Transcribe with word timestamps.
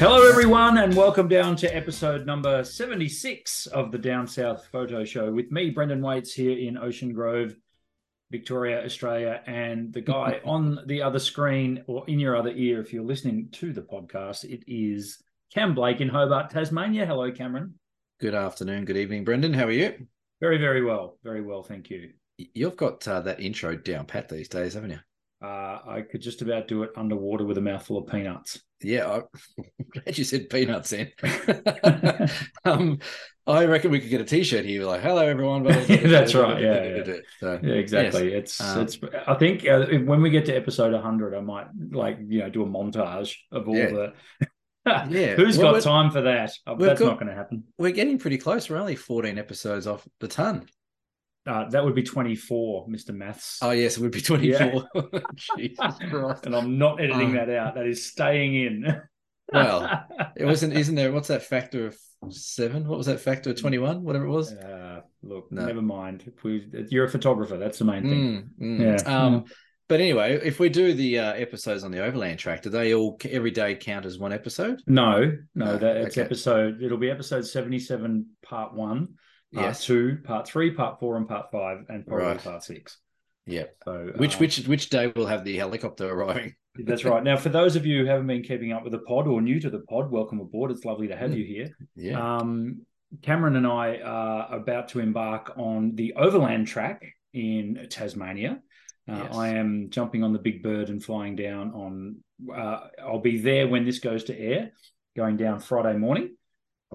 Hello, 0.00 0.26
everyone, 0.26 0.78
and 0.78 0.96
welcome 0.96 1.28
down 1.28 1.56
to 1.56 1.76
episode 1.76 2.24
number 2.24 2.64
76 2.64 3.66
of 3.66 3.92
the 3.92 3.98
Down 3.98 4.26
South 4.26 4.66
Photo 4.72 5.04
Show 5.04 5.30
with 5.30 5.52
me, 5.52 5.68
Brendan 5.68 6.00
Waites, 6.00 6.32
here 6.32 6.58
in 6.58 6.78
Ocean 6.78 7.12
Grove, 7.12 7.54
Victoria, 8.30 8.82
Australia, 8.82 9.42
and 9.46 9.92
the 9.92 10.00
guy 10.00 10.40
on 10.46 10.78
the 10.86 11.02
other 11.02 11.18
screen 11.18 11.84
or 11.86 12.02
in 12.08 12.18
your 12.18 12.34
other 12.34 12.50
ear, 12.52 12.80
if 12.80 12.94
you're 12.94 13.04
listening 13.04 13.50
to 13.52 13.74
the 13.74 13.82
podcast, 13.82 14.44
it 14.44 14.64
is 14.66 15.22
Cam 15.52 15.74
Blake 15.74 16.00
in 16.00 16.08
Hobart, 16.08 16.48
Tasmania. 16.48 17.04
Hello, 17.04 17.30
Cameron. 17.30 17.74
Good 18.20 18.34
afternoon, 18.34 18.86
good 18.86 18.96
evening, 18.96 19.22
Brendan. 19.24 19.52
How 19.52 19.66
are 19.66 19.70
you? 19.70 20.06
Very, 20.40 20.56
very 20.56 20.82
well. 20.82 21.18
Very 21.22 21.42
well, 21.42 21.62
thank 21.62 21.90
you. 21.90 22.12
You've 22.38 22.78
got 22.78 23.06
uh, 23.06 23.20
that 23.20 23.40
intro 23.40 23.76
down 23.76 24.06
pat 24.06 24.30
these 24.30 24.48
days, 24.48 24.72
haven't 24.72 24.92
you? 24.92 25.00
Uh, 25.42 25.80
I 25.86 26.06
could 26.10 26.22
just 26.22 26.40
about 26.40 26.68
do 26.68 26.84
it 26.84 26.90
underwater 26.96 27.44
with 27.44 27.58
a 27.58 27.60
mouthful 27.60 27.98
of 27.98 28.06
peanuts. 28.06 28.62
Yeah, 28.82 29.06
I, 29.06 29.16
am 29.58 29.86
glad 29.92 30.18
you 30.18 30.24
said 30.24 30.48
peanuts 30.48 30.90
then. 30.90 31.12
um, 32.64 32.98
I 33.46 33.64
reckon 33.64 33.90
we 33.90 34.00
could 34.00 34.10
get 34.10 34.20
a 34.20 34.24
T-shirt 34.24 34.64
here, 34.64 34.84
like 34.84 35.02
"Hello, 35.02 35.26
everyone." 35.26 35.64
yeah, 35.64 36.06
that's 36.06 36.34
right. 36.34 36.60
Yeah, 36.62 36.84
yeah. 36.84 37.14
So, 37.40 37.60
yeah 37.62 37.74
exactly. 37.74 38.32
Yes. 38.32 38.38
It's 38.38 38.60
um, 38.60 38.80
it's. 38.82 38.98
I 39.26 39.34
think 39.34 39.66
uh, 39.66 39.86
when 40.04 40.22
we 40.22 40.30
get 40.30 40.46
to 40.46 40.54
episode 40.54 40.92
100, 40.92 41.34
I 41.34 41.40
might 41.40 41.66
like 41.90 42.18
you 42.26 42.40
know 42.40 42.50
do 42.50 42.62
a 42.62 42.66
montage 42.66 43.34
of 43.52 43.68
all 43.68 43.74
the. 43.74 44.12
yeah, 44.86 45.34
who's 45.34 45.58
well, 45.58 45.72
got 45.72 45.82
time 45.82 46.10
for 46.10 46.22
that? 46.22 46.52
Oh, 46.66 46.76
that's 46.76 47.00
got, 47.00 47.06
not 47.06 47.18
going 47.18 47.28
to 47.28 47.34
happen. 47.34 47.64
We're 47.78 47.90
getting 47.90 48.18
pretty 48.18 48.38
close. 48.38 48.70
We're 48.70 48.78
only 48.78 48.96
14 48.96 49.38
episodes 49.38 49.86
off 49.86 50.06
the 50.20 50.28
ton. 50.28 50.66
Uh, 51.46 51.68
that 51.70 51.84
would 51.84 51.94
be 51.94 52.02
24, 52.02 52.86
Mr. 52.88 53.14
Maths. 53.14 53.58
Oh, 53.62 53.70
yes, 53.70 53.96
it 53.96 54.00
would 54.00 54.12
be 54.12 54.20
24. 54.20 54.88
Yeah. 54.94 55.20
Jesus 55.56 55.94
Christ. 56.10 56.46
And 56.46 56.54
I'm 56.54 56.78
not 56.78 57.00
editing 57.00 57.36
uh, 57.36 57.46
that 57.46 57.56
out. 57.56 57.74
That 57.76 57.86
is 57.86 58.06
staying 58.06 58.54
in. 58.54 59.02
well, 59.52 60.06
it 60.36 60.44
wasn't, 60.44 60.74
isn't 60.76 60.94
there? 60.94 61.12
What's 61.12 61.28
that 61.28 61.42
factor 61.42 61.86
of 61.86 61.98
seven? 62.28 62.86
What 62.86 62.98
was 62.98 63.06
that 63.06 63.20
factor 63.20 63.50
of 63.50 63.60
21? 63.60 64.02
Whatever 64.02 64.26
it 64.26 64.30
was? 64.30 64.52
Uh, 64.52 65.00
look, 65.22 65.50
no. 65.50 65.64
never 65.64 65.80
mind. 65.80 66.30
You're 66.42 67.06
a 67.06 67.10
photographer. 67.10 67.56
That's 67.56 67.78
the 67.78 67.86
main 67.86 68.02
thing. 68.02 68.50
Mm, 68.60 68.80
mm. 68.80 69.04
Yeah. 69.04 69.24
Um, 69.24 69.44
but 69.88 70.00
anyway, 70.00 70.38
if 70.44 70.60
we 70.60 70.68
do 70.68 70.92
the 70.92 71.18
uh, 71.18 71.32
episodes 71.32 71.84
on 71.84 71.90
the 71.90 72.04
Overland 72.04 72.38
track, 72.38 72.62
do 72.62 72.70
they 72.70 72.94
all 72.94 73.18
every 73.28 73.50
day 73.50 73.74
count 73.74 74.06
as 74.06 74.18
one 74.18 74.32
episode? 74.32 74.82
No, 74.86 75.36
no, 75.56 75.78
that 75.78 75.96
it's 75.96 76.16
okay. 76.16 76.24
episode. 76.24 76.80
It'll 76.80 76.96
be 76.96 77.10
episode 77.10 77.44
seventy-seven, 77.44 78.26
part 78.44 78.72
one 78.72 79.08
part 79.52 79.66
yes. 79.66 79.84
two, 79.84 80.18
part 80.24 80.46
three, 80.46 80.70
part 80.70 81.00
four, 81.00 81.16
and 81.16 81.28
part 81.28 81.50
five, 81.50 81.84
and 81.88 82.06
probably 82.06 82.26
right. 82.26 82.42
part 82.42 82.62
six. 82.62 82.98
Yeah. 83.46 83.64
So 83.84 84.12
which 84.16 84.36
uh, 84.36 84.38
which 84.38 84.58
which 84.66 84.90
day 84.90 85.12
will 85.14 85.26
have 85.26 85.44
the 85.44 85.56
helicopter 85.56 86.08
arriving? 86.08 86.54
that's 86.84 87.04
right. 87.04 87.22
Now, 87.22 87.36
for 87.36 87.48
those 87.48 87.76
of 87.76 87.84
you 87.84 88.00
who 88.00 88.06
haven't 88.06 88.26
been 88.26 88.42
keeping 88.42 88.72
up 88.72 88.84
with 88.84 88.92
the 88.92 89.00
pod 89.00 89.26
or 89.26 89.40
new 89.40 89.60
to 89.60 89.70
the 89.70 89.80
pod, 89.80 90.10
welcome 90.10 90.40
aboard. 90.40 90.70
It's 90.70 90.84
lovely 90.84 91.08
to 91.08 91.16
have 91.16 91.30
mm. 91.30 91.38
you 91.38 91.44
here. 91.44 91.76
Yeah. 91.96 92.38
Um, 92.38 92.82
Cameron 93.22 93.56
and 93.56 93.66
I 93.66 93.98
are 93.98 94.54
about 94.54 94.88
to 94.90 95.00
embark 95.00 95.54
on 95.56 95.96
the 95.96 96.14
overland 96.14 96.68
track 96.68 97.02
in 97.32 97.88
Tasmania. 97.90 98.60
Uh, 99.10 99.24
yes. 99.24 99.34
I 99.34 99.48
am 99.48 99.88
jumping 99.90 100.22
on 100.22 100.32
the 100.32 100.38
big 100.38 100.62
bird 100.62 100.88
and 100.88 101.02
flying 101.02 101.34
down 101.34 101.72
on. 101.72 102.16
Uh, 102.54 102.86
I'll 103.02 103.18
be 103.18 103.40
there 103.40 103.66
when 103.66 103.84
this 103.84 103.98
goes 103.98 104.24
to 104.24 104.38
air, 104.38 104.70
going 105.16 105.36
down 105.36 105.58
Friday 105.58 105.98
morning. 105.98 106.36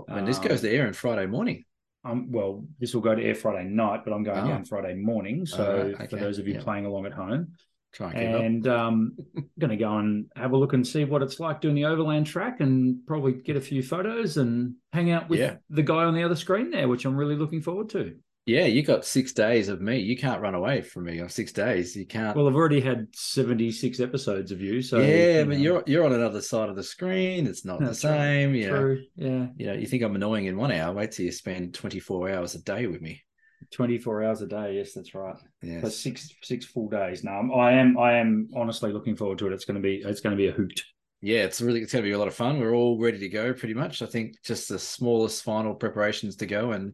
When 0.08 0.26
this 0.26 0.40
goes 0.40 0.62
to 0.62 0.72
air 0.72 0.88
on 0.88 0.94
Friday 0.94 1.26
morning 1.26 1.66
um, 2.06 2.32
well, 2.32 2.64
this 2.80 2.94
will 2.94 3.02
go 3.02 3.16
to 3.16 3.24
air 3.24 3.36
Friday 3.36 3.68
night, 3.68 4.02
but 4.06 4.14
I'm 4.14 4.24
going 4.24 4.46
oh. 4.46 4.48
down 4.48 4.66
Friday 4.66 4.94
morning. 4.94 5.46
So 5.46 5.66
oh, 5.66 5.94
okay. 5.94 6.08
for 6.08 6.18
those 6.18 6.38
of 6.38 6.48
you 6.48 6.54
yeah. 6.54 6.62
playing 6.62 6.86
along 6.86 7.08
at 7.08 7.14
home, 7.14 7.54
Try 7.94 8.12
and, 8.12 8.36
and 8.36 8.68
um, 8.68 9.18
going 9.60 9.72
to 9.72 9.78
go 9.78 9.98
and 9.98 10.26
have 10.36 10.52
a 10.52 10.58
look 10.58 10.74
and 10.74 10.86
see 10.86 11.06
what 11.06 11.24
it's 11.24 11.40
like 11.40 11.62
doing 11.62 11.76
the 11.76 11.86
overland 11.86 12.28
track, 12.28 12.60
and 12.60 12.98
probably 13.08 13.34
get 13.34 13.56
a 13.56 13.62
few 13.62 13.82
photos 13.82 14.38
and 14.38 14.76
hang 14.94 15.12
out 15.12 15.30
with 15.30 15.40
yeah. 15.40 15.56
the 15.70 15.82
guy 15.82 16.04
on 16.04 16.14
the 16.14 16.24
other 16.24 16.36
screen 16.36 16.70
there, 16.70 16.88
which 16.88 17.06
I'm 17.06 17.16
really 17.16 17.36
looking 17.36 17.62
forward 17.62 17.90
to. 17.90 18.16
Yeah, 18.46 18.66
you 18.66 18.84
got 18.84 19.06
six 19.06 19.34
days 19.34 19.70
of 19.70 19.82
me. 19.82 19.98
You 19.98 20.16
can't 20.16 20.40
run 20.40 20.54
away 20.54 20.82
from 20.82 21.06
me 21.06 21.20
on 21.20 21.30
six 21.30 21.52
days. 21.52 21.96
You 21.96 22.06
can't. 22.06 22.38
Well, 22.38 22.48
I've 22.48 22.56
already 22.56 22.80
had 22.80 23.08
seventy 23.16 23.72
six 23.72 24.00
episodes 24.00 24.52
of 24.52 24.62
you. 24.62 24.84
So 24.84 25.00
yeah, 25.00 25.40
you 25.40 25.46
but 25.46 25.52
know. 25.52 25.64
you're 25.64 25.84
you're 25.88 26.06
on 26.06 26.14
another 26.14 26.42
side 26.42 26.70
of 26.70 26.76
the 26.76 26.84
screen. 26.84 27.48
It's 27.48 27.66
not 27.66 27.80
That's 27.80 28.02
the 28.02 28.10
same. 28.10 28.52
Right. 28.52 28.60
You 28.60 28.70
True. 28.70 29.04
Yeah. 29.16 29.48
You 29.58 29.66
know, 29.66 29.74
you 29.74 29.88
think 29.88 30.04
I'm 30.04 30.16
annoying 30.16 30.46
in 30.46 30.58
one 30.58 30.72
hour. 30.72 30.94
Wait 30.94 31.12
till 31.12 31.26
you 31.26 31.32
spend 31.32 31.74
twenty 31.74 32.00
four 32.00 32.30
hours 32.30 32.54
a 32.54 32.62
day 32.62 32.86
with 32.86 33.02
me. 33.02 33.24
Twenty 33.72 33.98
four 33.98 34.24
hours 34.24 34.44
a 34.44 34.48
day. 34.48 34.76
Yes, 34.76 34.94
that's 34.94 35.16
right. 35.16 35.38
Yeah. 35.64 35.88
Six 35.90 36.30
six 36.44 36.66
full 36.66 36.88
days. 36.88 37.24
Now 37.24 37.52
I 37.52 37.72
am 37.72 37.98
I 37.98 38.14
am 38.14 38.50
honestly 38.56 38.92
looking 38.92 39.16
forward 39.16 39.40
to 39.40 39.48
it. 39.48 39.54
It's 39.54 39.66
going 39.66 39.82
to 39.82 39.82
be 39.82 40.04
it's 40.06 40.22
going 40.22 40.38
to 40.38 40.42
be 40.42 40.50
a 40.50 40.52
hoot. 40.52 40.84
Yeah, 41.22 41.46
it's 41.46 41.62
really 41.62 41.82
it's 41.82 41.94
going 41.94 42.04
to 42.04 42.08
be 42.08 42.14
a 42.14 42.20
lot 42.20 42.28
of 42.28 42.36
fun. 42.36 42.60
We're 42.60 42.76
all 42.76 43.00
ready 43.00 43.18
to 43.18 43.30
go, 43.30 43.54
pretty 43.54 43.74
much. 43.74 44.04
I 44.04 44.06
think 44.06 44.36
just 44.44 44.70
the 44.70 44.78
smallest 44.78 45.44
final 45.44 45.74
preparations 45.74 46.36
to 46.36 46.46
go 46.46 46.74
and 46.74 46.94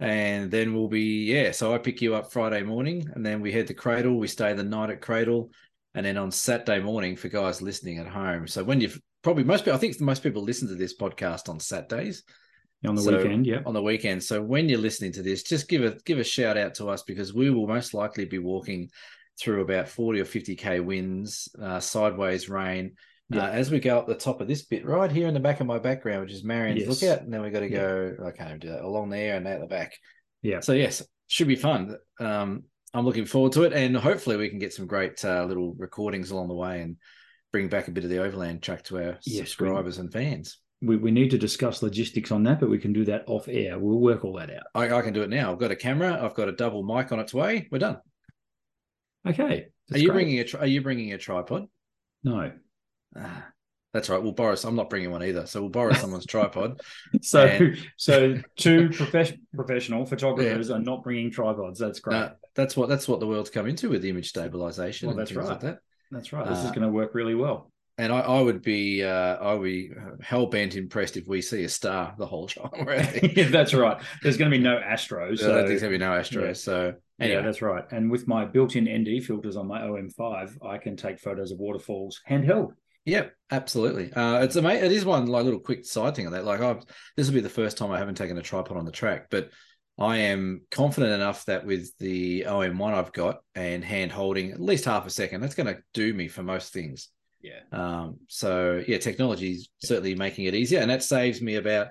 and 0.00 0.50
then 0.50 0.74
we'll 0.74 0.88
be 0.88 1.32
yeah. 1.32 1.50
So 1.52 1.74
I 1.74 1.78
pick 1.78 2.00
you 2.00 2.14
up 2.14 2.32
Friday 2.32 2.62
morning, 2.62 3.10
and 3.14 3.24
then 3.24 3.40
we 3.40 3.52
head 3.52 3.66
to 3.68 3.74
Cradle. 3.74 4.18
We 4.18 4.28
stay 4.28 4.52
the 4.54 4.62
night 4.62 4.90
at 4.90 5.00
Cradle, 5.00 5.50
and 5.94 6.04
then 6.06 6.16
on 6.16 6.30
Saturday 6.30 6.80
morning 6.80 7.16
for 7.16 7.28
guys 7.28 7.60
listening 7.60 7.98
at 7.98 8.06
home. 8.06 8.46
So 8.46 8.62
when 8.62 8.80
you've 8.80 9.00
probably 9.22 9.44
most 9.44 9.64
people, 9.64 9.76
I 9.76 9.80
think 9.80 10.00
most 10.00 10.22
people 10.22 10.42
listen 10.42 10.68
to 10.68 10.74
this 10.74 10.96
podcast 10.96 11.48
on 11.48 11.60
Saturdays. 11.60 12.22
On 12.86 12.94
the 12.94 13.02
so, 13.02 13.16
weekend, 13.16 13.44
yeah. 13.44 13.60
On 13.66 13.74
the 13.74 13.82
weekend. 13.82 14.22
So 14.22 14.40
when 14.40 14.68
you're 14.68 14.78
listening 14.78 15.10
to 15.12 15.22
this, 15.22 15.42
just 15.42 15.68
give 15.68 15.82
a 15.82 15.96
give 16.04 16.20
a 16.20 16.24
shout 16.24 16.56
out 16.56 16.74
to 16.74 16.88
us 16.88 17.02
because 17.02 17.34
we 17.34 17.50
will 17.50 17.66
most 17.66 17.92
likely 17.92 18.24
be 18.24 18.38
walking 18.38 18.90
through 19.40 19.62
about 19.62 19.88
40 19.88 20.20
or 20.20 20.24
50k 20.24 20.84
winds, 20.84 21.48
uh, 21.60 21.80
sideways 21.80 22.48
rain, 22.48 22.94
yeah. 23.30 23.44
Uh, 23.44 23.50
as 23.50 23.70
we 23.70 23.80
go 23.80 23.98
up 23.98 24.06
the 24.06 24.14
top 24.14 24.40
of 24.40 24.48
this 24.48 24.62
bit 24.62 24.86
right 24.86 25.10
here 25.10 25.28
in 25.28 25.34
the 25.34 25.40
back 25.40 25.60
of 25.60 25.66
my 25.66 25.78
background, 25.78 26.22
which 26.22 26.32
is 26.32 26.44
Marion's 26.44 26.80
yes. 26.80 26.88
lookout, 26.88 27.22
and 27.22 27.32
then 27.32 27.42
we 27.42 27.50
got 27.50 27.60
to 27.60 27.68
go. 27.68 28.16
Yeah. 28.18 28.26
I 28.26 28.30
can't 28.30 28.48
even 28.48 28.60
do 28.60 28.70
that 28.70 28.84
along 28.84 29.10
there 29.10 29.36
and 29.36 29.46
out 29.46 29.60
the 29.60 29.66
back. 29.66 29.96
Yeah. 30.42 30.60
So 30.60 30.72
yes, 30.72 31.02
should 31.26 31.48
be 31.48 31.56
fun. 31.56 31.96
Um, 32.18 32.64
I'm 32.94 33.04
looking 33.04 33.26
forward 33.26 33.52
to 33.52 33.64
it, 33.64 33.72
and 33.74 33.96
hopefully 33.96 34.36
we 34.36 34.48
can 34.48 34.58
get 34.58 34.72
some 34.72 34.86
great 34.86 35.22
uh, 35.24 35.44
little 35.44 35.74
recordings 35.74 36.30
along 36.30 36.48
the 36.48 36.54
way 36.54 36.80
and 36.80 36.96
bring 37.52 37.68
back 37.68 37.88
a 37.88 37.90
bit 37.90 38.04
of 38.04 38.10
the 38.10 38.22
overland 38.22 38.62
track 38.62 38.84
to 38.84 38.96
our 38.96 39.18
yes, 39.24 39.38
subscribers 39.38 39.98
we, 39.98 40.04
and 40.04 40.12
fans. 40.12 40.58
We, 40.80 40.96
we 40.96 41.10
need 41.10 41.30
to 41.32 41.38
discuss 41.38 41.82
logistics 41.82 42.30
on 42.30 42.44
that, 42.44 42.60
but 42.60 42.70
we 42.70 42.78
can 42.78 42.92
do 42.92 43.04
that 43.06 43.24
off 43.26 43.48
air. 43.48 43.78
We'll 43.78 43.98
work 43.98 44.24
all 44.24 44.34
that 44.38 44.50
out. 44.50 44.64
I, 44.74 44.90
I 44.90 45.02
can 45.02 45.12
do 45.12 45.22
it 45.22 45.30
now. 45.30 45.52
I've 45.52 45.58
got 45.58 45.70
a 45.70 45.76
camera. 45.76 46.18
I've 46.22 46.34
got 46.34 46.48
a 46.48 46.52
double 46.52 46.82
mic 46.82 47.12
on 47.12 47.20
its 47.20 47.34
way. 47.34 47.68
We're 47.70 47.78
done. 47.78 47.98
Okay. 49.26 49.66
Are 49.92 49.98
you 49.98 50.08
great. 50.08 50.14
bringing 50.14 50.38
a 50.38 50.58
Are 50.58 50.66
you 50.66 50.80
bringing 50.80 51.12
a 51.12 51.18
tripod? 51.18 51.66
No. 52.22 52.52
Ah, 53.16 53.46
that's 53.92 54.08
right. 54.08 54.22
We'll 54.22 54.32
borrow. 54.32 54.56
I'm 54.64 54.76
not 54.76 54.90
bringing 54.90 55.10
one 55.10 55.22
either, 55.22 55.46
so 55.46 55.60
we'll 55.60 55.70
borrow 55.70 55.92
someone's 55.94 56.26
tripod. 56.26 56.80
So, 57.22 57.46
and... 57.46 57.78
so 57.96 58.40
two 58.56 58.90
prof- 58.90 59.32
professional 59.54 60.06
photographers 60.06 60.68
yeah. 60.68 60.76
are 60.76 60.80
not 60.80 61.02
bringing 61.02 61.30
tripods. 61.30 61.78
That's 61.78 62.00
great. 62.00 62.16
No, 62.16 62.32
that's 62.54 62.76
what 62.76 62.88
that's 62.88 63.08
what 63.08 63.20
the 63.20 63.26
world's 63.26 63.50
come 63.50 63.66
into 63.66 63.88
with 63.88 64.04
image 64.04 64.28
stabilization. 64.28 65.08
Well, 65.08 65.16
that's 65.16 65.32
right. 65.32 65.46
Like 65.46 65.60
that. 65.60 65.78
That's 66.10 66.32
right. 66.32 66.46
This 66.46 66.58
uh, 66.58 66.64
is 66.64 66.70
going 66.70 66.82
to 66.82 66.88
work 66.88 67.14
really 67.14 67.34
well. 67.34 67.70
And 67.98 68.12
I, 68.12 68.20
I 68.20 68.40
would 68.40 68.62
be, 68.62 69.02
uh, 69.02 69.36
I 69.36 69.54
would 69.54 69.64
be 69.64 69.90
hell 70.20 70.46
bent 70.46 70.76
impressed 70.76 71.16
if 71.16 71.26
we 71.26 71.42
see 71.42 71.64
a 71.64 71.68
star 71.68 72.14
the 72.16 72.26
whole 72.26 72.46
time. 72.46 72.70
yeah, 73.34 73.48
that's 73.48 73.74
right. 73.74 74.00
There's 74.22 74.36
going 74.36 74.48
to 74.48 74.56
be 74.56 74.62
no 74.62 74.78
Astros. 74.78 75.40
So 75.40 75.48
there's 75.66 75.80
going 75.80 75.92
to 75.92 75.98
be 75.98 76.04
no 76.04 76.12
Astros. 76.12 76.46
Yeah. 76.46 76.52
So 76.52 76.94
anyway. 77.18 77.36
yeah, 77.36 77.42
that's 77.42 77.60
right. 77.60 77.84
And 77.90 78.08
with 78.08 78.28
my 78.28 78.44
built-in 78.44 78.84
ND 78.84 79.24
filters 79.24 79.56
on 79.56 79.66
my 79.66 79.80
OM5, 79.80 80.64
I 80.64 80.78
can 80.78 80.96
take 80.96 81.18
photos 81.18 81.50
of 81.50 81.58
waterfalls 81.58 82.20
handheld. 82.30 82.72
Yeah, 83.08 83.28
absolutely. 83.50 84.12
Uh, 84.12 84.42
it's 84.42 84.56
amazing. 84.56 84.84
It 84.84 84.92
is 84.92 85.06
one 85.06 85.26
like 85.26 85.44
little 85.44 85.60
quick 85.60 85.86
side 85.86 86.14
thing 86.14 86.26
on 86.26 86.32
that. 86.34 86.44
Like, 86.44 86.60
I've 86.60 86.82
this 87.16 87.26
will 87.26 87.34
be 87.34 87.40
the 87.40 87.48
first 87.48 87.78
time 87.78 87.90
I 87.90 87.98
haven't 87.98 88.16
taken 88.16 88.36
a 88.36 88.42
tripod 88.42 88.76
on 88.76 88.84
the 88.84 88.92
track, 88.92 89.28
but 89.30 89.50
I 89.98 90.18
am 90.18 90.60
confident 90.70 91.12
enough 91.12 91.46
that 91.46 91.64
with 91.64 91.96
the 91.98 92.42
OM1 92.42 92.92
I've 92.92 93.14
got 93.14 93.38
and 93.54 93.82
hand 93.82 94.12
holding 94.12 94.52
at 94.52 94.60
least 94.60 94.84
half 94.84 95.06
a 95.06 95.10
second, 95.10 95.40
that's 95.40 95.54
going 95.54 95.74
to 95.74 95.80
do 95.94 96.12
me 96.12 96.28
for 96.28 96.42
most 96.42 96.74
things. 96.74 97.08
Yeah. 97.40 97.60
Um. 97.72 98.18
So 98.28 98.84
yeah, 98.86 98.98
technology 98.98 99.52
is 99.52 99.70
yeah. 99.80 99.88
certainly 99.88 100.14
making 100.14 100.44
it 100.44 100.54
easier, 100.54 100.80
and 100.80 100.90
that 100.90 101.02
saves 101.02 101.40
me 101.40 101.54
about 101.54 101.88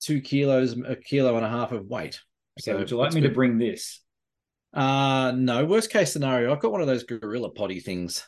two 0.00 0.20
kilos, 0.20 0.76
a 0.84 0.96
kilo 0.96 1.36
and 1.36 1.46
a 1.46 1.48
half 1.48 1.70
of 1.70 1.86
weight. 1.86 2.20
Okay. 2.60 2.72
So 2.72 2.78
would 2.78 2.90
you 2.90 2.96
like 2.96 3.12
me 3.12 3.20
good. 3.20 3.28
to 3.28 3.34
bring 3.34 3.58
this? 3.58 4.00
Uh 4.74 5.32
no. 5.36 5.64
Worst 5.64 5.90
case 5.90 6.12
scenario, 6.12 6.52
I've 6.52 6.60
got 6.60 6.72
one 6.72 6.80
of 6.80 6.88
those 6.88 7.04
gorilla 7.04 7.50
potty 7.50 7.78
things. 7.78 8.26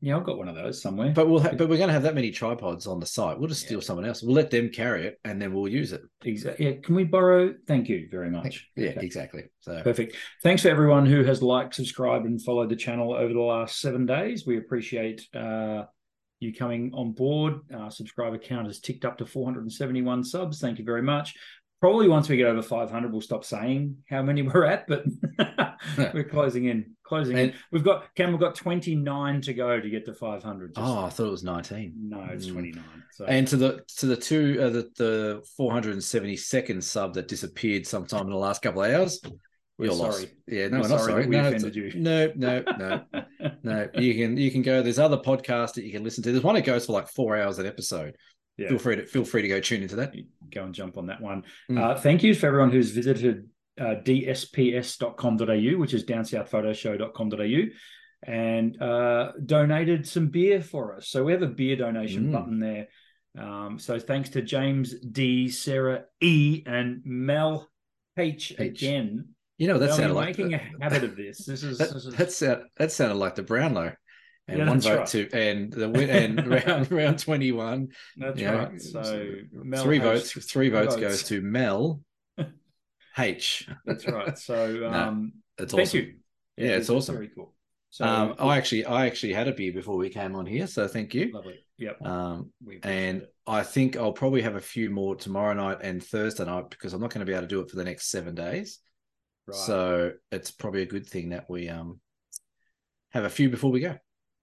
Yeah, 0.00 0.18
I've 0.18 0.24
got 0.24 0.36
one 0.36 0.48
of 0.48 0.54
those 0.54 0.82
somewhere. 0.82 1.12
But 1.14 1.28
we'll 1.28 1.40
ha- 1.40 1.54
but 1.56 1.68
we're 1.68 1.78
going 1.78 1.88
to 1.88 1.94
have 1.94 2.02
that 2.02 2.14
many 2.14 2.30
tripods 2.30 2.86
on 2.86 3.00
the 3.00 3.06
site. 3.06 3.38
We'll 3.38 3.48
just 3.48 3.62
steal 3.62 3.78
yeah. 3.78 3.84
someone 3.84 4.04
else. 4.04 4.22
We'll 4.22 4.34
let 4.34 4.50
them 4.50 4.68
carry 4.68 5.06
it, 5.06 5.18
and 5.24 5.40
then 5.40 5.54
we'll 5.54 5.68
use 5.68 5.92
it. 5.92 6.02
Exactly. 6.24 6.66
Yeah. 6.66 6.72
Can 6.82 6.94
we 6.94 7.04
borrow? 7.04 7.54
Thank 7.66 7.88
you 7.88 8.06
very 8.10 8.30
much. 8.30 8.68
Yeah, 8.76 8.90
okay. 8.90 9.00
exactly. 9.06 9.44
So 9.60 9.80
perfect. 9.82 10.16
Thanks 10.42 10.62
for 10.62 10.68
everyone 10.68 11.06
who 11.06 11.24
has 11.24 11.42
liked, 11.42 11.74
subscribed, 11.74 12.26
and 12.26 12.42
followed 12.42 12.68
the 12.68 12.76
channel 12.76 13.14
over 13.14 13.32
the 13.32 13.40
last 13.40 13.80
seven 13.80 14.04
days. 14.04 14.46
We 14.46 14.58
appreciate 14.58 15.26
uh, 15.34 15.84
you 16.40 16.52
coming 16.52 16.90
on 16.92 17.12
board. 17.12 17.60
Our 17.74 17.90
subscriber 17.90 18.38
count 18.38 18.66
has 18.66 18.80
ticked 18.80 19.06
up 19.06 19.16
to 19.18 19.26
471 19.26 20.24
subs. 20.24 20.60
Thank 20.60 20.78
you 20.78 20.84
very 20.84 21.02
much. 21.02 21.34
Probably 21.80 22.08
once 22.08 22.28
we 22.28 22.36
get 22.36 22.46
over 22.46 22.62
500, 22.62 23.12
we'll 23.12 23.20
stop 23.20 23.44
saying 23.44 23.96
how 24.08 24.22
many 24.22 24.42
we're 24.42 24.64
at, 24.64 24.86
but 24.88 25.04
we're 26.14 26.24
closing 26.24 26.66
in 26.66 26.95
closing. 27.06 27.38
And- 27.38 27.50
in. 27.50 27.56
We've 27.72 27.84
got 27.84 28.14
Cam. 28.14 28.30
We've 28.32 28.40
got 28.40 28.54
twenty 28.54 28.94
nine 28.94 29.40
to 29.42 29.54
go 29.54 29.80
to 29.80 29.88
get 29.90 30.04
to 30.06 30.14
five 30.14 30.42
hundred. 30.42 30.72
Oh, 30.76 31.04
I 31.04 31.08
thought 31.10 31.28
it 31.28 31.30
was 31.30 31.44
19. 31.44 31.94
no, 32.08 32.28
it's 32.32 32.46
Mm. 32.46 32.52
twenty 32.52 32.72
nine. 32.72 33.02
So 33.12 33.24
And 33.24 33.46
to 33.48 33.56
the 33.56 33.84
to 33.98 34.06
the 34.06 34.16
two 34.16 34.58
uh, 34.60 34.70
the 34.70 34.90
the 34.96 35.42
472nd 35.58 36.82
sub 36.82 37.14
that 37.14 37.28
disappeared 37.28 37.86
sometime 37.86 38.22
in 38.26 38.30
the 38.30 38.36
last 38.36 38.62
couple 38.62 38.82
of 38.82 38.92
hours. 38.92 39.20
We're 39.78 39.86
you're 39.86 39.94
lost. 39.94 40.18
sorry. 40.20 40.32
Yeah, 40.46 40.68
no, 40.68 40.78
We're 40.78 40.82
we're 40.84 40.88
not 40.88 41.00
sorry 41.00 41.12
sorry. 41.12 41.26
no, 41.26 41.46
offended 41.48 41.76
you. 41.76 41.92
no, 41.96 42.32
no, 42.34 42.62
no, 42.78 43.04
no. 43.62 43.88
You 43.94 44.14
can 44.14 44.36
you 44.36 44.50
can 44.50 44.62
go. 44.62 44.82
There's 44.82 44.98
other 44.98 45.18
podcasts 45.18 45.74
that 45.74 45.84
you 45.84 45.92
can 45.92 46.02
listen 46.02 46.22
to. 46.24 46.32
There's 46.32 46.42
one 46.44 46.54
that 46.54 46.64
goes 46.64 46.86
for 46.86 46.92
like 46.92 47.08
four 47.08 47.36
hours 47.36 47.58
an 47.58 47.66
episode. 47.66 48.16
yeah, 48.56 48.68
Feel 48.70 48.78
free 48.78 48.96
to 48.96 49.06
feel 49.06 49.24
free 49.24 49.42
to 49.42 49.48
go 49.48 49.60
tune 49.60 49.82
into 49.82 49.96
that. 49.96 50.14
go 50.50 50.64
and 50.64 50.74
jump 50.74 50.96
on 50.96 51.06
that 51.08 51.20
one. 51.20 51.44
Mm. 51.70 51.78
Uh, 51.78 51.94
thank 51.98 52.22
you 52.22 52.34
for 52.34 52.46
everyone 52.46 52.70
who's 52.70 52.90
visited 52.90 53.50
uh, 53.80 53.94
dsps.com.au, 54.04 55.78
which 55.78 55.94
is 55.94 56.04
downsouthphotoshow.com.au, 56.04 57.62
and 58.22 58.82
uh, 58.82 59.32
donated 59.44 60.06
some 60.06 60.28
beer 60.28 60.60
for 60.62 60.96
us. 60.96 61.08
So 61.08 61.24
we 61.24 61.32
have 61.32 61.42
a 61.42 61.46
beer 61.48 61.76
donation 61.76 62.28
Mm. 62.28 62.32
button 62.32 62.60
there. 62.60 62.88
Um, 63.38 63.78
so 63.78 63.98
thanks 63.98 64.30
to 64.30 64.42
James 64.42 64.94
D, 65.00 65.48
Sarah 65.50 66.04
E, 66.20 66.62
and 66.66 67.02
Mel 67.04 67.68
H, 68.16 68.54
H. 68.58 68.82
again. 68.82 69.28
You 69.58 69.68
know 69.68 69.78
that 69.78 69.94
sounded 69.94 70.14
like 70.14 70.38
making 70.38 70.54
a 70.54 70.60
habit 70.80 71.04
of 71.04 71.16
this. 71.16 71.44
This 71.44 71.62
is, 71.62 71.78
that, 71.78 71.92
this 71.92 72.04
is 72.06 72.14
that, 72.14 72.30
sound, 72.32 72.62
that 72.78 72.92
sounded 72.92 73.16
like 73.16 73.34
the 73.34 73.42
Brownlow. 73.42 73.92
And 74.48 74.58
Yeah, 74.58 74.68
one 74.68 74.80
vote 74.80 74.98
right. 74.98 75.06
to 75.08 75.28
and 75.32 75.72
the 75.72 75.88
win 75.88 76.08
and 76.08 76.46
round 76.66 76.90
round 76.92 77.18
twenty 77.18 77.52
one. 77.52 77.88
that's 78.16 78.40
yeah. 78.40 78.52
right. 78.52 78.80
So 78.80 79.32
Mel 79.52 79.82
three 79.82 79.98
votes. 79.98 80.32
Three 80.32 80.68
votes 80.70 80.94
votes. 80.94 81.00
goes 81.00 81.22
to 81.24 81.40
Mel 81.42 82.00
H. 83.18 83.68
That's 83.84 84.06
right. 84.06 84.36
So 84.38 84.88
um, 84.92 85.32
It's 85.58 85.72
thank 85.72 85.88
awesome. 85.88 86.00
you. 86.00 86.14
Yeah, 86.56 86.76
it's 86.76 86.90
awesome. 86.90 87.14
Very 87.16 87.30
cool. 87.34 87.54
So 87.90 88.04
Um, 88.04 88.34
I 88.38 88.56
actually 88.58 88.84
I 88.84 89.06
actually 89.06 89.32
had 89.32 89.48
a 89.48 89.52
beer 89.52 89.72
before 89.72 89.96
we 89.96 90.10
came 90.10 90.34
on 90.34 90.44
here, 90.46 90.66
so 90.66 90.86
thank 90.88 91.14
you. 91.14 91.30
lovely. 91.32 91.60
Yep. 91.78 92.02
Um, 92.04 92.52
and 92.82 93.22
it. 93.22 93.34
I 93.46 93.62
think 93.62 93.96
I'll 93.96 94.12
probably 94.12 94.42
have 94.42 94.56
a 94.56 94.60
few 94.60 94.90
more 94.90 95.14
tomorrow 95.14 95.52
night 95.54 95.78
and 95.82 96.02
Thursday 96.02 96.44
night 96.44 96.70
because 96.70 96.94
I'm 96.94 97.00
not 97.00 97.10
going 97.12 97.20
to 97.24 97.30
be 97.30 97.32
able 97.32 97.42
to 97.42 97.48
do 97.48 97.60
it 97.60 97.70
for 97.70 97.76
the 97.76 97.84
next 97.84 98.10
seven 98.10 98.34
days. 98.34 98.78
Right. 99.46 99.56
So 99.56 100.12
it's 100.32 100.50
probably 100.50 100.82
a 100.82 100.86
good 100.86 101.06
thing 101.06 101.30
that 101.30 101.48
we 101.48 101.68
um 101.68 102.00
have 103.10 103.24
a 103.24 103.30
few 103.30 103.48
before 103.50 103.70
we 103.70 103.80
go. 103.80 103.96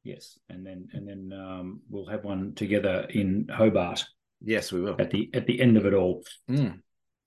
yes, 0.04 0.38
and 0.50 0.66
then 0.66 0.88
and 0.94 1.08
then 1.08 1.38
um, 1.38 1.82
we'll 1.90 2.08
have 2.08 2.24
one 2.24 2.54
together 2.56 3.06
in 3.10 3.48
Hobart 3.52 4.06
Yes, 4.42 4.72
we 4.72 4.82
will. 4.82 4.96
at 5.00 5.10
the 5.12 5.30
at 5.34 5.46
the 5.48 5.60
end 5.62 5.78
of 5.78 5.86
it 5.86 5.94
all. 5.94 6.24
Mm. 6.50 6.80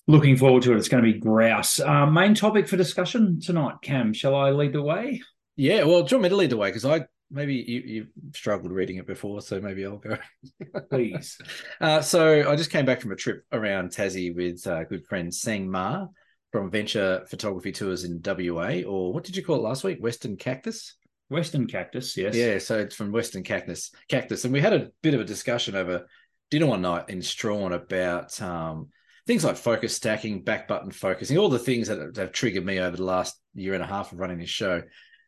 Looking 0.09 0.37
forward 0.37 0.63
to 0.63 0.73
it. 0.73 0.77
It's 0.77 0.89
going 0.89 1.03
to 1.03 1.13
be 1.13 1.19
grouse. 1.19 1.81
Uh, 1.81 2.07
main 2.07 2.35
topic 2.35 2.69
for 2.69 2.77
discussion 2.77 3.41
tonight. 3.41 3.77
Cam, 3.83 4.13
shall 4.13 4.37
I 4.37 4.51
lead 4.51 4.73
the 4.73 4.83
way? 4.83 5.23
Yeah, 5.57 5.85
well, 5.85 6.03
do 6.03 6.15
you 6.15 6.19
want 6.19 6.23
me 6.23 6.29
to 6.29 6.37
lead 6.37 6.51
the 6.51 6.57
way? 6.57 6.69
Because 6.69 6.85
I 6.85 7.07
maybe 7.31 7.55
you 7.55 7.81
you 7.81 8.07
struggled 8.35 8.71
reading 8.71 8.99
it 8.99 9.07
before, 9.07 9.41
so 9.41 9.61
maybe 9.61 9.85
I'll 9.85 9.97
go. 9.97 10.17
Please. 10.91 11.39
Uh, 11.81 12.01
so 12.01 12.49
I 12.49 12.55
just 12.57 12.71
came 12.71 12.85
back 12.85 13.01
from 13.01 13.13
a 13.13 13.17
trip 13.17 13.45
around 13.51 13.91
Tassie 13.91 14.35
with 14.35 14.65
uh, 14.67 14.85
good 14.85 15.07
friend 15.07 15.35
Sang 15.35 15.69
Ma 15.69 16.07
from 16.53 16.71
Venture 16.71 17.25
Photography 17.29 17.73
Tours 17.73 18.05
in 18.05 18.23
WA, 18.25 18.83
or 18.87 19.13
what 19.13 19.25
did 19.25 19.37
you 19.37 19.45
call 19.45 19.57
it 19.57 19.63
last 19.63 19.83
week? 19.83 19.99
Western 20.01 20.37
Cactus. 20.37 20.95
Western 21.29 21.67
cactus. 21.67 22.17
Yes. 22.17 22.37
Yeah, 22.37 22.59
so 22.59 22.79
it's 22.79 22.95
from 22.95 23.11
Western 23.11 23.43
Cactus. 23.43 23.91
Cactus, 24.09 24.45
and 24.45 24.53
we 24.53 24.61
had 24.61 24.73
a 24.73 24.91
bit 25.03 25.15
of 25.15 25.21
a 25.21 25.25
discussion 25.25 25.75
over 25.75 26.07
dinner 26.51 26.67
one 26.67 26.83
night 26.83 27.09
in 27.09 27.21
Strahan 27.21 27.73
about 27.73 28.41
um, 28.41 28.91
things 29.27 29.45
like 29.45 29.57
focus 29.57 29.95
stacking, 29.95 30.43
back 30.43 30.69
button 30.69 30.91
focusing, 30.91 31.37
all 31.37 31.49
the 31.49 31.59
things 31.59 31.89
that 31.89 32.17
have, 32.17 32.33
triggered 32.33 32.65
me 32.65 32.79
over 32.79 32.97
the 32.97 33.05
last 33.05 33.39
year 33.55 33.75
and 33.75 33.83
a 33.83 33.87
half 33.87 34.13
of 34.13 34.21
running 34.21 34.39
this 34.39 34.51
show. 34.51 34.83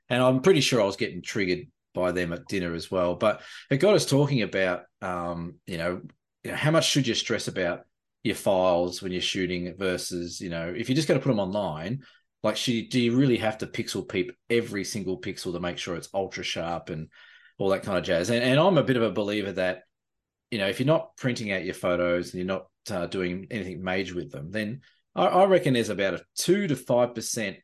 And 0.09 0.23
I'm 0.23 0.41
pretty 0.41 0.61
sure 0.61 0.81
I 0.81 0.87
was 0.87 0.97
getting 0.97 1.23
triggered 1.23 1.67
by 1.95 2.13
them 2.13 2.33
at 2.33 2.47
dinner 2.47 2.75
as 2.75 2.91
well. 2.91 3.15
But 3.15 3.43
it 3.71 3.79
got 3.79 3.95
us 3.95 4.07
talking 4.07 4.43
about, 4.43 4.83
um, 5.03 5.57
you 5.67 5.79
know, 5.79 6.03
you 6.45 6.53
know, 6.53 6.57
how 6.57 6.71
much 6.71 6.89
should 6.89 7.07
you 7.07 7.15
stress 7.15 7.49
about 7.49 7.81
your 8.23 8.37
files 8.37 9.03
when 9.03 9.13
you're 9.13 9.21
shooting 9.21 9.75
versus, 9.77 10.41
you 10.41 10.51
know, 10.51 10.73
if 10.75 10.89
you're 10.89 10.97
just 10.97 11.09
going 11.09 11.19
to 11.19 11.25
put 11.25 11.31
them 11.31 11.41
online, 11.41 12.03
like, 12.45 12.57
should 12.57 12.89
do 12.91 13.01
you 13.01 13.17
really 13.17 13.39
have 13.39 13.59
to 13.59 13.67
pixel 13.67 14.09
peep 14.09 14.33
every 14.49 14.85
single 14.85 15.21
pixel 15.21 15.53
to 15.53 15.61
make 15.61 15.77
sure 15.77 15.97
it's 15.97 16.09
ultra 16.15 16.45
sharp 16.45 16.89
and 16.89 17.09
all 17.59 17.71
that 17.71 17.83
kind 17.83 17.99
of 17.99 18.05
jazz? 18.05 18.31
And, 18.31 18.43
and 18.45 18.61
I'm 18.61 18.79
a 18.79 18.85
bit 18.85 18.97
of 18.97 19.03
a 19.03 19.11
believer 19.11 19.53
that, 19.53 19.83
you 20.51 20.59
know, 20.59 20.69
if 20.69 20.81
you're 20.81 20.87
not 20.87 21.17
printing 21.17 21.53
out 21.53 21.65
your 21.65 21.75
photos 21.75 22.33
and 22.33 22.39
you're 22.39 22.47
not 22.47 22.67
uh, 22.91 23.07
doing 23.07 23.47
anything 23.51 23.83
major 23.83 24.15
with 24.15 24.31
them, 24.31 24.51
then 24.51 24.81
I, 25.15 25.27
I 25.27 25.45
reckon 25.47 25.75
there's 25.75 25.89
about 25.89 26.15
a 26.15 26.25
two 26.37 26.67
to 26.69 26.77
five 26.77 27.15
percent 27.15 27.57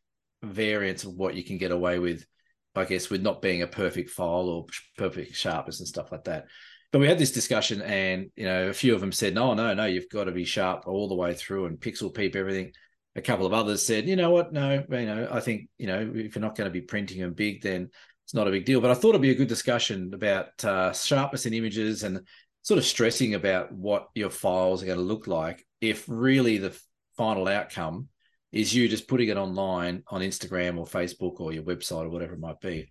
variance 0.43 1.05
of 1.05 1.15
what 1.15 1.35
you 1.35 1.45
can 1.45 1.59
get 1.59 1.71
away 1.71 1.99
with, 1.99 2.27
I 2.75 2.85
guess, 2.85 3.11
with 3.11 3.23
not 3.23 3.43
being 3.43 3.63
a 3.63 3.67
perfect 3.67 4.11
file 4.11 4.49
or 4.49 4.67
perfect 4.99 5.35
sharpness 5.35 5.81
and 5.81 5.89
stuff 5.89 6.13
like 6.13 6.25
that. 6.25 6.47
But 6.93 7.01
we 7.01 7.09
had 7.09 7.19
this 7.19 7.33
discussion, 7.33 7.83
and 7.83 8.31
you 8.37 8.45
know, 8.45 8.69
a 8.69 8.73
few 8.73 8.95
of 8.95 9.01
them 9.01 9.11
said, 9.13 9.35
"No, 9.35 9.55
no, 9.55 9.75
no, 9.75 9.85
you've 9.85 10.09
got 10.09 10.25
to 10.25 10.33
be 10.33 10.45
sharp 10.45 10.87
all 10.87 11.09
the 11.09 11.15
way 11.15 11.35
through 11.35 11.67
and 11.67 11.81
pixel 11.81 12.15
peep 12.15 12.37
everything." 12.37 12.73
A 13.17 13.23
couple 13.23 13.47
of 13.47 13.53
others 13.53 13.85
said, 13.85 14.07
"You 14.07 14.17
know 14.17 14.31
what? 14.31 14.53
No, 14.53 14.85
you 14.89 15.07
know, 15.07 15.29
I 15.31 15.41
think 15.41 15.69
you 15.77 15.87
know, 15.87 16.13
if 16.15 16.35
you're 16.35 16.41
not 16.41 16.57
going 16.57 16.71
to 16.71 16.73
be 16.73 16.81
printing 16.83 17.21
them 17.21 17.33
big, 17.33 17.63
then 17.63 17.91
it's 18.25 18.35
not 18.35 18.47
a 18.47 18.53
big 18.53 18.65
deal." 18.65 18.81
But 18.81 18.93
I 18.93 18.95
thought 18.95 19.11
it'd 19.11 19.23
be 19.23 19.33
a 19.33 19.35
good 19.35 19.49
discussion 19.49 20.13
about 20.15 20.65
uh, 20.65 20.93
sharpness 20.93 21.47
in 21.47 21.55
images 21.55 22.05
and 22.05 22.21
sort 22.65 22.79
of 22.79 22.85
stressing 22.85 23.35
about 23.35 23.71
what 23.71 24.09
your 24.15 24.31
files 24.31 24.83
are 24.83 24.87
going 24.87 24.99
to 24.99 25.05
look 25.05 25.27
like 25.27 25.65
if 25.81 26.05
really 26.09 26.59
the 26.59 26.77
final 27.17 27.47
outcome 27.47 28.09
is 28.53 28.75
you 28.75 28.89
just 28.89 29.07
putting 29.07 29.29
it 29.29 29.37
online 29.37 30.03
on 30.09 30.23
Instagram 30.23 30.79
or 30.79 30.87
Facebook 30.87 31.41
or 31.41 31.53
your 31.53 31.63
website 31.63 32.05
or 32.05 32.09
whatever 32.09 32.35
it 32.35 32.41
might 32.41 32.61
be. 32.61 32.91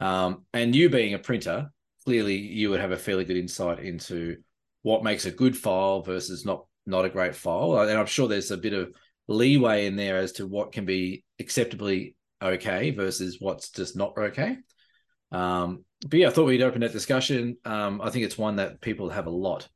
Um, 0.00 0.46
and 0.54 0.74
you 0.74 0.88
being 0.88 1.14
a 1.14 1.18
printer, 1.18 1.68
clearly 2.04 2.36
you 2.36 2.70
would 2.70 2.80
have 2.80 2.92
a 2.92 2.96
fairly 2.96 3.24
good 3.24 3.36
insight 3.36 3.80
into 3.80 4.36
what 4.82 5.02
makes 5.02 5.26
a 5.26 5.32
good 5.32 5.56
file 5.56 6.02
versus 6.02 6.46
not 6.46 6.64
not 6.86 7.04
a 7.04 7.10
great 7.10 7.34
file. 7.34 7.78
And 7.80 7.98
I'm 7.98 8.06
sure 8.06 8.28
there's 8.28 8.50
a 8.50 8.56
bit 8.56 8.72
of 8.72 8.94
leeway 9.26 9.86
in 9.86 9.96
there 9.96 10.18
as 10.18 10.32
to 10.32 10.46
what 10.46 10.72
can 10.72 10.86
be 10.86 11.24
acceptably 11.40 12.16
okay 12.40 12.92
versus 12.92 13.38
what's 13.40 13.70
just 13.70 13.96
not 13.96 14.16
okay. 14.16 14.56
Um, 15.32 15.84
but 16.06 16.18
yeah, 16.18 16.28
I 16.28 16.30
thought 16.30 16.46
we'd 16.46 16.62
open 16.62 16.80
that 16.82 16.92
discussion. 16.92 17.56
Um, 17.64 18.00
I 18.00 18.10
think 18.10 18.24
it's 18.24 18.38
one 18.38 18.56
that 18.56 18.80
people 18.80 19.10
have 19.10 19.26
a 19.26 19.30
lot. 19.30 19.68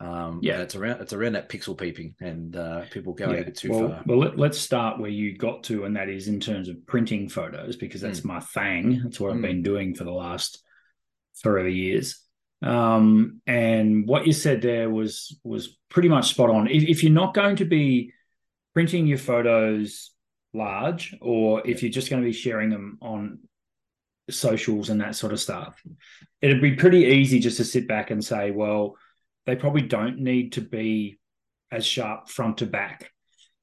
Um, 0.00 0.40
Yeah. 0.42 0.60
it's 0.60 0.76
around 0.76 1.00
it's 1.00 1.12
around 1.12 1.32
that 1.32 1.48
pixel 1.48 1.76
peeping 1.76 2.14
and 2.20 2.54
uh, 2.54 2.82
people 2.90 3.14
going 3.14 3.40
a 3.40 3.44
bit 3.44 3.56
too 3.56 3.70
well, 3.70 3.88
far. 3.88 4.02
Well, 4.06 4.18
let, 4.18 4.50
us 4.50 4.58
start 4.58 5.00
where 5.00 5.10
you 5.10 5.36
got 5.36 5.64
to, 5.64 5.84
and 5.84 5.96
that 5.96 6.08
is 6.08 6.28
in 6.28 6.38
terms 6.38 6.68
of 6.68 6.86
printing 6.86 7.28
photos, 7.28 7.76
because 7.76 8.00
that's 8.00 8.24
my 8.24 8.40
thing. 8.40 9.00
That's 9.02 9.18
what 9.18 9.32
I've 9.32 9.38
Mm. 9.38 9.42
been 9.42 9.62
doing 9.62 9.94
for 9.94 10.04
the 10.04 10.12
last 10.12 10.62
forever 11.42 11.68
years. 11.68 12.24
Um, 12.62 13.40
and 13.46 14.06
what 14.06 14.26
you 14.26 14.32
said 14.32 14.62
there 14.62 14.88
was 14.88 15.38
was 15.44 15.76
pretty 15.88 16.08
much 16.08 16.30
spot 16.30 16.50
on. 16.50 16.68
If, 16.68 16.84
if 16.84 17.02
you're 17.02 17.12
not 17.12 17.34
going 17.34 17.56
to 17.56 17.64
be 17.64 18.12
printing 18.74 19.06
your 19.06 19.18
photos 19.18 20.12
large, 20.54 21.16
or 21.20 21.66
if 21.66 21.82
you're 21.82 21.92
just 21.92 22.08
going 22.08 22.22
to 22.22 22.26
be 22.26 22.32
sharing 22.32 22.70
them 22.70 22.98
on 23.00 23.40
socials 24.30 24.90
and 24.90 25.00
that 25.00 25.16
sort 25.16 25.32
of 25.32 25.40
stuff, 25.40 25.82
it'd 26.40 26.62
be 26.62 26.76
pretty 26.76 27.04
easy 27.04 27.38
just 27.38 27.56
to 27.58 27.64
sit 27.64 27.88
back 27.88 28.10
and 28.10 28.24
say, 28.24 28.50
well, 28.50 28.96
they 29.46 29.56
probably 29.56 29.82
don't 29.82 30.18
need 30.18 30.52
to 30.52 30.60
be 30.60 31.18
as 31.70 31.84
sharp 31.84 32.28
front 32.28 32.58
to 32.58 32.66
back. 32.66 33.10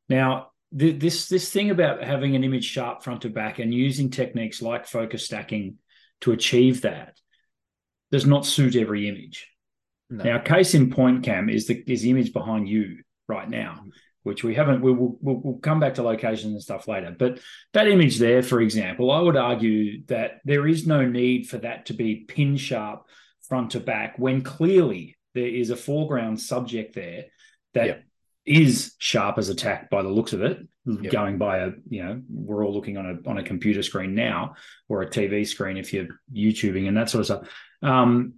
Now, 0.10 0.50
th- 0.78 1.00
this 1.00 1.28
this 1.28 1.52
thing 1.52 1.70
about 1.70 2.04
having 2.04 2.36
an 2.36 2.44
image 2.44 2.66
sharp 2.66 3.04
front 3.04 3.22
to 3.22 3.30
back 3.30 3.60
and 3.60 3.74
using 3.74 4.10
techniques 4.10 4.62
like 4.62 4.88
focus 4.88 5.26
stacking 5.26 5.78
to 6.22 6.32
achieve 6.32 6.82
that 6.82 7.18
does 8.12 8.26
not 8.26 8.46
suit 8.46 8.76
every 8.76 9.08
image. 9.08 9.48
No. 10.10 10.24
Now, 10.24 10.40
case 10.40 10.74
in 10.74 10.92
point, 10.92 11.24
Cam 11.24 11.50
is 11.50 11.68
the 11.68 11.84
is 11.88 12.02
the 12.02 12.12
image 12.12 12.34
behind 12.34 12.68
you 12.68 13.00
right 13.28 13.50
now, 13.50 13.80
mm-hmm. 13.80 13.90
Which 14.26 14.44
we 14.44 14.56
haven't. 14.56 14.82
We 14.82 14.92
will 14.92 15.18
we'll, 15.22 15.36
we'll 15.38 15.60
come 15.60 15.80
back 15.80 15.94
to 15.96 16.04
locations 16.04 16.54
and 16.54 16.62
stuff 16.62 16.88
later. 16.88 17.16
But 17.18 17.40
that 17.74 17.88
image 17.88 18.18
there, 18.18 18.42
for 18.44 18.60
example, 18.60 19.12
I 19.12 19.20
would 19.22 19.38
argue 19.38 20.04
that 20.08 20.42
there 20.44 20.68
is 20.68 20.86
no 20.88 21.06
need 21.06 21.48
for 21.48 21.60
that 21.60 21.86
to 21.86 21.94
be 21.94 22.16
pin 22.28 22.58
sharp 22.58 23.08
front 23.48 23.72
to 23.72 23.80
back 23.80 24.18
when 24.18 24.42
clearly 24.42 25.16
there 25.36 25.48
is 25.48 25.70
a 25.70 25.76
foreground 25.76 26.42
subject 26.42 26.96
there 26.96 27.26
that 27.76 28.04
is 28.46 28.86
Yeah. 28.86 28.90
sharp 29.00 29.38
as 29.38 29.50
a 29.50 29.56
tack 29.56 29.90
by 29.90 30.02
the 30.02 30.10
looks 30.10 30.34
of 30.34 30.42
it. 30.42 30.60
Yeah. 30.86 31.10
Going 31.10 31.38
by 31.38 31.60
a, 31.60 31.72
you 31.90 32.04
know, 32.04 32.22
we're 32.30 32.66
all 32.66 32.74
looking 32.74 32.98
on 32.98 33.06
a 33.06 33.30
on 33.30 33.38
a 33.38 33.44
computer 33.44 33.82
screen 33.84 34.16
now 34.16 34.56
or 34.90 35.02
a 35.02 35.10
TV 35.10 35.46
screen 35.46 35.78
if 35.78 35.94
you're 35.94 36.08
YouTubing 36.34 36.88
and 36.88 36.98
that 36.98 37.10
sort 37.10 37.22
of 37.22 37.26
stuff. 37.26 37.50
Um, 37.82 38.36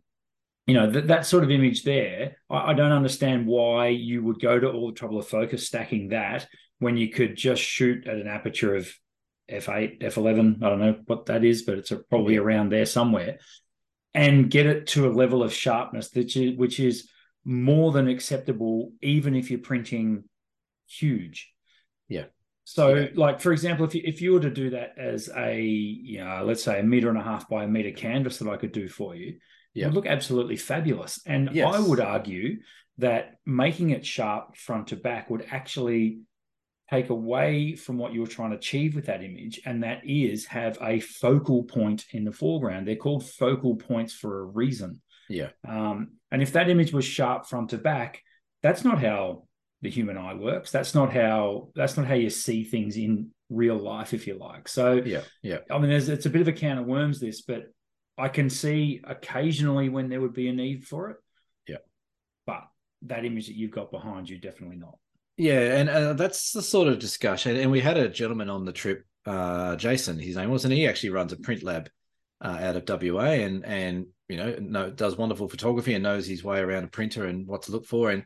you 0.68 0.74
know 0.74 0.90
that 0.92 1.08
that 1.08 1.26
sort 1.26 1.44
of 1.44 1.50
image 1.52 1.84
there 1.84 2.38
I, 2.50 2.72
I 2.72 2.74
don't 2.74 2.92
understand 2.92 3.48
why 3.48 3.88
you 3.88 4.24
would 4.24 4.40
go 4.40 4.60
to 4.60 4.70
all 4.70 4.88
the 4.88 4.94
trouble 4.94 5.18
of 5.18 5.28
focus 5.28 5.66
stacking 5.66 6.10
that 6.10 6.48
when 6.80 6.98
you 6.98 7.10
could 7.10 7.36
just 7.36 7.62
shoot 7.64 8.06
at 8.06 8.18
an 8.18 8.28
aperture 8.28 8.76
of 8.76 8.94
f8 9.50 10.02
f11 10.04 10.62
i 10.64 10.70
don't 10.70 10.80
know 10.80 11.00
what 11.06 11.26
that 11.28 11.44
is 11.44 11.64
but 11.64 11.78
it's 11.78 11.92
a, 11.92 11.98
probably 11.98 12.36
Yeah. 12.36 12.42
around 12.42 12.70
there 12.70 12.86
somewhere 12.86 13.40
and 14.14 14.50
get 14.52 14.66
it 14.66 14.88
to 14.88 15.08
a 15.08 15.12
level 15.12 15.44
of 15.44 15.54
sharpness 15.54 16.10
that 16.12 16.36
you, 16.36 16.58
which 16.58 16.80
is 16.80 17.10
more 17.46 17.92
than 17.92 18.08
acceptable 18.08 18.92
even 19.02 19.36
if 19.36 19.50
you're 19.50 19.60
printing 19.60 20.24
huge 20.88 21.54
Yeah. 22.10 22.26
So, 22.66 22.96
Yeah. 22.96 23.08
like 23.16 23.40
for 23.40 23.54
example, 23.54 23.86
if 23.86 23.96
you 23.96 24.02
if 24.04 24.22
you 24.22 24.34
were 24.34 24.42
to 24.42 24.50
do 24.50 24.72
that 24.72 24.96
as 24.98 25.30
a 25.34 25.62
you 25.62 26.20
know, 26.20 26.44
let's 26.46 26.64
say 26.64 26.80
a 26.82 26.84
meter 26.84 27.08
and 27.10 27.18
a 27.18 27.24
half 27.24 27.48
by 27.48 27.64
a 27.64 27.68
meter 27.68 27.92
canvas 27.92 28.40
that 28.40 28.50
I 28.50 28.58
could 28.58 28.74
do 28.74 28.90
for 28.90 29.16
you, 29.16 29.38
Yeah. 29.78 29.88
would 29.88 29.96
look 29.96 30.08
absolutely 30.08 30.58
fabulous. 30.58 31.22
And 31.26 31.50
Yes. 31.54 31.74
I 31.74 31.80
would 31.80 32.00
argue 32.00 32.58
that 32.98 33.36
making 33.46 33.92
it 33.92 34.06
sharp 34.06 34.58
front 34.58 34.88
to 34.88 34.96
back 34.96 35.30
would 35.30 35.46
actually 35.52 36.20
take 36.90 37.10
away 37.10 37.76
from 37.76 37.98
what 37.98 38.14
you 38.14 38.22
were 38.22 38.28
trying 38.28 38.52
to 38.52 38.56
achieve 38.58 38.96
with 38.96 39.06
that 39.08 39.22
image, 39.24 39.60
and 39.66 39.84
that 39.84 40.02
is 40.06 40.46
have 40.46 40.78
a 40.82 41.00
focal 41.02 41.64
point 41.64 42.06
in 42.12 42.24
the 42.24 42.32
foreground. 42.32 42.88
They're 42.88 42.96
called 42.96 43.26
focal 43.30 43.76
points 43.76 44.14
for 44.14 44.40
a 44.40 44.46
reason. 44.46 45.02
Yeah. 45.30 45.50
Um, 45.68 46.14
and 46.32 46.42
if 46.42 46.54
that 46.54 46.70
image 46.70 46.94
was 46.94 47.04
sharp 47.06 47.46
front 47.46 47.72
to 47.72 47.78
back, 47.78 48.22
that's 48.64 48.86
not 48.86 49.02
how 49.02 49.48
the 49.82 49.90
human 49.90 50.18
eye 50.18 50.34
works. 50.34 50.72
That's 50.72 50.96
not 50.96 51.14
how 51.14 51.70
that's 51.76 51.98
not 51.98 52.08
how 52.08 52.16
you 52.16 52.30
see 52.30 52.64
things 52.64 52.96
in 52.98 53.32
real 53.50 53.78
life, 53.78 54.14
if 54.14 54.26
you 54.26 54.36
like. 54.36 54.68
So 54.68 54.94
Yeah. 54.94 55.22
Yeah. 55.44 55.60
I 55.70 55.78
mean, 55.78 55.90
there's 55.90 56.10
it's 56.10 56.26
a 56.26 56.30
bit 56.30 56.42
of 56.42 56.48
a 56.48 56.54
can 56.54 56.78
of 56.78 56.86
worms, 56.86 57.20
this, 57.20 57.42
but 57.42 57.64
I 58.18 58.30
can 58.30 58.50
see 58.50 59.02
occasionally 59.04 59.90
when 59.90 60.10
there 60.10 60.22
would 60.22 60.34
be 60.34 60.50
a 60.50 60.54
need 60.54 60.86
for 60.86 61.10
it. 61.12 61.18
Yeah. 61.68 61.78
But 62.46 62.64
that 63.04 63.26
image 63.26 63.48
that 63.48 63.56
you've 63.56 63.72
got 63.72 63.92
behind 63.92 64.30
you, 64.30 64.40
definitely 64.40 64.78
not. 64.78 64.98
Yeah, 65.38 65.78
and 65.78 65.90
uh, 65.90 66.14
that's 66.14 66.52
the 66.52 66.64
sort 66.64 66.88
of 66.88 66.98
discussion. 66.98 67.58
And 67.58 67.70
we 67.70 67.80
had 67.80 67.98
a 67.98 68.10
gentleman 68.10 68.50
on 68.50 68.66
the 68.66 68.72
trip, 68.72 69.06
uh, 69.26 69.76
Jason, 69.76 70.18
his 70.18 70.36
name 70.36 70.50
was, 70.50 70.66
and 70.66 70.74
he 70.74 70.88
actually 70.88 71.12
runs 71.12 71.32
a 71.32 71.38
print 71.38 71.62
lab 71.62 71.90
uh, 72.42 72.58
out 72.60 72.76
of 72.76 73.04
WA, 73.04 73.34
and 73.34 73.64
and 73.64 74.08
you 74.28 74.38
know, 74.38 74.56
know 74.60 74.90
does 74.90 75.16
wonderful 75.16 75.48
photography 75.48 75.94
and 75.94 76.04
knows 76.04 76.26
his 76.26 76.44
way 76.44 76.60
around 76.60 76.86
a 76.86 76.88
printer 76.88 77.26
and 77.26 77.48
what 77.48 77.64
to 77.64 77.72
look 77.72 77.86
for. 77.86 78.10
And 78.10 78.24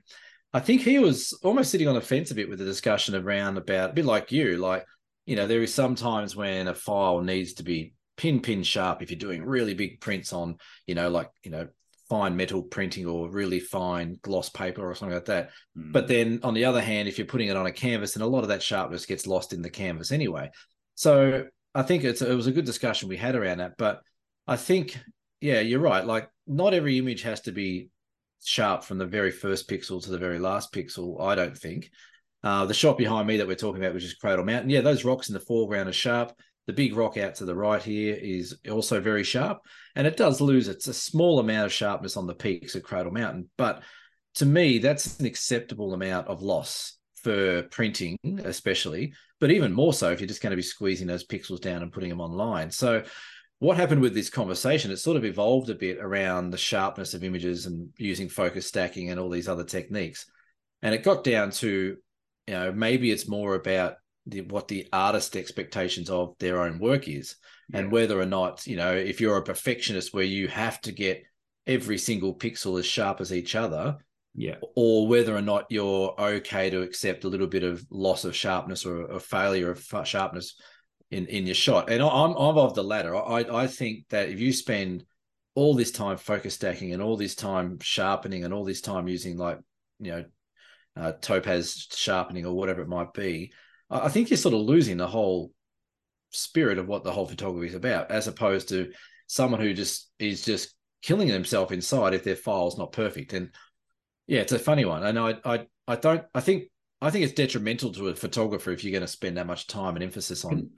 I 0.53 0.61
think 0.61 0.81
he 0.81 0.99
was 0.99 1.37
almost 1.43 1.69
sitting 1.69 1.89
on 1.89 1.95
the 1.95 2.01
fence 2.01 2.31
a 2.31 2.35
bit 2.35 2.49
with 2.49 2.59
the 2.59 2.65
discussion 2.65 3.13
around 3.13 3.57
about 3.57 3.89
a 3.89 3.93
bit 3.93 4.05
like 4.05 4.31
you, 4.31 4.57
like 4.57 4.85
you 5.25 5.35
know, 5.35 5.47
there 5.47 5.63
is 5.63 5.73
sometimes 5.73 6.35
when 6.35 6.69
a 6.69 6.73
file 6.73 7.19
needs 7.21 7.53
to 7.55 7.63
be 7.63 7.93
pin 8.21 8.39
pin 8.39 8.61
sharp 8.61 9.01
if 9.01 9.09
you're 9.09 9.17
doing 9.17 9.43
really 9.43 9.73
big 9.73 9.99
prints 9.99 10.31
on, 10.31 10.57
you 10.85 10.93
know, 10.93 11.09
like 11.09 11.31
you 11.43 11.49
know, 11.49 11.67
fine 12.07 12.35
metal 12.35 12.61
printing 12.61 13.07
or 13.07 13.31
really 13.31 13.59
fine 13.59 14.19
gloss 14.21 14.47
paper 14.49 14.87
or 14.87 14.93
something 14.93 15.15
like 15.15 15.25
that. 15.25 15.49
Mm. 15.75 15.91
But 15.91 16.07
then 16.07 16.39
on 16.43 16.53
the 16.53 16.65
other 16.65 16.81
hand, 16.81 17.07
if 17.07 17.17
you're 17.17 17.25
putting 17.25 17.47
it 17.47 17.57
on 17.57 17.65
a 17.65 17.71
canvas, 17.71 18.15
and 18.15 18.21
a 18.21 18.27
lot 18.27 18.43
of 18.43 18.49
that 18.49 18.61
sharpness 18.61 19.07
gets 19.07 19.25
lost 19.25 19.53
in 19.53 19.63
the 19.63 19.71
canvas 19.71 20.11
anyway. 20.11 20.51
So 20.93 21.45
I 21.73 21.81
think 21.81 22.03
it's 22.03 22.21
it 22.21 22.35
was 22.35 22.45
a 22.45 22.51
good 22.51 22.65
discussion 22.65 23.09
we 23.09 23.17
had 23.17 23.35
around 23.35 23.57
that. 23.57 23.75
But 23.75 24.01
I 24.45 24.55
think, 24.55 24.99
yeah, 25.39 25.61
you're 25.61 25.79
right. 25.79 26.05
Like 26.05 26.29
not 26.45 26.75
every 26.75 26.99
image 26.99 27.23
has 27.23 27.41
to 27.41 27.51
be 27.51 27.89
sharp 28.43 28.83
from 28.83 28.99
the 28.99 29.07
very 29.07 29.31
first 29.31 29.67
pixel 29.67 30.03
to 30.03 30.11
the 30.11 30.19
very 30.19 30.37
last 30.37 30.71
pixel. 30.71 31.19
I 31.19 31.33
don't 31.33 31.57
think. 31.57 31.89
Uh, 32.43 32.65
the 32.65 32.73
shot 32.73 32.99
behind 32.99 33.27
me 33.27 33.37
that 33.37 33.47
we're 33.47 33.55
talking 33.55 33.81
about, 33.81 33.95
which 33.95 34.03
is 34.03 34.13
Cradle 34.13 34.45
Mountain, 34.45 34.69
yeah, 34.69 34.81
those 34.81 35.05
rocks 35.05 35.29
in 35.29 35.33
the 35.33 35.39
foreground 35.39 35.89
are 35.89 35.93
sharp. 35.93 36.33
The 36.71 36.87
big 36.87 36.95
rock 36.95 37.17
out 37.17 37.35
to 37.35 37.43
the 37.43 37.53
right 37.53 37.83
here 37.83 38.15
is 38.15 38.57
also 38.71 39.01
very 39.01 39.25
sharp, 39.25 39.59
and 39.97 40.07
it 40.07 40.15
does 40.15 40.39
lose 40.39 40.69
it's 40.69 40.87
a 40.87 40.93
small 40.93 41.39
amount 41.39 41.65
of 41.65 41.73
sharpness 41.73 42.15
on 42.15 42.27
the 42.27 42.33
peaks 42.33 42.75
of 42.75 42.83
Cradle 42.83 43.11
Mountain, 43.11 43.49
but 43.57 43.83
to 44.35 44.45
me, 44.45 44.77
that's 44.77 45.19
an 45.19 45.25
acceptable 45.25 45.93
amount 45.93 46.29
of 46.29 46.41
loss 46.41 46.97
for 47.15 47.63
printing, 47.63 48.17
especially, 48.45 49.13
but 49.41 49.51
even 49.51 49.73
more 49.73 49.91
so 49.91 50.11
if 50.11 50.21
you're 50.21 50.29
just 50.29 50.41
going 50.41 50.51
to 50.51 50.55
be 50.55 50.61
squeezing 50.61 51.07
those 51.07 51.27
pixels 51.27 51.59
down 51.59 51.83
and 51.83 51.91
putting 51.91 52.07
them 52.07 52.21
online. 52.21 52.71
So, 52.71 53.03
what 53.59 53.75
happened 53.75 53.99
with 53.99 54.13
this 54.13 54.29
conversation? 54.29 54.91
It 54.91 54.97
sort 54.97 55.17
of 55.17 55.25
evolved 55.25 55.69
a 55.69 55.75
bit 55.75 55.97
around 55.97 56.51
the 56.51 56.57
sharpness 56.57 57.13
of 57.13 57.25
images 57.25 57.65
and 57.65 57.89
using 57.97 58.29
focus 58.29 58.65
stacking 58.65 59.09
and 59.09 59.19
all 59.19 59.29
these 59.29 59.49
other 59.49 59.65
techniques. 59.65 60.25
And 60.81 60.95
it 60.95 61.03
got 61.03 61.25
down 61.25 61.51
to, 61.51 61.97
you 62.47 62.53
know, 62.53 62.71
maybe 62.71 63.11
it's 63.11 63.27
more 63.27 63.55
about 63.55 63.95
the, 64.25 64.41
what 64.41 64.67
the 64.67 64.87
artist 64.93 65.35
expectations 65.35 66.09
of 66.09 66.35
their 66.39 66.61
own 66.61 66.79
work 66.79 67.07
is 67.07 67.35
and 67.73 67.91
whether 67.91 68.19
or 68.19 68.25
not, 68.25 68.65
you 68.67 68.75
know, 68.75 68.93
if 68.93 69.21
you're 69.21 69.37
a 69.37 69.43
perfectionist 69.43 70.13
where 70.13 70.23
you 70.23 70.47
have 70.47 70.79
to 70.81 70.91
get 70.91 71.23
every 71.67 71.97
single 71.97 72.35
pixel 72.35 72.79
as 72.79 72.85
sharp 72.85 73.21
as 73.21 73.33
each 73.33 73.55
other, 73.55 73.97
yeah, 74.33 74.55
or 74.75 75.07
whether 75.07 75.35
or 75.35 75.41
not 75.41 75.65
you're 75.69 76.15
okay 76.17 76.69
to 76.69 76.81
accept 76.81 77.25
a 77.25 77.27
little 77.27 77.47
bit 77.47 77.63
of 77.63 77.85
loss 77.89 78.23
of 78.23 78.35
sharpness 78.35 78.85
or 78.85 79.11
a 79.11 79.19
failure 79.19 79.69
of 79.71 79.83
sharpness 80.05 80.55
in 81.09 81.25
in 81.27 81.45
your 81.45 81.55
shot. 81.55 81.89
And 81.89 82.01
I'm 82.01 82.31
I'm 82.31 82.57
of 82.57 82.73
the 82.73 82.83
latter. 82.83 83.15
I 83.15 83.39
I 83.39 83.67
think 83.67 84.07
that 84.09 84.29
if 84.29 84.39
you 84.39 84.53
spend 84.53 85.03
all 85.53 85.73
this 85.73 85.91
time 85.91 86.15
focus 86.15 86.53
stacking 86.55 86.93
and 86.93 87.01
all 87.01 87.17
this 87.17 87.35
time 87.35 87.77
sharpening 87.81 88.45
and 88.45 88.53
all 88.53 88.63
this 88.63 88.79
time 88.79 89.09
using 89.09 89.37
like 89.37 89.59
you 89.99 90.11
know 90.11 90.25
uh, 90.95 91.11
Topaz 91.19 91.87
sharpening 91.93 92.45
or 92.45 92.53
whatever 92.53 92.81
it 92.81 92.87
might 92.87 93.13
be, 93.13 93.51
I 93.91 94.09
think 94.09 94.29
you're 94.29 94.37
sort 94.37 94.55
of 94.55 94.61
losing 94.61 94.97
the 94.97 95.07
whole 95.07 95.51
spirit 96.31 96.77
of 96.77 96.87
what 96.87 97.03
the 97.03 97.11
whole 97.11 97.25
photography 97.27 97.67
is 97.67 97.75
about, 97.75 98.09
as 98.09 98.27
opposed 98.27 98.69
to 98.69 98.91
someone 99.27 99.59
who 99.61 99.73
just 99.73 100.09
is 100.19 100.43
just 100.45 100.73
killing 101.01 101.27
themselves 101.27 101.71
inside 101.71 102.13
if 102.13 102.23
their 102.23 102.35
file's 102.35 102.77
not 102.77 102.91
perfect. 102.93 103.33
And 103.33 103.49
yeah, 104.27 104.41
it's 104.41 104.51
a 104.53 104.59
funny 104.59 104.85
one. 104.85 105.03
And 105.03 105.19
I 105.19 105.35
I 105.43 105.65
I 105.87 105.95
don't 105.97 106.23
I 106.33 106.39
think 106.41 106.65
I 107.01 107.09
think 107.09 107.25
it's 107.25 107.33
detrimental 107.33 107.91
to 107.93 108.09
a 108.09 108.15
photographer 108.15 108.71
if 108.71 108.83
you're 108.83 108.91
going 108.91 109.01
to 109.01 109.07
spend 109.07 109.37
that 109.37 109.47
much 109.47 109.67
time 109.67 109.95
and 109.95 110.03
emphasis 110.03 110.45
on 110.45 110.69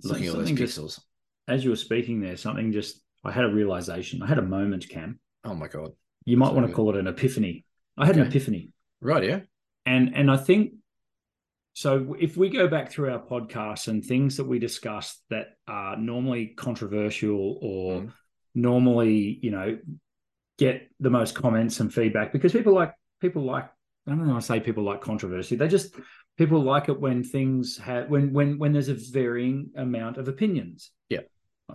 So- 0.00 0.08
looking 0.08 0.26
at 0.26 0.32
those 0.32 0.46
something 0.48 0.56
just- 0.56 0.78
pixels. 0.78 1.00
as 1.48 1.64
you 1.64 1.70
were 1.70 1.76
speaking 1.76 2.20
there, 2.20 2.36
something 2.36 2.72
just 2.72 3.02
I 3.24 3.30
had 3.32 3.44
a 3.44 3.48
realization. 3.48 4.22
I 4.22 4.26
had 4.26 4.38
a 4.38 4.42
moment, 4.42 4.88
Cam. 4.88 5.20
Oh 5.44 5.54
my 5.54 5.68
god! 5.68 5.90
You 6.24 6.36
might 6.36 6.48
So 6.48 6.54
want 6.54 6.64
to 6.64 6.68
good. 6.68 6.76
call 6.76 6.90
it 6.94 6.98
an 7.00 7.06
epiphany. 7.08 7.64
I 7.98 8.06
had 8.06 8.16
an 8.16 8.26
epiphany. 8.26 8.70
Right? 9.00 9.24
Yeah. 9.24 9.40
and 9.84 10.14
and 10.16 10.30
I 10.30 10.36
think 10.36 10.72
so. 11.72 12.16
If 12.18 12.36
we 12.36 12.48
go 12.48 12.68
back 12.68 12.90
through 12.90 13.12
our 13.12 13.22
podcasts 13.22 13.88
and 13.88 14.04
things 14.04 14.36
that 14.36 14.44
we 14.44 14.58
discuss 14.58 15.20
that 15.30 15.48
are 15.66 15.96
normally 15.96 16.48
controversial 16.48 17.58
or 17.60 18.00
Mm. 18.02 18.12
normally, 18.54 19.38
you 19.42 19.50
know, 19.50 19.78
get 20.58 20.88
the 21.00 21.10
most 21.10 21.34
comments 21.34 21.80
and 21.80 21.92
feedback 21.92 22.32
because 22.32 22.52
people 22.52 22.74
like 22.74 22.92
people 23.20 23.42
like 23.42 23.68
I 24.06 24.10
don't 24.10 24.26
know. 24.26 24.36
I 24.36 24.40
say 24.40 24.58
people 24.60 24.82
like 24.82 25.00
controversy. 25.00 25.54
They 25.56 25.68
just 25.68 25.94
people 26.36 26.60
like 26.60 26.88
it 26.88 27.00
when 27.00 27.22
things 27.22 27.78
have 27.78 28.08
when 28.08 28.32
when 28.32 28.58
when 28.58 28.72
there's 28.72 28.88
a 28.88 28.94
varying 28.94 29.70
amount 29.76 30.18
of 30.18 30.28
opinions. 30.28 30.90
Yeah. 31.08 31.20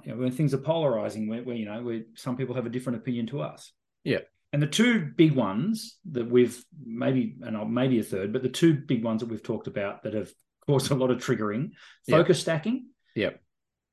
You 0.03 0.11
know, 0.11 0.17
when 0.21 0.31
things 0.31 0.53
are 0.53 0.59
polarizing, 0.59 1.27
where, 1.27 1.41
where 1.41 1.55
you 1.55 1.65
know, 1.65 1.81
where 1.81 2.01
some 2.15 2.37
people 2.37 2.53
have 2.55 2.65
a 2.65 2.69
different 2.69 2.99
opinion 2.99 3.27
to 3.27 3.41
us. 3.41 3.71
Yeah. 4.03 4.19
And 4.53 4.61
the 4.61 4.67
two 4.67 5.11
big 5.15 5.33
ones 5.33 5.97
that 6.11 6.29
we've 6.29 6.63
maybe, 6.85 7.35
and 7.41 7.73
maybe 7.73 7.99
a 7.99 8.03
third, 8.03 8.31
but 8.31 8.43
the 8.43 8.49
two 8.49 8.73
big 8.73 9.03
ones 9.03 9.21
that 9.21 9.29
we've 9.29 9.43
talked 9.43 9.67
about 9.67 10.03
that 10.03 10.13
have 10.13 10.31
caused 10.65 10.89
a 10.91 10.95
lot 10.95 11.11
of 11.11 11.17
triggering 11.17 11.71
focus 12.09 12.39
stacking, 12.39 12.87
Yep. 13.15 13.41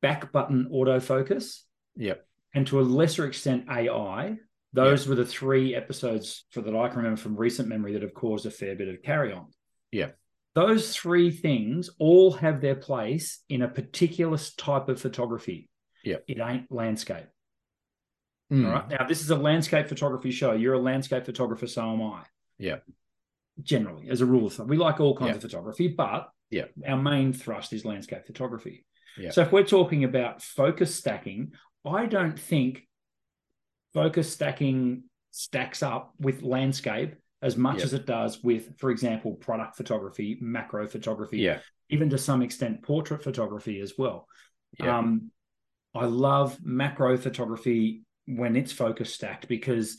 back 0.01 0.31
button 0.33 0.69
autofocus, 0.73 1.63
Yep. 1.97 2.27
and 2.55 2.67
to 2.69 2.81
a 2.81 2.83
lesser 2.83 3.27
extent, 3.27 3.67
AI. 3.69 4.39
Those 4.73 5.07
were 5.07 5.15
the 5.15 5.25
three 5.27 5.75
episodes 5.75 6.47
for 6.51 6.61
that 6.63 6.75
I 6.75 6.89
can 6.89 6.97
remember 6.99 7.21
from 7.21 7.37
recent 7.37 7.69
memory 7.69 7.93
that 7.93 8.03
have 8.03 8.13
caused 8.15 8.45
a 8.45 8.51
fair 8.51 8.75
bit 8.75 8.89
of 8.89 9.03
carry 9.03 9.33
on. 9.33 9.47
Yeah. 9.93 10.11
Those 10.55 10.95
three 10.97 11.31
things 11.31 11.91
all 11.99 12.33
have 12.33 12.61
their 12.61 12.75
place 12.77 13.43
in 13.49 13.63
a 13.63 13.69
particular 13.69 14.39
type 14.57 14.89
of 14.89 15.01
photography. 15.01 15.69
Yeah. 16.05 16.19
It 16.29 16.39
ain't 16.41 16.71
landscape. 16.73 17.27
Mm. 18.53 18.67
All 18.67 18.73
right. 18.73 18.89
Now, 18.91 19.07
this 19.07 19.21
is 19.23 19.31
a 19.31 19.37
landscape 19.37 19.89
photography 19.89 20.31
show. 20.31 20.53
You're 20.53 20.75
a 20.75 20.79
landscape 20.79 21.25
photographer, 21.25 21.67
so 21.67 21.93
am 21.93 22.03
I. 22.03 22.25
Yeah. 22.59 22.79
Generally, 23.63 24.11
as 24.11 24.21
a 24.21 24.27
rule 24.27 24.47
of 24.47 24.53
thumb, 24.53 24.69
we 24.69 24.77
like 24.77 25.01
all 25.01 25.17
kinds 25.17 25.31
Yeah. 25.31 25.37
of 25.37 25.43
photography, 25.43 25.89
but 25.89 26.31
Yeah. 26.51 26.67
our 26.87 27.01
main 27.01 27.33
thrust 27.33 27.73
is 27.73 27.85
landscape 27.85 28.27
photography. 28.27 28.85
Yeah. 29.17 29.31
So 29.31 29.43
if 29.43 29.53
we're 29.53 29.65
talking 29.65 30.05
about 30.05 30.43
focus 30.43 30.95
stacking, 30.95 31.55
I 31.85 32.07
don't 32.07 32.39
think 32.39 32.89
focus 33.93 34.33
stacking 34.33 35.05
stacks 35.31 35.83
up 35.83 36.15
with 36.19 36.43
landscape 36.43 37.15
as 37.43 37.57
much 37.57 37.83
as 37.83 37.93
it 37.93 38.07
does 38.07 38.43
with, 38.43 38.79
for 38.79 38.91
example, 38.91 39.35
product 39.35 39.77
photography, 39.77 40.39
macro 40.41 40.89
photography, 40.89 41.39
Yeah. 41.39 41.61
even 41.91 42.09
to 42.11 42.19
some 42.19 42.43
extent 42.43 42.83
portrait 42.83 43.23
photography 43.23 43.81
as 43.81 43.97
well. 43.99 44.27
Yeah. 44.79 44.99
Um, 44.99 45.31
I 45.95 46.07
love 46.07 46.65
macro 46.65 47.17
photography 47.17 48.04
when 48.27 48.57
it's 48.57 48.73
focus 48.73 49.13
stacked 49.13 49.49
because 49.49 49.99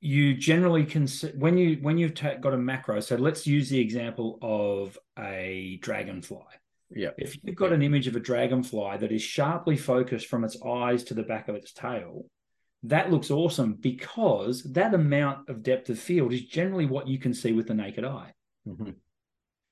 you 0.00 0.34
generally 0.34 0.84
can 0.84 1.06
when 1.36 1.58
you 1.58 1.76
when 1.82 1.98
you've 1.98 2.14
ta- 2.14 2.36
got 2.36 2.54
a 2.54 2.58
macro. 2.58 3.00
So 3.00 3.16
let's 3.16 3.46
use 3.46 3.68
the 3.68 3.80
example 3.80 4.38
of 4.40 4.98
a 5.18 5.78
dragonfly. 5.82 6.44
Yeah. 6.90 7.10
If 7.18 7.36
you've 7.42 7.56
got 7.56 7.72
an 7.72 7.82
image 7.82 8.06
of 8.08 8.16
a 8.16 8.20
dragonfly 8.20 8.96
that 8.98 9.12
is 9.12 9.22
sharply 9.22 9.76
focused 9.76 10.26
from 10.26 10.44
its 10.44 10.56
eyes 10.62 11.04
to 11.04 11.14
the 11.14 11.22
back 11.22 11.48
of 11.48 11.54
its 11.54 11.72
tail, 11.72 12.24
that 12.84 13.10
looks 13.10 13.30
awesome 13.30 13.74
because 13.74 14.62
that 14.72 14.94
amount 14.94 15.48
of 15.48 15.62
depth 15.62 15.90
of 15.90 15.98
field 15.98 16.32
is 16.32 16.42
generally 16.42 16.86
what 16.86 17.06
you 17.06 17.18
can 17.18 17.34
see 17.34 17.52
with 17.52 17.68
the 17.68 17.74
naked 17.74 18.04
eye. 18.04 18.32
Mhm. 18.66 18.94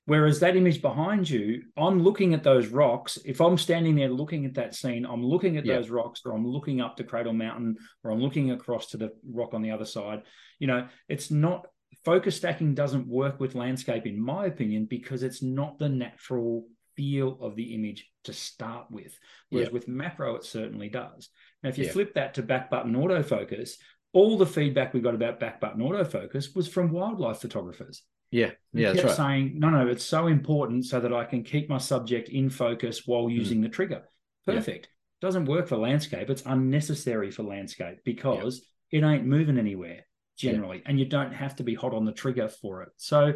Whereas 0.08 0.40
that 0.40 0.56
image 0.56 0.80
behind 0.80 1.28
you, 1.28 1.64
I'm 1.76 2.02
looking 2.02 2.32
at 2.32 2.42
those 2.42 2.68
rocks. 2.68 3.18
If 3.26 3.42
I'm 3.42 3.58
standing 3.58 3.94
there 3.94 4.08
looking 4.08 4.46
at 4.46 4.54
that 4.54 4.74
scene, 4.74 5.04
I'm 5.04 5.22
looking 5.22 5.58
at 5.58 5.66
Yeah. 5.66 5.76
those 5.76 5.90
rocks, 5.90 6.22
or 6.24 6.32
I'm 6.32 6.46
looking 6.48 6.80
up 6.80 6.96
to 6.96 7.04
Cradle 7.04 7.34
Mountain, 7.34 7.76
or 8.02 8.10
I'm 8.10 8.20
looking 8.22 8.50
across 8.50 8.86
to 8.92 8.96
the 8.96 9.10
rock 9.30 9.52
on 9.52 9.60
the 9.60 9.70
other 9.70 9.84
side. 9.84 10.22
You 10.58 10.66
know, 10.68 10.88
it's 11.10 11.30
not 11.30 11.66
focus 12.06 12.36
stacking 12.36 12.74
doesn't 12.74 13.06
work 13.06 13.38
with 13.38 13.54
landscape, 13.54 14.06
in 14.06 14.18
my 14.18 14.46
opinion, 14.46 14.86
because 14.86 15.22
it's 15.22 15.42
not 15.42 15.78
the 15.78 15.90
natural 15.90 16.66
feel 16.96 17.38
of 17.42 17.54
the 17.54 17.74
image 17.74 18.10
to 18.24 18.32
start 18.32 18.90
with. 18.90 19.14
Whereas 19.50 19.68
Yeah. 19.68 19.74
with 19.74 19.88
macro, 19.88 20.36
it 20.36 20.44
certainly 20.44 20.88
does. 20.88 21.28
Now, 21.62 21.68
if 21.68 21.76
you 21.76 21.84
Yeah. 21.84 21.92
flip 21.92 22.14
that 22.14 22.32
to 22.34 22.42
back 22.42 22.70
button 22.70 22.94
autofocus, 22.94 23.72
all 24.14 24.38
the 24.38 24.46
feedback 24.46 24.94
we 24.94 25.00
got 25.00 25.14
about 25.14 25.38
back 25.38 25.60
button 25.60 25.82
autofocus 25.82 26.56
was 26.56 26.66
from 26.66 26.92
wildlife 26.92 27.42
photographers. 27.42 28.04
Yeah, 28.30 28.50
yeah, 28.72 28.88
that's 28.88 29.00
kept 29.00 29.08
right. 29.08 29.16
saying, 29.16 29.58
no, 29.58 29.70
no, 29.70 29.88
it's 29.88 30.04
so 30.04 30.26
important 30.26 30.84
so 30.84 31.00
that 31.00 31.12
I 31.12 31.24
can 31.24 31.42
keep 31.42 31.68
my 31.68 31.78
subject 31.78 32.28
in 32.28 32.50
focus 32.50 33.06
while 33.06 33.30
using 33.30 33.62
the 33.62 33.68
trigger. 33.68 34.02
Yeah. 34.46 34.54
Perfect. 34.54 34.88
Doesn't 35.20 35.46
work 35.46 35.66
for 35.66 35.76
landscape. 35.76 36.28
It's 36.30 36.42
unnecessary 36.44 37.30
for 37.30 37.42
landscape 37.42 37.98
because 38.04 38.62
it 38.90 39.02
ain't 39.02 39.26
moving 39.26 39.58
anywhere 39.58 40.06
generally, 40.36 40.82
and 40.86 40.98
you 40.98 41.06
don't 41.06 41.32
have 41.32 41.56
to 41.56 41.64
be 41.64 41.74
hot 41.74 41.94
on 41.94 42.04
the 42.04 42.12
trigger 42.12 42.48
for 42.48 42.82
it. 42.82 42.90
So, 42.96 43.32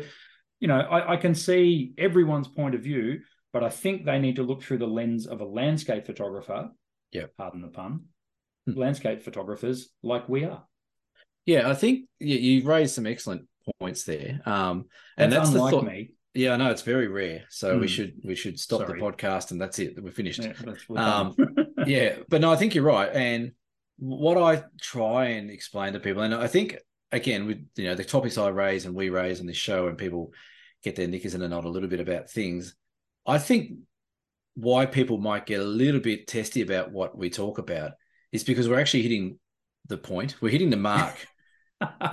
you 0.60 0.68
know, 0.68 0.78
I, 0.78 1.14
I 1.14 1.16
can 1.16 1.34
see 1.34 1.94
everyone's 1.98 2.48
point 2.48 2.74
of 2.74 2.82
view, 2.82 3.20
but 3.52 3.64
I 3.64 3.68
think 3.68 4.04
they 4.04 4.18
need 4.18 4.36
to 4.36 4.42
look 4.42 4.62
through 4.62 4.78
the 4.78 4.86
lens 4.86 5.26
of 5.26 5.40
a 5.40 5.44
landscape 5.44 6.06
photographer. 6.06 6.70
Yeah. 7.10 7.26
Pardon 7.36 7.62
the 7.62 7.68
pun. 7.68 8.04
Hmm. 8.66 8.78
Landscape 8.78 9.22
photographers 9.22 9.88
like 10.02 10.28
we 10.28 10.44
are. 10.44 10.64
Yeah, 11.46 11.68
I 11.68 11.74
think 11.74 12.08
you, 12.20 12.36
you 12.36 12.64
raised 12.66 12.94
some 12.94 13.06
excellent 13.06 13.46
points 13.80 14.04
there. 14.04 14.40
Um, 14.46 14.86
and 15.16 15.32
That's 15.32 15.50
that's 15.50 15.52
the 15.64 15.70
thought. 15.70 15.84
me. 15.84 16.10
Yeah, 16.34 16.54
I 16.54 16.56
know 16.56 16.70
it's 16.70 16.82
very 16.82 17.08
rare. 17.08 17.42
So 17.50 17.74
we 17.74 17.80
Hmm. 17.82 17.86
should 17.88 18.14
we 18.24 18.34
should 18.34 18.58
stop 18.58 18.80
Sorry. 18.86 18.98
the 18.98 19.04
podcast 19.04 19.50
and 19.50 19.60
that's 19.60 19.78
it. 19.78 20.02
We're 20.02 20.10
finished. 20.12 20.42
Yeah, 20.42 20.54
Um, 20.96 21.36
yeah, 21.86 22.16
but 22.28 22.40
no, 22.40 22.50
I 22.52 22.56
think 22.56 22.74
you're 22.74 22.84
right. 22.84 23.10
And 23.12 23.52
what 23.98 24.38
I 24.38 24.62
try 24.80 25.26
and 25.26 25.50
explain 25.50 25.92
to 25.92 26.00
people, 26.00 26.22
and 26.22 26.34
I 26.34 26.46
think 26.46 26.78
again 27.12 27.46
with 27.46 27.58
you 27.76 27.84
know 27.84 27.94
the 27.94 28.04
topics 28.04 28.38
I 28.38 28.48
raise 28.48 28.86
and 28.86 28.94
we 28.94 29.10
raise 29.10 29.40
on 29.40 29.46
this 29.46 29.56
show, 29.56 29.88
and 29.88 29.98
people 29.98 30.32
get 30.82 30.96
their 30.96 31.06
knickers 31.06 31.34
in 31.34 31.42
a 31.42 31.48
knot 31.48 31.64
a 31.64 31.68
little 31.68 31.88
bit 31.88 32.00
about 32.00 32.30
things. 32.30 32.74
I 33.26 33.38
think 33.38 33.72
why 34.54 34.86
people 34.86 35.18
might 35.18 35.46
get 35.46 35.60
a 35.60 35.64
little 35.64 36.00
bit 36.00 36.26
testy 36.26 36.62
about 36.62 36.92
what 36.92 37.16
we 37.16 37.30
talk 37.30 37.58
about 37.58 37.92
is 38.32 38.42
because 38.44 38.68
we're 38.68 38.80
actually 38.80 39.02
hitting 39.02 39.38
the 39.88 39.96
point. 39.98 40.36
We're 40.40 40.50
hitting 40.50 40.70
the 40.70 40.76
mark 40.76 41.26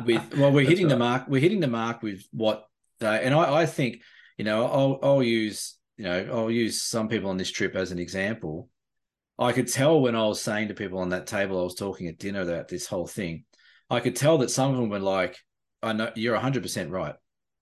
with 0.05 0.33
well, 0.38 0.51
we're 0.51 0.67
hitting 0.67 0.88
the 0.88 0.97
mark. 0.97 1.27
We're 1.27 1.41
hitting 1.41 1.59
the 1.59 1.67
mark 1.67 2.01
with 2.01 2.23
what 2.31 2.65
they 2.99 3.23
and 3.23 3.33
I, 3.33 3.61
I 3.61 3.65
think 3.65 4.01
you 4.38 4.45
know 4.45 4.65
I'll 4.65 4.99
I'll 5.01 5.23
use 5.23 5.77
you 5.97 6.05
know 6.05 6.29
I'll 6.31 6.51
use 6.51 6.81
some 6.81 7.07
people 7.07 7.29
on 7.29 7.38
this 7.38 7.51
trip 7.51 7.75
as 7.75 7.91
an 7.91 7.99
example. 7.99 8.69
I 9.38 9.53
could 9.53 9.67
tell 9.67 10.01
when 10.01 10.15
I 10.15 10.25
was 10.25 10.41
saying 10.41 10.67
to 10.67 10.73
people 10.73 10.99
on 10.99 11.09
that 11.09 11.27
table 11.27 11.59
I 11.59 11.63
was 11.63 11.75
talking 11.75 12.07
at 12.07 12.19
dinner 12.19 12.41
about 12.41 12.67
this 12.67 12.88
whole 12.88 13.07
thing. 13.07 13.45
I 13.89 14.01
could 14.01 14.15
tell 14.15 14.39
that 14.39 14.51
some 14.51 14.71
of 14.71 14.77
them 14.77 14.89
were 14.89 14.99
like, 14.99 15.38
"I 15.81 15.93
know 15.93 16.11
you're 16.15 16.33
100 16.33 16.61
percent 16.63 16.91
right. 16.91 17.15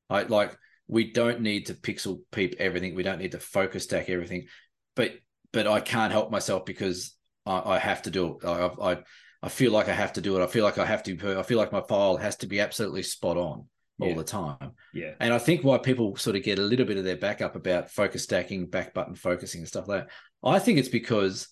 I 0.10 0.24
like 0.24 0.58
we 0.88 1.12
don't 1.12 1.42
need 1.42 1.68
to 1.68 1.74
pixel 1.74 2.22
peep 2.32 2.56
everything. 2.60 2.96
We 2.96 3.04
don't 3.04 3.20
need 3.20 3.34
to 3.34 3.40
focus 3.40 3.84
stack 3.84 4.10
everything, 4.10 4.48
but 4.96 5.14
but 5.52 5.68
I 5.68 5.80
can't 5.80 6.12
help 6.12 6.32
myself 6.32 6.66
because 6.66 7.16
I, 7.46 7.76
I 7.76 7.80
have 7.80 8.02
to 8.04 8.12
do 8.12 8.38
it. 8.42 8.46
I, 8.46 8.92
I 8.92 8.98
I 9.44 9.50
feel 9.50 9.72
like 9.72 9.88
I 9.88 9.94
have 9.94 10.14
to 10.14 10.22
do 10.22 10.40
it. 10.40 10.44
I 10.44 10.48
feel 10.48 10.64
like 10.64 10.78
I 10.78 10.86
have 10.86 11.04
to. 11.04 11.40
I 11.40 11.44
feel 11.44 11.58
like 11.58 11.72
my 11.72 11.82
file 11.82 12.18
has 12.18 12.38
to 12.38 12.48
be 12.48 12.60
absolutely 12.60 13.04
spot 13.04 13.38
on 13.38 13.68
all 14.00 14.10
Yeah. 14.10 14.16
the 14.16 14.24
time. 14.24 14.72
yeah. 14.94 15.14
And 15.20 15.34
I 15.34 15.40
think 15.40 15.64
why 15.64 15.78
people 15.78 16.16
sort 16.16 16.36
of 16.36 16.44
get 16.44 16.60
a 16.60 16.64
little 16.64 16.86
bit 16.86 16.98
of 16.98 17.04
their 17.04 17.18
backup 17.18 17.56
about 17.56 17.90
focus 17.92 18.24
stacking, 18.24 18.68
back 18.68 18.94
button 18.94 19.16
focusing, 19.16 19.62
and 19.62 19.68
stuff 19.68 19.88
like 19.88 20.06
that. 20.06 20.14
I 20.44 20.60
think 20.60 20.78
it's 20.80 20.90
because 20.90 21.48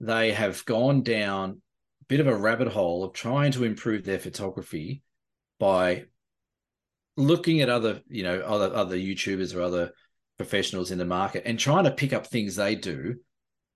they 0.00 0.32
have 0.32 0.64
gone 0.64 1.02
down 1.02 1.62
a 2.02 2.04
bit 2.08 2.20
of 2.20 2.26
a 2.26 2.36
rabbit 2.36 2.68
hole 2.68 3.04
of 3.04 3.12
trying 3.12 3.52
to 3.52 3.64
improve 3.64 4.04
their 4.04 4.18
photography 4.18 5.02
by 5.58 6.04
looking 7.16 7.60
at 7.60 7.68
other, 7.68 8.00
you 8.08 8.22
know, 8.22 8.40
other 8.40 8.74
other 8.74 8.96
YouTubers 8.96 9.54
or 9.56 9.62
other 9.62 9.92
professionals 10.36 10.90
in 10.90 10.98
the 10.98 11.04
market 11.04 11.42
and 11.46 11.58
trying 11.58 11.84
to 11.84 11.90
pick 11.90 12.12
up 12.12 12.26
things 12.26 12.56
they 12.56 12.74
do 12.74 13.16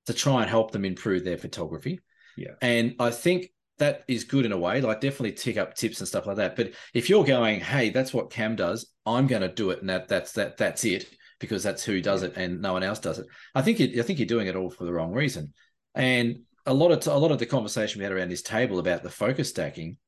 to 0.06 0.12
try 0.12 0.42
and 0.42 0.50
help 0.50 0.72
them 0.72 0.84
improve 0.84 1.24
their 1.24 1.38
photography. 1.38 2.00
Yeah. 2.40 2.54
And 2.62 2.94
I 2.98 3.10
think 3.10 3.52
that 3.78 4.02
is 4.08 4.24
good 4.24 4.46
in 4.46 4.52
a 4.52 4.58
way, 4.58 4.80
like 4.80 5.02
definitely 5.02 5.32
tick 5.32 5.58
up 5.58 5.74
tips 5.74 6.00
and 6.00 6.08
stuff 6.08 6.26
like 6.26 6.36
that. 6.36 6.56
But 6.56 6.72
if 6.94 7.10
you're 7.10 7.24
going, 7.24 7.60
hey, 7.60 7.90
that's 7.90 8.14
what 8.14 8.30
Cam 8.30 8.56
does, 8.56 8.90
I'm 9.04 9.26
going 9.26 9.42
to 9.42 9.48
do 9.48 9.70
it, 9.70 9.80
and 9.80 9.90
that 9.90 10.08
that's 10.08 10.32
that 10.32 10.56
that's 10.56 10.84
it 10.84 11.06
because 11.38 11.62
that's 11.62 11.84
who 11.84 12.00
does 12.00 12.22
it, 12.22 12.32
and 12.36 12.62
no 12.62 12.72
one 12.72 12.82
else 12.82 12.98
does 12.98 13.18
it. 13.18 13.26
I 13.54 13.60
think 13.60 13.78
you, 13.78 14.00
I 14.00 14.02
think 14.02 14.18
you're 14.18 14.26
doing 14.26 14.46
it 14.46 14.56
all 14.56 14.70
for 14.70 14.84
the 14.84 14.92
wrong 14.92 15.12
reason. 15.12 15.52
And 15.94 16.40
a 16.64 16.72
lot 16.72 16.92
of 16.92 17.00
t- 17.00 17.10
a 17.10 17.14
lot 17.14 17.30
of 17.30 17.38
the 17.38 17.46
conversation 17.46 17.98
we 17.98 18.04
had 18.04 18.12
around 18.12 18.30
this 18.30 18.42
table 18.42 18.78
about 18.78 19.02
the 19.02 19.10
focus 19.10 19.50
stacking, 19.50 19.98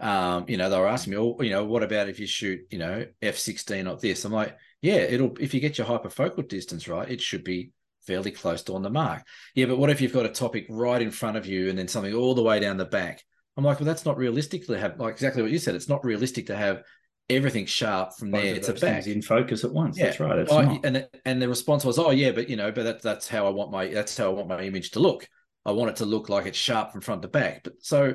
um, 0.00 0.46
you 0.48 0.56
know, 0.56 0.70
they 0.70 0.78
were 0.78 0.88
asking 0.88 1.12
me, 1.12 1.18
oh, 1.18 1.36
you 1.42 1.50
know, 1.50 1.64
what 1.64 1.82
about 1.82 2.08
if 2.08 2.18
you 2.18 2.26
shoot, 2.26 2.60
you 2.70 2.78
know, 2.78 3.04
f16 3.20 3.90
or 3.90 3.98
this? 3.98 4.24
I'm 4.24 4.32
like, 4.32 4.56
yeah, 4.80 4.94
it'll 4.94 5.36
if 5.38 5.52
you 5.52 5.60
get 5.60 5.76
your 5.76 5.86
hyperfocal 5.86 6.48
distance 6.48 6.88
right, 6.88 7.10
it 7.10 7.20
should 7.20 7.44
be 7.44 7.72
fairly 8.08 8.32
close 8.32 8.62
to 8.64 8.74
on 8.74 8.82
the 8.82 8.90
mark. 8.90 9.22
Yeah, 9.54 9.66
but 9.66 9.78
what 9.78 9.90
if 9.90 10.00
you've 10.00 10.14
got 10.14 10.26
a 10.26 10.30
topic 10.30 10.66
right 10.68 11.00
in 11.00 11.10
front 11.10 11.36
of 11.36 11.46
you 11.46 11.68
and 11.68 11.78
then 11.78 11.86
something 11.86 12.14
all 12.14 12.34
the 12.34 12.42
way 12.42 12.58
down 12.58 12.78
the 12.78 12.86
back? 12.86 13.22
I'm 13.56 13.64
like, 13.64 13.78
well, 13.78 13.86
that's 13.86 14.06
not 14.06 14.16
realistic 14.16 14.66
to 14.66 14.78
have 14.78 14.98
like 14.98 15.12
exactly 15.12 15.42
what 15.42 15.50
you 15.50 15.58
said. 15.58 15.74
It's 15.74 15.88
not 15.88 16.04
realistic 16.04 16.46
to 16.46 16.56
have 16.56 16.82
everything 17.28 17.66
sharp 17.66 18.16
from 18.18 18.30
Both 18.30 18.42
there 18.42 18.56
of 18.56 18.62
to 18.62 18.72
back. 18.72 18.80
things 18.80 19.06
in 19.06 19.20
focus 19.20 19.64
at 19.64 19.72
once. 19.72 19.98
Yeah. 19.98 20.06
That's 20.06 20.20
right. 20.20 20.38
It's 20.38 20.52
and 20.52 21.06
and 21.24 21.42
the 21.42 21.48
response 21.48 21.84
was, 21.84 21.98
oh 21.98 22.10
yeah, 22.10 22.32
but 22.32 22.48
you 22.48 22.56
know, 22.56 22.72
but 22.72 22.84
that, 22.84 23.02
that's 23.02 23.28
how 23.28 23.46
I 23.46 23.50
want 23.50 23.70
my 23.70 23.88
that's 23.88 24.16
how 24.16 24.26
I 24.26 24.32
want 24.32 24.48
my 24.48 24.62
image 24.62 24.92
to 24.92 25.00
look. 25.00 25.28
I 25.66 25.72
want 25.72 25.90
it 25.90 25.96
to 25.96 26.06
look 26.06 26.28
like 26.28 26.46
it's 26.46 26.56
sharp 26.56 26.92
from 26.92 27.02
front 27.02 27.22
to 27.22 27.28
back. 27.28 27.62
But 27.64 27.74
so, 27.80 28.14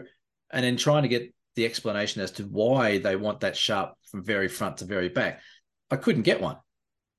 and 0.51 0.65
then 0.65 0.75
trying 0.75 1.03
to 1.03 1.09
get 1.09 1.33
the 1.55 1.65
explanation 1.65 2.21
as 2.21 2.31
to 2.31 2.43
why 2.43 2.97
they 2.97 3.15
want 3.15 3.41
that 3.41 3.55
sharp 3.55 3.93
from 4.09 4.23
very 4.23 4.47
front 4.47 4.77
to 4.77 4.85
very 4.85 5.09
back, 5.09 5.41
I 5.91 5.97
couldn't 5.97 6.23
get 6.23 6.41
one. 6.41 6.57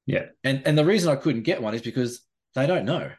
Yeah. 0.06 0.26
And 0.42 0.62
and 0.66 0.76
the 0.76 0.84
reason 0.84 1.12
I 1.12 1.16
couldn't 1.16 1.42
get 1.42 1.62
one 1.62 1.74
is 1.74 1.82
because 1.82 2.22
they 2.54 2.66
don't 2.66 2.84
know, 2.84 3.10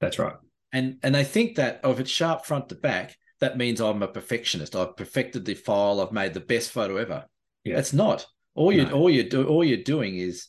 That's 0.00 0.18
right. 0.18 0.36
and 0.72 0.98
and 1.02 1.14
they 1.14 1.24
think 1.24 1.56
that 1.56 1.80
oh, 1.84 1.92
if 1.92 2.00
it's 2.00 2.10
sharp 2.10 2.44
front 2.44 2.68
to 2.68 2.74
back, 2.74 3.16
that 3.40 3.56
means 3.58 3.80
I'm 3.80 4.02
a 4.02 4.08
perfectionist. 4.08 4.76
I've 4.76 4.96
perfected 4.96 5.44
the 5.44 5.54
file. 5.54 6.00
I've 6.00 6.12
made 6.12 6.34
the 6.34 6.40
best 6.40 6.70
photo 6.70 6.96
ever. 6.96 7.24
Yeah. 7.64 7.78
It's 7.78 7.92
not. 7.92 8.26
All 8.54 8.72
you 8.72 8.84
No. 8.84 8.92
all 8.92 9.10
you 9.10 9.28
do 9.28 9.46
all 9.46 9.64
you're 9.64 9.82
doing 9.82 10.16
is 10.16 10.48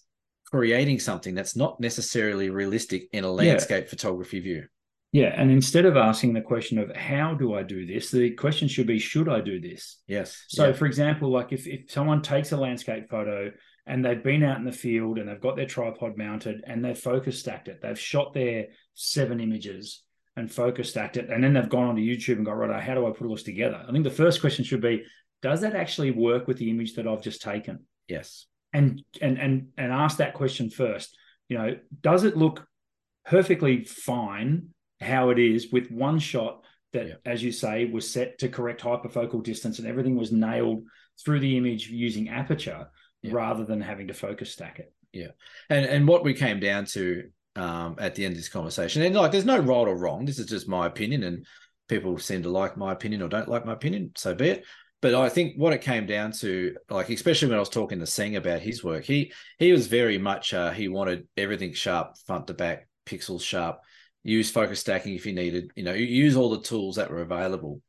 creating 0.52 1.00
something 1.00 1.34
that's 1.34 1.56
not 1.56 1.80
necessarily 1.80 2.50
realistic 2.50 3.10
in 3.12 3.24
a 3.24 3.32
landscape 3.32 3.89
photography 3.89 4.39
view. 4.39 4.65
Yeah. 5.12 5.34
And 5.36 5.50
instead 5.50 5.86
of 5.86 5.98
asking 5.98 6.34
the 6.34 6.41
question 6.41 6.78
of 6.78 6.95
how 6.95 7.34
do 7.34 7.56
I 7.56 7.63
do 7.63 7.86
this, 7.86 8.12
the 8.12 8.32
question 8.32 8.67
should 8.67 8.86
be, 8.88 9.00
should 9.00 9.28
I 9.30 9.41
do 9.41 9.60
this? 9.60 9.98
Yes. 10.08 10.43
So, 10.50 10.67
Yeah. 10.67 10.74
for 10.74 10.86
example, 10.86 11.32
like 11.32 11.52
if, 11.54 11.65
if 11.67 11.89
someone 11.89 12.21
takes 12.21 12.52
a 12.52 12.58
landscape 12.58 13.10
photo 13.10 13.52
and 13.88 14.04
they've 14.04 14.24
been 14.24 14.43
out 14.43 14.58
in 14.58 14.65
the 14.65 14.71
field 14.71 15.17
and 15.17 15.28
they've 15.30 15.41
got 15.41 15.56
their 15.56 15.65
tripod 15.65 16.17
mounted 16.17 16.63
and 16.65 16.84
they've 16.84 16.98
focus 16.98 17.39
stacked 17.39 17.67
it, 17.67 17.82
they've 17.82 18.00
shot 18.00 18.34
their 18.34 18.67
seven 18.93 19.39
images 19.39 20.04
and 20.36 20.52
focus 20.52 20.89
stacked 20.89 21.17
it, 21.17 21.30
and 21.30 21.43
then 21.43 21.54
they've 21.54 21.69
gone 21.69 21.88
onto 21.88 22.02
YouTube 22.02 22.36
and 22.38 22.45
got, 22.45 22.54
right, 22.58 22.84
how 22.84 22.93
do 22.95 23.08
I 23.08 23.12
put 23.12 23.26
all 23.28 23.36
this 23.36 23.43
together? 23.43 23.84
I 23.88 23.91
think 23.91 24.04
the 24.04 24.10
first 24.10 24.41
question 24.41 24.65
should 24.65 24.82
be, 24.82 25.04
does 25.41 25.62
that 25.62 25.76
actually 25.76 26.12
work 26.12 26.48
with 26.48 26.58
the 26.58 26.69
image 26.69 26.95
that 26.95 27.08
I've 27.08 27.21
just 27.21 27.41
taken? 27.41 27.86
yes. 28.08 28.48
and 28.74 29.02
and 29.21 29.38
and 29.38 29.67
and 29.78 29.91
ask 29.91 30.17
that 30.17 30.34
question 30.34 30.69
first 30.69 31.15
you 31.50 31.58
know 31.58 31.78
does 32.02 32.24
it 32.24 32.36
look 32.36 32.67
perfectly 33.26 33.84
fine 33.86 34.69
how 35.02 35.30
it 35.30 35.39
is 35.39 35.71
with 35.71 35.89
one 35.89 36.19
shot 36.19 36.63
that 36.93 37.08
Yeah. 37.08 37.13
as 37.26 37.41
you 37.43 37.52
say 37.52 37.86
was 37.86 38.10
set 38.10 38.38
to 38.39 38.50
correct 38.50 38.82
hyperfocal 38.82 39.41
distance 39.43 39.80
and 39.80 39.88
everything 39.88 40.15
was 40.15 40.32
nailed 40.32 40.84
through 41.24 41.39
the 41.39 41.56
image 41.58 41.88
using 41.89 42.30
aperture 42.30 42.88
Yeah. 43.25 43.33
rather 43.33 43.65
than 43.65 43.81
having 43.81 44.07
to 44.07 44.13
focus 44.13 44.51
stack 44.51 44.79
it 44.79 44.93
Yeah. 45.11 45.29
And 45.69 45.85
and 45.85 46.07
what 46.07 46.23
we 46.23 46.33
came 46.33 46.59
down 46.59 46.85
to 46.88 47.29
um, 47.55 47.95
at 47.99 48.15
the 48.15 48.25
end 48.25 48.33
of 48.33 48.38
this 48.38 48.49
conversation, 48.49 49.01
and 49.01 49.15
like, 49.15 49.31
there's 49.31 49.45
no 49.45 49.57
right 49.59 49.88
or 49.88 49.97
wrong. 49.97 50.25
This 50.25 50.39
is 50.39 50.47
just 50.47 50.67
my 50.67 50.88
opinion, 50.88 51.23
and 51.23 51.45
people 51.88 52.17
seem 52.17 52.43
to 52.43 52.49
like 52.49 52.75
my 52.75 52.91
opinion 52.91 53.21
or 53.21 53.29
don't 53.29 53.47
like 53.47 53.65
my 53.65 53.73
opinion. 53.73 54.11
So 54.15 54.35
be 54.35 54.49
it. 54.49 54.65
But 55.01 55.13
I 55.13 55.29
think 55.29 55.55
what 55.55 55.73
it 55.73 55.81
came 55.81 56.05
down 56.07 56.31
to, 56.33 56.75
like, 56.89 57.09
especially 57.09 57.49
when 57.49 57.57
I 57.57 57.59
was 57.59 57.69
talking 57.69 57.99
to 57.99 58.07
Singh 58.07 58.38
about 58.38 58.61
his 58.61 58.83
work, 58.83 59.03
he 59.03 59.31
he 59.59 59.71
was 59.71 59.88
very 59.88 60.17
much 60.17 60.53
uh, 60.53 60.71
he 60.71 60.88
wanted 60.88 61.27
everything 61.38 61.73
sharp, 61.73 62.17
front 62.25 62.47
to 62.47 62.53
back, 62.53 62.88
pixels 63.05 63.41
sharp. 63.41 63.79
Use 64.23 64.49
focus 64.49 64.79
stacking 64.79 65.13
if 65.13 65.25
you 65.27 65.33
needed, 65.33 65.71
you 65.75 65.83
know, 65.83 65.93
use 65.93 66.35
all 66.35 66.49
the 66.49 66.61
tools 66.61 66.95
that 66.95 67.11
were 67.11 67.21
available. 67.21 67.81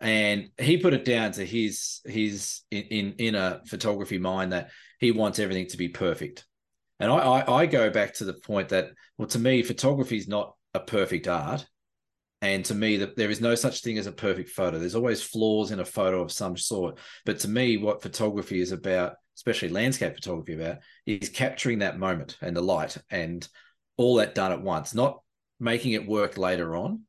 And 0.00 0.50
he 0.58 0.78
put 0.78 0.94
it 0.94 1.04
down 1.04 1.32
to 1.32 1.44
his 1.44 2.00
his 2.04 2.60
in 2.70 3.14
in, 3.18 3.34
a 3.34 3.62
photography 3.66 4.18
mind 4.18 4.52
that 4.52 4.70
he 4.98 5.12
wants 5.12 5.38
everything 5.38 5.68
to 5.68 5.76
be 5.76 5.88
perfect. 5.88 6.44
And 7.00 7.10
I, 7.10 7.16
I, 7.16 7.60
I 7.62 7.66
go 7.66 7.90
back 7.90 8.14
to 8.14 8.24
the 8.24 8.34
point 8.34 8.68
that, 8.70 8.90
well, 9.18 9.28
to 9.28 9.38
me, 9.38 9.62
photography 9.62 10.16
is 10.16 10.28
not 10.28 10.54
a 10.74 10.80
perfect 10.80 11.28
art. 11.28 11.66
And 12.42 12.64
to 12.66 12.74
me, 12.74 12.98
that 12.98 13.16
there 13.16 13.30
is 13.30 13.40
no 13.40 13.54
such 13.54 13.80
thing 13.80 13.96
as 13.96 14.06
a 14.06 14.12
perfect 14.12 14.50
photo. 14.50 14.78
There's 14.78 14.94
always 14.94 15.22
flaws 15.22 15.70
in 15.70 15.80
a 15.80 15.84
photo 15.84 16.20
of 16.20 16.30
some 16.30 16.56
sort. 16.56 16.98
But 17.24 17.38
to 17.40 17.48
me, 17.48 17.78
what 17.78 18.02
photography 18.02 18.60
is 18.60 18.70
about, 18.70 19.14
especially 19.36 19.70
landscape 19.70 20.14
photography 20.14 20.54
about, 20.54 20.78
is 21.06 21.30
capturing 21.30 21.78
that 21.78 21.98
moment 21.98 22.36
and 22.42 22.54
the 22.54 22.60
light 22.60 22.98
and 23.10 23.48
all 23.96 24.16
that 24.16 24.34
done 24.34 24.52
at 24.52 24.60
once, 24.60 24.94
not 24.94 25.22
making 25.58 25.92
it 25.92 26.06
work 26.06 26.36
later 26.36 26.76
on. 26.76 27.02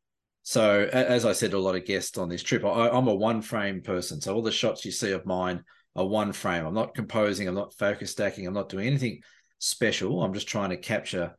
So, 0.47 0.88
as 0.93 1.25
I 1.25 1.31
said 1.34 1.51
to 1.51 1.58
a 1.58 1.60
lot 1.60 1.75
of 1.75 1.86
guests 1.86 2.19
on 2.19 2.29
this 2.29 2.43
trip, 2.43 2.63
I, 2.63 2.89
I'm 2.89 3.08
a 3.08 3.15
one 3.15 3.41
frame 3.41 3.81
person. 3.81 4.21
So 4.21 4.36
all 4.36 4.43
the 4.43 4.51
shots 4.51 4.86
you 4.86 4.91
see 4.91 5.12
of 5.12 5.25
mine 5.25 5.63
are 5.95 6.05
one 6.05 6.34
frame. 6.34 6.67
I'm 6.67 6.75
not 6.75 6.93
composing. 6.93 7.47
I'm 7.47 7.55
not 7.55 7.73
focus 7.73 8.12
stacking. 8.12 8.45
I'm 8.45 8.53
not 8.53 8.69
doing 8.69 8.86
anything 8.86 9.21
special. 9.58 10.21
I'm 10.21 10.36
just 10.36 10.47
trying 10.47 10.69
to 10.69 10.77
capture 10.77 11.36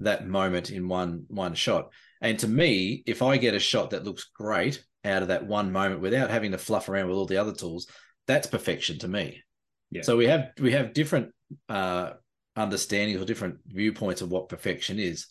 that 0.00 0.28
moment 0.28 0.70
in 0.70 0.88
one 0.88 1.24
one 1.28 1.54
shot. 1.54 1.90
And 2.20 2.38
to 2.40 2.48
me, 2.48 3.02
if 3.06 3.22
I 3.22 3.38
get 3.38 3.54
a 3.54 3.58
shot 3.58 3.90
that 3.90 4.04
looks 4.04 4.24
great 4.34 4.84
out 5.06 5.22
of 5.22 5.28
that 5.28 5.46
one 5.46 5.72
moment 5.72 6.02
without 6.02 6.28
having 6.30 6.52
to 6.52 6.58
fluff 6.58 6.90
around 6.90 7.08
with 7.08 7.16
all 7.16 7.24
the 7.24 7.38
other 7.38 7.54
tools, 7.54 7.86
that's 8.26 8.46
perfection 8.46 8.98
to 8.98 9.08
me. 9.08 9.42
Yeah. 9.90 10.02
So 10.02 10.18
we 10.18 10.26
have 10.26 10.50
we 10.60 10.72
have 10.72 10.92
different 10.92 11.32
uh, 11.70 12.10
understandings 12.56 13.22
or 13.22 13.24
different 13.24 13.60
viewpoints 13.66 14.20
of 14.20 14.30
what 14.30 14.50
perfection 14.50 14.98
is. 14.98 15.28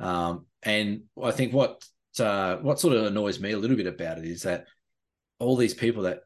Um, 0.00 0.46
and 0.64 1.02
I 1.22 1.30
think 1.30 1.52
what 1.52 1.84
uh, 2.20 2.58
what 2.58 2.80
sort 2.80 2.96
of 2.96 3.06
annoys 3.06 3.40
me 3.40 3.52
a 3.52 3.58
little 3.58 3.76
bit 3.76 3.86
about 3.86 4.18
it 4.18 4.24
is 4.24 4.42
that 4.42 4.66
all 5.38 5.56
these 5.56 5.74
people 5.74 6.04
that 6.04 6.20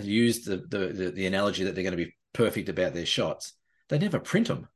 use 0.00 0.44
the, 0.44 0.58
the, 0.68 0.78
the 0.88 1.10
the 1.10 1.26
analogy 1.26 1.64
that 1.64 1.74
they're 1.74 1.84
going 1.84 1.96
to 1.96 2.04
be 2.04 2.14
perfect 2.32 2.68
about 2.68 2.94
their 2.94 3.06
shots, 3.06 3.54
they 3.88 3.98
never 3.98 4.18
print 4.18 4.48
them. 4.48 4.68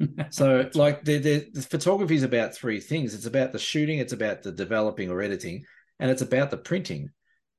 so 0.30 0.68
like 0.74 1.04
the, 1.04 1.18
the, 1.18 1.46
the 1.52 1.62
photography 1.62 2.14
is 2.14 2.22
about 2.22 2.54
three 2.54 2.80
things. 2.80 3.14
It's 3.14 3.26
about 3.26 3.52
the 3.52 3.58
shooting 3.58 3.98
it's 3.98 4.12
about 4.12 4.42
the 4.42 4.52
developing 4.52 5.10
or 5.10 5.20
editing 5.22 5.64
and 5.98 6.10
it's 6.10 6.22
about 6.22 6.50
the 6.50 6.56
printing. 6.56 7.10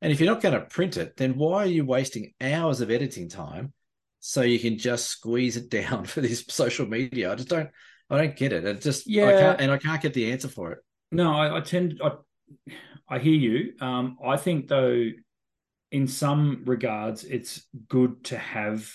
And 0.01 0.11
if 0.11 0.19
you're 0.19 0.31
not 0.31 0.41
going 0.41 0.55
to 0.55 0.65
print 0.65 0.97
it 0.97 1.17
then 1.17 1.37
why 1.37 1.63
are 1.63 1.67
you 1.67 1.85
wasting 1.85 2.33
hours 2.41 2.81
of 2.81 2.89
editing 2.89 3.29
time 3.29 3.73
so 4.19 4.41
you 4.41 4.59
can 4.59 4.77
just 4.77 5.07
squeeze 5.07 5.57
it 5.57 5.69
down 5.69 6.05
for 6.05 6.21
this 6.21 6.43
social 6.47 6.87
media? 6.87 7.31
I 7.31 7.35
just 7.35 7.49
don't 7.49 7.69
i 8.09 8.17
don't 8.17 8.35
get 8.35 8.53
it. 8.53 8.65
It 8.65 8.81
just 8.81 9.07
yeah. 9.07 9.27
I 9.27 9.31
can't, 9.33 9.61
and 9.61 9.71
i 9.71 9.77
can't 9.77 10.01
get 10.01 10.13
the 10.13 10.31
answer 10.31 10.47
for 10.47 10.71
it 10.73 10.79
no 11.11 11.33
i, 11.33 11.57
I 11.57 11.61
tend 11.61 11.99
i 12.03 12.11
i 13.09 13.19
hear 13.19 13.33
you 13.33 13.73
um 13.81 14.17
i 14.25 14.37
think 14.37 14.67
though 14.67 15.09
in 15.91 16.07
some 16.07 16.63
regards 16.65 17.23
it's 17.23 17.67
good 17.89 18.23
to 18.25 18.37
have 18.37 18.89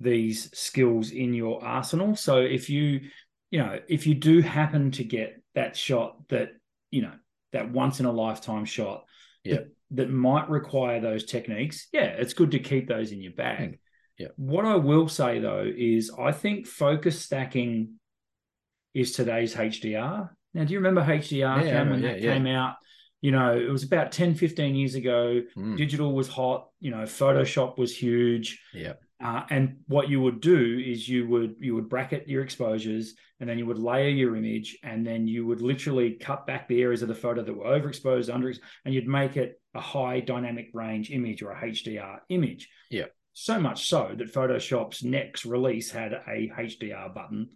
these 0.00 0.50
skills 0.58 1.10
in 1.10 1.34
your 1.34 1.62
arsenal. 1.64 2.16
So 2.16 2.38
if 2.38 2.70
you, 2.70 3.02
you 3.50 3.58
know, 3.58 3.78
if 3.88 4.06
you 4.06 4.14
do 4.14 4.40
happen 4.40 4.90
to 4.92 5.04
get 5.04 5.42
that 5.54 5.76
shot 5.76 6.16
that, 6.28 6.52
you 6.90 7.02
know, 7.02 7.12
that 7.52 7.70
once 7.70 8.00
in 8.00 8.06
a 8.06 8.12
lifetime 8.12 8.64
shot 8.64 9.04
yeah. 9.44 9.56
that, 9.56 9.68
that 9.92 10.10
might 10.10 10.48
require 10.48 11.00
those 11.00 11.24
techniques, 11.24 11.88
yeah, 11.92 12.04
it's 12.04 12.32
good 12.32 12.52
to 12.52 12.58
keep 12.58 12.88
those 12.88 13.12
in 13.12 13.20
your 13.20 13.32
bag. 13.32 13.78
Yeah. 14.18 14.28
What 14.36 14.64
I 14.64 14.76
will 14.76 15.08
say 15.08 15.38
though 15.38 15.70
is 15.74 16.10
I 16.18 16.32
think 16.32 16.66
focus 16.66 17.20
stacking 17.20 17.94
is 18.94 19.12
today's 19.12 19.54
HDR. 19.54 20.30
Now, 20.54 20.64
do 20.64 20.72
you 20.72 20.78
remember 20.78 21.02
HDR 21.02 21.64
yeah, 21.64 21.82
when 21.82 22.02
yeah, 22.02 22.08
that 22.08 22.20
yeah. 22.20 22.32
came 22.34 22.46
out? 22.46 22.76
You 23.20 23.32
know, 23.32 23.56
it 23.56 23.70
was 23.70 23.84
about 23.84 24.12
10, 24.12 24.34
15 24.34 24.74
years 24.74 24.94
ago. 24.94 25.42
Mm. 25.56 25.76
Digital 25.76 26.12
was 26.12 26.28
hot. 26.28 26.68
You 26.80 26.90
know, 26.90 27.02
Photoshop 27.02 27.78
was 27.78 27.94
huge. 27.94 28.60
Yeah. 28.72 28.94
Uh, 29.22 29.42
and 29.50 29.76
what 29.86 30.08
you 30.08 30.20
would 30.22 30.40
do 30.40 30.82
is 30.84 31.06
you 31.06 31.28
would 31.28 31.56
you 31.58 31.74
would 31.74 31.90
bracket 31.90 32.26
your 32.26 32.42
exposures 32.42 33.14
and 33.38 33.48
then 33.48 33.58
you 33.58 33.66
would 33.66 33.78
layer 33.78 34.08
your 34.08 34.34
image 34.34 34.78
and 34.82 35.06
then 35.06 35.26
you 35.26 35.46
would 35.46 35.60
literally 35.60 36.12
cut 36.12 36.46
back 36.46 36.66
the 36.68 36.80
areas 36.80 37.02
of 37.02 37.08
the 37.08 37.14
photo 37.14 37.42
that 37.42 37.52
were 37.52 37.66
overexposed 37.66 38.32
under 38.32 38.50
and 38.86 38.94
you'd 38.94 39.06
make 39.06 39.36
it 39.36 39.60
a 39.74 39.80
high 39.80 40.20
dynamic 40.20 40.70
range 40.72 41.10
image 41.10 41.42
or 41.42 41.50
a 41.50 41.60
HDR 41.60 42.20
image. 42.30 42.70
Yeah. 42.90 43.06
So 43.34 43.60
much 43.60 43.88
so 43.88 44.14
that 44.16 44.32
Photoshop's 44.32 45.04
next 45.04 45.44
release 45.44 45.90
had 45.90 46.12
a 46.12 46.50
HDR 46.58 47.14
button, 47.14 47.50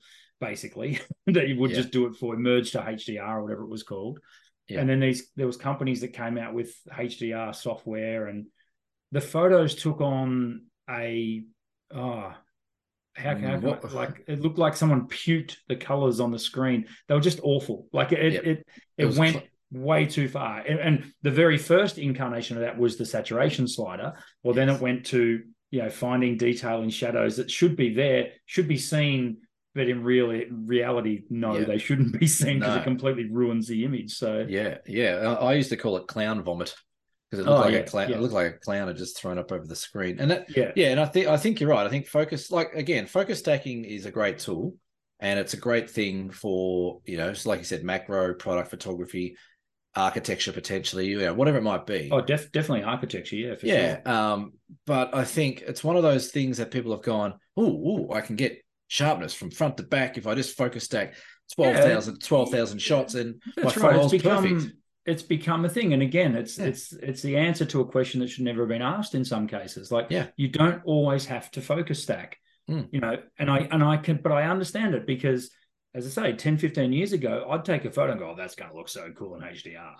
basically, 0.44 1.00
that 1.26 1.48
you 1.48 1.58
would 1.58 1.70
yeah. 1.70 1.78
just 1.78 1.90
do 1.90 2.06
it 2.06 2.16
for 2.16 2.36
merge 2.36 2.72
to 2.72 2.78
HDR 2.78 3.36
or 3.36 3.42
whatever 3.42 3.62
it 3.62 3.70
was 3.70 3.82
called. 3.82 4.20
Yeah. 4.68 4.80
And 4.80 4.88
then 4.88 5.00
these 5.00 5.30
there 5.36 5.46
was 5.46 5.56
companies 5.56 6.00
that 6.00 6.08
came 6.08 6.38
out 6.38 6.54
with 6.54 6.74
HDR 6.90 7.54
software 7.54 8.26
and 8.26 8.46
the 9.12 9.20
photos 9.20 9.74
took 9.74 10.00
on 10.00 10.66
a 10.88 11.44
oh, 11.92 12.32
how, 13.14 13.30
how 13.30 13.36
mm, 13.36 13.62
what, 13.62 13.92
like 13.92 14.24
it 14.26 14.40
looked 14.40 14.58
like 14.58 14.76
someone 14.76 15.06
puked 15.08 15.56
the 15.68 15.76
colors 15.76 16.20
on 16.20 16.30
the 16.30 16.38
screen. 16.38 16.86
They 17.08 17.14
were 17.14 17.20
just 17.20 17.40
awful. 17.42 17.86
Like 17.92 18.12
it 18.12 18.32
yep. 18.32 18.44
it 18.44 18.66
it, 18.96 19.06
it 19.06 19.18
went 19.18 19.34
cl- 19.34 19.46
way 19.72 20.06
too 20.06 20.28
far. 20.28 20.60
And, 20.60 20.78
and, 20.78 21.12
the 21.22 21.30
very 21.30 21.58
first 21.58 21.98
incarnation 21.98 22.56
of 22.56 22.62
that 22.62 22.78
was 22.78 22.96
the 22.96 23.06
saturation 23.06 23.66
slider. 23.66 24.12
Well, 24.42 24.54
yes. 24.54 24.66
then 24.66 24.74
it 24.74 24.80
went 24.80 25.06
to 25.06 25.42
you 25.70 25.82
know 25.82 25.90
finding 25.90 26.36
detail 26.36 26.82
in 26.82 26.90
shadows 26.90 27.36
that 27.36 27.50
should 27.50 27.76
be 27.76 27.94
there, 27.94 28.32
should 28.46 28.68
be 28.68 28.78
seen, 28.78 29.38
but 29.74 29.88
in 29.88 30.04
real 30.04 30.32
reality, 30.50 31.24
no, 31.30 31.62
they 31.62 31.78
shouldn't 31.78 32.18
be 32.18 32.26
seen 32.26 32.60
because 32.60 32.76
no. 32.76 32.80
it 32.80 32.84
completely 32.84 33.28
ruins 33.30 33.66
the 33.66 33.84
image. 33.84 34.12
So 34.12 34.46
yeah, 34.48 34.78
yeah. 34.86 35.36
I 35.40 35.54
used 35.54 35.70
to 35.70 35.76
call 35.76 35.96
it 35.96 36.06
clown 36.06 36.42
vomit 36.42 36.74
because 37.30 37.44
it 37.44 37.48
looked 37.48 37.60
oh, 37.60 37.64
like 37.64 37.74
yeah, 37.74 37.80
a 37.80 37.86
clown. 37.86 38.08
Yeah. 38.08 38.16
It 38.16 38.22
looked 38.22 38.34
like 38.34 38.54
a 38.54 38.58
clown 38.58 38.86
had 38.86 38.96
just 38.96 39.18
thrown 39.18 39.38
up 39.38 39.50
over 39.50 39.66
the 39.66 39.76
screen. 39.76 40.20
And 40.20 40.30
that, 40.30 40.56
yeah, 40.56 40.72
yeah. 40.76 40.88
And 40.88 41.00
I 41.00 41.06
think 41.06 41.26
I 41.26 41.36
think 41.36 41.60
you're 41.60 41.70
right. 41.70 41.86
I 41.86 41.90
think 41.90 42.06
focus, 42.06 42.50
like 42.50 42.72
again, 42.74 43.06
focus 43.06 43.40
stacking 43.40 43.84
is 43.84 44.06
a 44.06 44.10
great 44.10 44.38
tool, 44.38 44.76
and 45.20 45.38
it's 45.40 45.54
a 45.54 45.58
great 45.58 45.90
thing 45.90 46.30
for 46.30 47.00
you 47.04 47.16
know, 47.16 47.30
just 47.30 47.46
like 47.46 47.58
you 47.58 47.64
said, 47.64 47.82
macro 47.82 48.34
product 48.34 48.70
photography, 48.70 49.36
architecture 49.96 50.52
potentially, 50.52 51.08
you 51.08 51.18
know, 51.18 51.34
whatever 51.34 51.58
it 51.58 51.62
might 51.62 51.86
be. 51.86 52.08
Oh, 52.12 52.20
def- 52.20 52.52
definitely 52.52 52.84
architecture, 52.84 53.36
yeah, 53.36 53.54
yeah. 53.62 54.00
Sure. 54.04 54.14
Um, 54.14 54.52
but 54.86 55.14
I 55.14 55.24
think 55.24 55.62
it's 55.62 55.84
one 55.84 55.96
of 55.96 56.02
those 56.02 56.30
things 56.30 56.58
that 56.58 56.70
people 56.70 56.92
have 56.92 57.02
gone, 57.02 57.34
oh, 57.56 58.12
I 58.12 58.20
can 58.20 58.36
get 58.36 58.63
sharpness 58.88 59.34
from 59.34 59.50
front 59.50 59.76
to 59.78 59.82
back 59.82 60.18
if 60.18 60.26
I 60.26 60.34
just 60.34 60.56
focus 60.56 60.84
stack 60.84 61.14
12,000 61.56 62.14
yeah. 62.14 62.26
12, 62.26 62.80
shots 62.80 63.14
and 63.14 63.42
That's 63.56 63.76
my 63.76 63.90
right. 63.90 64.10
become, 64.10 64.42
perfect 64.42 64.74
it's 65.06 65.22
become 65.22 65.64
a 65.64 65.68
thing 65.68 65.92
and 65.92 66.02
again 66.02 66.34
it's 66.34 66.58
yeah. 66.58 66.66
it's 66.66 66.92
it's 66.94 67.22
the 67.22 67.36
answer 67.36 67.64
to 67.64 67.80
a 67.80 67.84
question 67.86 68.20
that 68.20 68.28
should 68.28 68.44
never 68.44 68.62
have 68.62 68.68
been 68.68 68.82
asked 68.82 69.14
in 69.14 69.24
some 69.24 69.46
cases 69.46 69.92
like 69.92 70.06
yeah 70.10 70.26
you 70.36 70.48
don't 70.48 70.82
always 70.84 71.26
have 71.26 71.50
to 71.50 71.60
focus 71.60 72.02
stack 72.02 72.38
mm. 72.70 72.88
you 72.90 73.00
know 73.00 73.16
and 73.38 73.50
i 73.50 73.58
and 73.70 73.82
i 73.82 73.96
can 73.96 74.18
but 74.22 74.32
i 74.32 74.44
understand 74.44 74.94
it 74.94 75.06
because 75.06 75.50
as 75.94 76.06
i 76.06 76.22
say 76.22 76.32
10 76.32 76.58
15 76.58 76.92
years 76.92 77.12
ago 77.12 77.46
i'd 77.50 77.64
take 77.64 77.84
a 77.84 77.90
photo 77.90 78.12
and 78.12 78.20
go 78.20 78.30
oh 78.30 78.34
that's 78.36 78.54
going 78.54 78.70
to 78.70 78.76
look 78.76 78.88
so 78.88 79.10
cool 79.16 79.34
in 79.34 79.42
hdr 79.42 79.94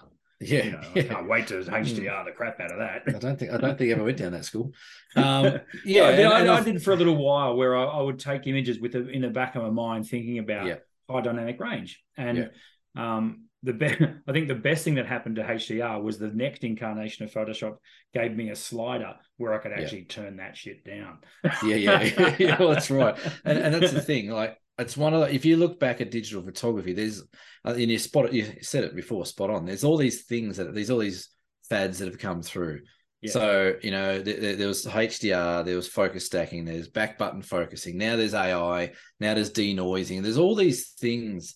yeah, 0.45 0.65
you 0.65 0.73
know, 0.73 0.81
yeah. 0.95 1.03
I 1.03 1.07
can't 1.07 1.29
wait 1.29 1.47
to 1.49 1.55
HDR 1.55 2.21
hmm. 2.21 2.27
the 2.27 2.33
crap 2.33 2.61
out 2.61 2.73
of 2.73 2.79
that. 2.79 3.03
I 3.07 3.19
don't 3.19 3.39
think 3.39 3.53
I 3.53 3.57
don't 3.57 3.77
think 3.77 3.91
I 3.91 3.95
ever 3.95 4.05
went 4.05 4.19
down 4.19 4.33
that 4.33 4.45
school. 4.45 4.73
Um, 5.17 5.61
yeah, 5.85 6.07
I, 6.07 6.41
and 6.41 6.51
I, 6.51 6.61
did 6.61 6.83
for 6.83 6.93
a 6.93 6.97
little 6.97 7.15
while 7.17 7.55
where 7.55 7.77
I, 7.77 7.85
I, 7.85 8.03
would 8.03 8.19
take 8.19 8.49
images 8.49 8.81
with 8.81 8.97
a, 8.97 9.09
in 9.09 9.23
the 9.23 9.29
back 9.29 9.55
of 9.55 9.63
my 9.63 9.71
mind, 9.71 10.09
thinking 10.09 10.41
about 10.41 10.67
yeah. 10.67 10.79
high 11.09 11.21
dynamic 11.21 11.61
range, 11.61 12.03
and 12.17 12.51
um, 12.97 13.45
the 13.63 13.75
best 13.75 14.03
I 14.29 14.33
think 14.33 14.49
the 14.49 14.57
best 14.57 14.83
thing 14.83 14.97
that 14.97 15.07
happened 15.07 15.37
to 15.37 15.45
HDR 15.45 16.03
was 16.03 16.19
the 16.19 16.29
next 16.29 16.65
incarnation 16.65 17.25
of 17.25 17.33
Photoshop 17.33 17.77
gave 18.13 18.35
me 18.35 18.51
a 18.51 18.57
slider 18.57 19.15
where 19.37 19.55
I 19.55 19.59
could 19.59 19.71
actually 19.71 20.01
yeah. 20.01 20.09
turn 20.09 20.37
that 20.39 20.57
shit 20.57 20.85
down. 20.85 21.19
yeah, 21.63 21.77
yeah, 21.77 22.37
yeah. 22.41 22.59
Well, 22.59 22.71
that's 22.71 22.91
right, 22.91 23.17
and, 23.45 23.57
and 23.57 23.75
that's 23.75 23.93
the 23.93 24.03
thing. 24.03 24.31
Like, 24.31 24.59
it's 24.79 24.97
one 24.97 25.15
of 25.15 25.21
the, 25.21 25.35
if 25.35 25.45
you 25.45 25.57
look 25.57 25.79
back 25.79 26.01
at 26.01 26.11
digital 26.11 26.43
photography, 26.43 26.93
there's 26.93 27.23
uh, 27.65 27.75
and 27.75 27.91
you 27.91 27.99
spot 27.99 28.33
you 28.33 28.57
said 28.61 28.85
it 28.85 28.97
before, 28.97 29.25
spot 29.27 29.51
on. 29.51 29.65
There's 29.65 29.85
all 29.85 29.97
these 29.97 30.25
things 30.25 30.57
that 30.57 30.75
there's 30.75 30.91
all 30.91 30.99
these 30.99 31.29
fads 31.69 31.99
that 31.99 32.09
have 32.09 32.19
come 32.19 32.43
through. 32.43 32.81
Yeah. 33.21 33.31
So 33.31 33.75
you 33.83 33.91
know, 33.91 34.21
there, 34.21 34.57
there 34.57 34.69
was 34.69 34.85
HDR, 34.85 35.65
there 35.65 35.77
was 35.77 35.89
focus 35.89 36.27
stacking, 36.27 36.65
there's 36.65 36.89
back 36.89 37.19
button 37.19 37.43
focusing. 37.43 37.97
Now 37.97 38.17
there's 38.17 38.35
AI, 38.35 38.93
now 39.21 39.35
there's 39.35 39.53
denoising. 39.53 40.23
There's 40.23 40.39
all 40.39 40.57
these 40.57 40.91
things 40.91 41.55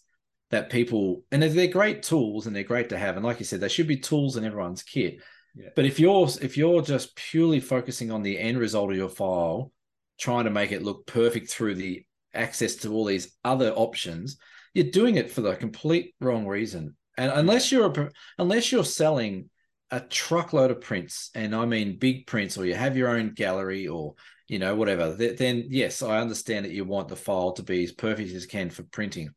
that 0.50 0.70
people 0.70 1.24
and 1.30 1.42
they're, 1.42 1.50
they're 1.50 1.66
great 1.66 2.02
tools 2.02 2.46
and 2.46 2.54
they're 2.54 2.62
great 2.62 2.88
to 2.90 2.98
have. 2.98 3.16
And 3.16 3.24
like 3.24 3.40
you 3.40 3.44
said, 3.44 3.60
they 3.60 3.68
should 3.68 3.88
be 3.88 3.98
tools 3.98 4.36
in 4.36 4.44
everyone's 4.44 4.82
kit. 4.82 5.18
Yeah. 5.56 5.70
But 5.74 5.86
if 5.86 5.98
you're 5.98 6.28
if 6.40 6.56
you're 6.56 6.82
just 6.82 7.16
purely 7.16 7.58
focusing 7.58 8.12
on 8.12 8.22
the 8.22 8.38
end 8.38 8.58
result 8.58 8.92
of 8.92 8.96
your 8.96 9.08
file, 9.08 9.72
trying 10.18 10.44
to 10.44 10.50
make 10.50 10.72
it 10.72 10.82
look 10.82 11.06
perfect 11.06 11.50
through 11.50 11.74
the 11.74 12.04
access 12.38 12.76
to 12.76 12.92
all 12.92 13.04
these 13.04 13.36
other 13.44 13.72
options, 13.72 14.38
you're 14.74 14.90
doing 14.90 15.16
it 15.16 15.30
for 15.30 15.40
the 15.40 15.56
complete 15.56 16.14
wrong 16.20 16.46
reason. 16.46 16.96
And 17.16 17.32
unless 17.32 17.72
you're 17.72 17.90
a, 17.90 18.10
unless 18.38 18.70
you're 18.70 18.84
selling 18.84 19.50
a 19.90 20.00
truckload 20.00 20.70
of 20.70 20.80
prints, 20.80 21.30
and 21.34 21.54
I 21.54 21.64
mean 21.66 21.98
big 21.98 22.26
prints, 22.26 22.56
or 22.56 22.64
you 22.64 22.74
have 22.74 22.96
your 22.96 23.08
own 23.08 23.34
gallery, 23.34 23.88
or 23.88 24.14
you 24.46 24.58
know 24.58 24.74
whatever, 24.74 25.12
then 25.12 25.66
yes, 25.68 26.02
I 26.02 26.18
understand 26.18 26.64
that 26.64 26.72
you 26.72 26.84
want 26.84 27.08
the 27.08 27.16
file 27.16 27.52
to 27.52 27.62
be 27.62 27.84
as 27.84 27.92
perfect 27.92 28.32
as 28.32 28.46
can 28.46 28.70
for 28.70 28.84
printing. 28.84 29.30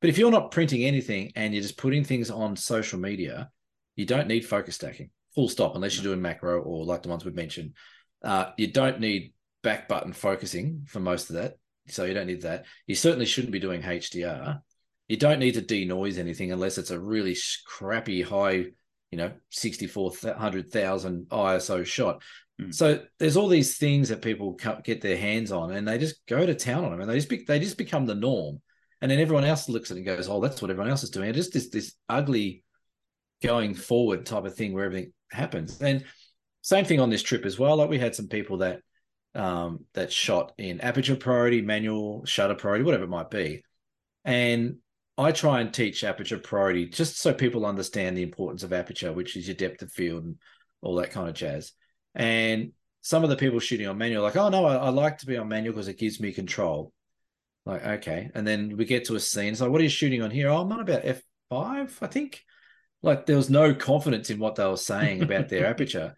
But 0.00 0.10
if 0.10 0.18
you're 0.18 0.30
not 0.30 0.50
printing 0.50 0.84
anything 0.84 1.32
and 1.36 1.52
you're 1.52 1.62
just 1.62 1.78
putting 1.78 2.04
things 2.04 2.30
on 2.30 2.56
social 2.56 2.98
media, 2.98 3.50
you 3.96 4.06
don't 4.06 4.28
need 4.28 4.46
focus 4.46 4.76
stacking, 4.76 5.10
full 5.34 5.48
stop, 5.48 5.74
unless 5.74 5.96
you're 5.96 6.04
doing 6.04 6.22
macro 6.22 6.60
or 6.60 6.84
like 6.84 7.02
the 7.02 7.08
ones 7.08 7.24
we've 7.24 7.34
mentioned. 7.34 7.74
Uh, 8.22 8.50
you 8.56 8.66
don't 8.66 9.00
need 9.00 9.32
back 9.62 9.88
button 9.88 10.12
focusing 10.12 10.84
for 10.86 11.00
most 11.00 11.30
of 11.30 11.36
that. 11.36 11.56
So 11.88 12.04
you 12.04 12.14
don't 12.14 12.26
need 12.26 12.42
that. 12.42 12.66
You 12.86 12.94
certainly 12.94 13.26
shouldn't 13.26 13.52
be 13.52 13.58
doing 13.58 13.82
HDR. 13.82 14.60
You 15.08 15.16
don't 15.16 15.38
need 15.38 15.54
to 15.54 15.60
denoise 15.60 16.18
anything 16.18 16.52
unless 16.52 16.78
it's 16.78 16.90
a 16.90 16.98
really 16.98 17.36
crappy 17.66 18.22
high, 18.22 18.66
you 19.10 19.18
know, 19.18 19.32
6400,000 19.50 21.26
ISO 21.30 21.86
shot. 21.86 22.22
Mm. 22.60 22.74
So 22.74 23.00
there's 23.18 23.36
all 23.36 23.48
these 23.48 23.78
things 23.78 24.08
that 24.08 24.22
people 24.22 24.58
get 24.82 25.00
their 25.00 25.16
hands 25.16 25.52
on 25.52 25.72
and 25.72 25.86
they 25.86 25.98
just 25.98 26.26
go 26.26 26.44
to 26.44 26.54
town 26.54 26.84
on 26.84 26.90
them 26.90 27.00
and 27.00 27.08
they 27.08 27.16
just, 27.16 27.28
be, 27.28 27.44
they 27.46 27.60
just 27.60 27.78
become 27.78 28.06
the 28.06 28.14
norm 28.14 28.60
and 29.00 29.10
then 29.10 29.18
everyone 29.18 29.44
else 29.44 29.68
looks 29.68 29.90
at 29.90 29.96
it 29.96 30.00
and 30.00 30.06
goes, 30.06 30.28
"Oh, 30.28 30.40
that's 30.40 30.62
what 30.62 30.70
everyone 30.70 30.90
else 30.90 31.02
is 31.02 31.10
doing." 31.10 31.28
It 31.28 31.34
just 31.34 31.52
this 31.52 31.68
this 31.68 31.94
ugly 32.08 32.64
going 33.42 33.74
forward 33.74 34.24
type 34.24 34.44
of 34.44 34.54
thing 34.54 34.72
where 34.72 34.84
everything 34.84 35.12
happens. 35.30 35.80
And 35.80 36.04
same 36.62 36.84
thing 36.84 37.00
on 37.00 37.10
this 37.10 37.22
trip 37.22 37.44
as 37.44 37.58
well. 37.58 37.76
Like 37.76 37.90
we 37.90 37.98
had 37.98 38.14
some 38.14 38.28
people 38.28 38.58
that 38.58 38.80
um, 39.36 39.84
that 39.94 40.12
shot 40.12 40.52
in 40.58 40.80
aperture 40.80 41.16
priority, 41.16 41.62
manual, 41.62 42.24
shutter 42.24 42.54
priority, 42.54 42.84
whatever 42.84 43.04
it 43.04 43.10
might 43.10 43.30
be, 43.30 43.62
and 44.24 44.76
I 45.18 45.32
try 45.32 45.60
and 45.60 45.72
teach 45.72 46.04
aperture 46.04 46.38
priority 46.38 46.86
just 46.86 47.18
so 47.18 47.32
people 47.32 47.64
understand 47.64 48.16
the 48.16 48.22
importance 48.22 48.62
of 48.62 48.72
aperture, 48.72 49.12
which 49.12 49.36
is 49.36 49.46
your 49.46 49.56
depth 49.56 49.80
of 49.82 49.90
field 49.90 50.24
and 50.24 50.36
all 50.82 50.96
that 50.96 51.10
kind 51.10 51.28
of 51.28 51.34
jazz. 51.34 51.72
And 52.14 52.72
some 53.00 53.24
of 53.24 53.30
the 53.30 53.36
people 53.36 53.60
shooting 53.60 53.86
on 53.86 53.96
manual, 53.96 54.22
like, 54.22 54.36
oh 54.36 54.50
no, 54.50 54.66
I, 54.66 54.76
I 54.76 54.88
like 54.90 55.18
to 55.18 55.26
be 55.26 55.38
on 55.38 55.48
manual 55.48 55.74
because 55.74 55.88
it 55.88 55.98
gives 55.98 56.20
me 56.20 56.32
control. 56.32 56.92
Like, 57.64 57.84
okay. 57.84 58.30
And 58.34 58.46
then 58.46 58.76
we 58.76 58.84
get 58.84 59.06
to 59.06 59.16
a 59.16 59.20
scene. 59.20 59.52
It's 59.52 59.60
like, 59.60 59.70
what 59.70 59.80
are 59.80 59.84
you 59.84 59.90
shooting 59.90 60.22
on 60.22 60.30
here? 60.30 60.48
Oh, 60.48 60.58
I'm 60.58 60.72
on 60.72 60.80
about 60.80 61.04
F5, 61.04 61.98
I 62.02 62.06
think. 62.06 62.44
Like 63.02 63.26
there 63.26 63.36
was 63.36 63.48
no 63.50 63.74
confidence 63.74 64.30
in 64.30 64.38
what 64.38 64.56
they 64.56 64.66
were 64.66 64.76
saying 64.76 65.22
about 65.22 65.48
their 65.48 65.66
aperture 65.70 66.14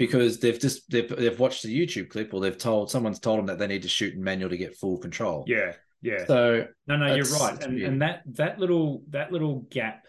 because 0.00 0.40
they've 0.40 0.58
just 0.58 0.90
they've 0.90 1.08
they've 1.08 1.38
watched 1.38 1.64
a 1.64 1.68
YouTube 1.68 2.08
clip 2.08 2.34
or 2.34 2.40
they've 2.40 2.58
told 2.58 2.90
someone's 2.90 3.20
told 3.20 3.38
them 3.38 3.46
that 3.46 3.58
they 3.58 3.66
need 3.66 3.82
to 3.82 3.88
shoot 3.88 4.14
in 4.14 4.24
manual 4.24 4.50
to 4.50 4.56
get 4.56 4.76
full 4.76 4.98
control. 4.98 5.44
Yeah. 5.46 5.74
Yeah. 6.02 6.24
So 6.26 6.66
no, 6.86 6.96
no, 6.96 7.14
you're 7.14 7.26
right. 7.26 7.62
And, 7.62 7.80
and 7.80 8.02
that 8.02 8.22
that 8.32 8.58
little 8.58 9.02
that 9.10 9.30
little 9.30 9.66
gap 9.70 10.06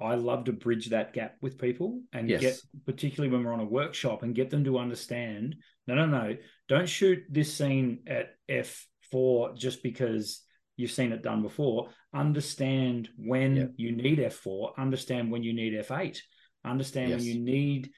I 0.00 0.14
love 0.14 0.44
to 0.44 0.52
bridge 0.52 0.90
that 0.90 1.12
gap 1.12 1.34
with 1.42 1.58
people 1.58 2.00
and 2.12 2.28
yes. 2.28 2.40
get, 2.40 2.60
particularly 2.86 3.30
when 3.30 3.44
we're 3.44 3.52
on 3.52 3.60
a 3.60 3.64
workshop, 3.64 4.22
and 4.22 4.34
get 4.34 4.48
them 4.48 4.64
to 4.64 4.78
understand. 4.78 5.56
No, 5.86 5.94
no, 5.94 6.06
no, 6.06 6.36
don't 6.68 6.88
shoot 6.88 7.18
this 7.28 7.52
scene 7.52 8.04
at 8.06 8.30
f 8.48 8.86
four 9.10 9.54
just 9.54 9.82
because 9.82 10.42
you've 10.76 10.90
seen 10.90 11.12
it 11.12 11.22
done 11.22 11.42
before. 11.42 11.88
Understand 12.14 13.08
when 13.18 13.56
yep. 13.56 13.72
you 13.76 13.92
need 13.92 14.20
f 14.20 14.34
four. 14.34 14.72
Understand 14.78 15.30
when 15.30 15.42
you 15.42 15.52
need 15.52 15.74
f 15.74 15.90
eight. 15.90 16.22
Understand 16.64 17.10
yes. 17.10 17.18
when 17.18 17.26
you 17.26 17.40
need 17.40 17.90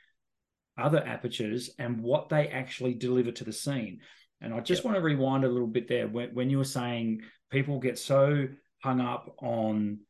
other 0.78 1.04
apertures 1.04 1.70
and 1.78 2.00
what 2.00 2.28
they 2.28 2.48
actually 2.48 2.94
deliver 2.94 3.32
to 3.32 3.44
the 3.44 3.52
scene. 3.52 4.00
And 4.40 4.52
I 4.52 4.60
just 4.60 4.80
yep. 4.80 4.86
want 4.86 4.96
to 4.96 5.02
rewind 5.02 5.44
a 5.44 5.48
little 5.48 5.68
bit 5.68 5.88
there 5.88 6.08
when, 6.08 6.30
when 6.34 6.50
you 6.50 6.58
were 6.58 6.64
saying 6.64 7.22
people 7.50 7.78
get 7.78 7.98
so 7.98 8.48
hung 8.82 9.00
up 9.00 9.34
on 9.38 10.00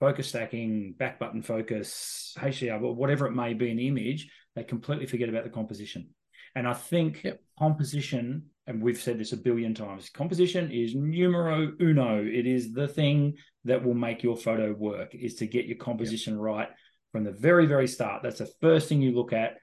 focus 0.00 0.28
stacking, 0.28 0.94
back 0.98 1.18
button 1.18 1.42
focus, 1.42 2.34
HDR, 2.38 2.80
whatever 2.94 3.26
it 3.26 3.32
may 3.32 3.54
be 3.54 3.70
in 3.70 3.76
the 3.76 3.88
image, 3.88 4.28
they 4.54 4.62
completely 4.62 5.06
forget 5.06 5.28
about 5.28 5.44
the 5.44 5.50
composition. 5.50 6.08
And 6.54 6.68
I 6.68 6.74
think 6.74 7.24
yep. 7.24 7.40
composition, 7.58 8.44
and 8.66 8.80
we've 8.80 9.00
said 9.00 9.18
this 9.18 9.32
a 9.32 9.36
billion 9.36 9.74
times, 9.74 10.08
composition 10.10 10.70
is 10.70 10.94
numero 10.94 11.72
uno. 11.80 12.22
It 12.22 12.46
is 12.46 12.72
the 12.72 12.86
thing 12.86 13.34
that 13.64 13.84
will 13.84 13.94
make 13.94 14.22
your 14.22 14.36
photo 14.36 14.72
work, 14.72 15.14
is 15.14 15.34
to 15.36 15.46
get 15.46 15.66
your 15.66 15.78
composition 15.78 16.34
yep. 16.34 16.42
right 16.42 16.68
from 17.10 17.24
the 17.24 17.32
very, 17.32 17.66
very 17.66 17.88
start. 17.88 18.22
That's 18.22 18.38
the 18.38 18.52
first 18.60 18.88
thing 18.88 19.02
you 19.02 19.12
look 19.12 19.32
at. 19.32 19.56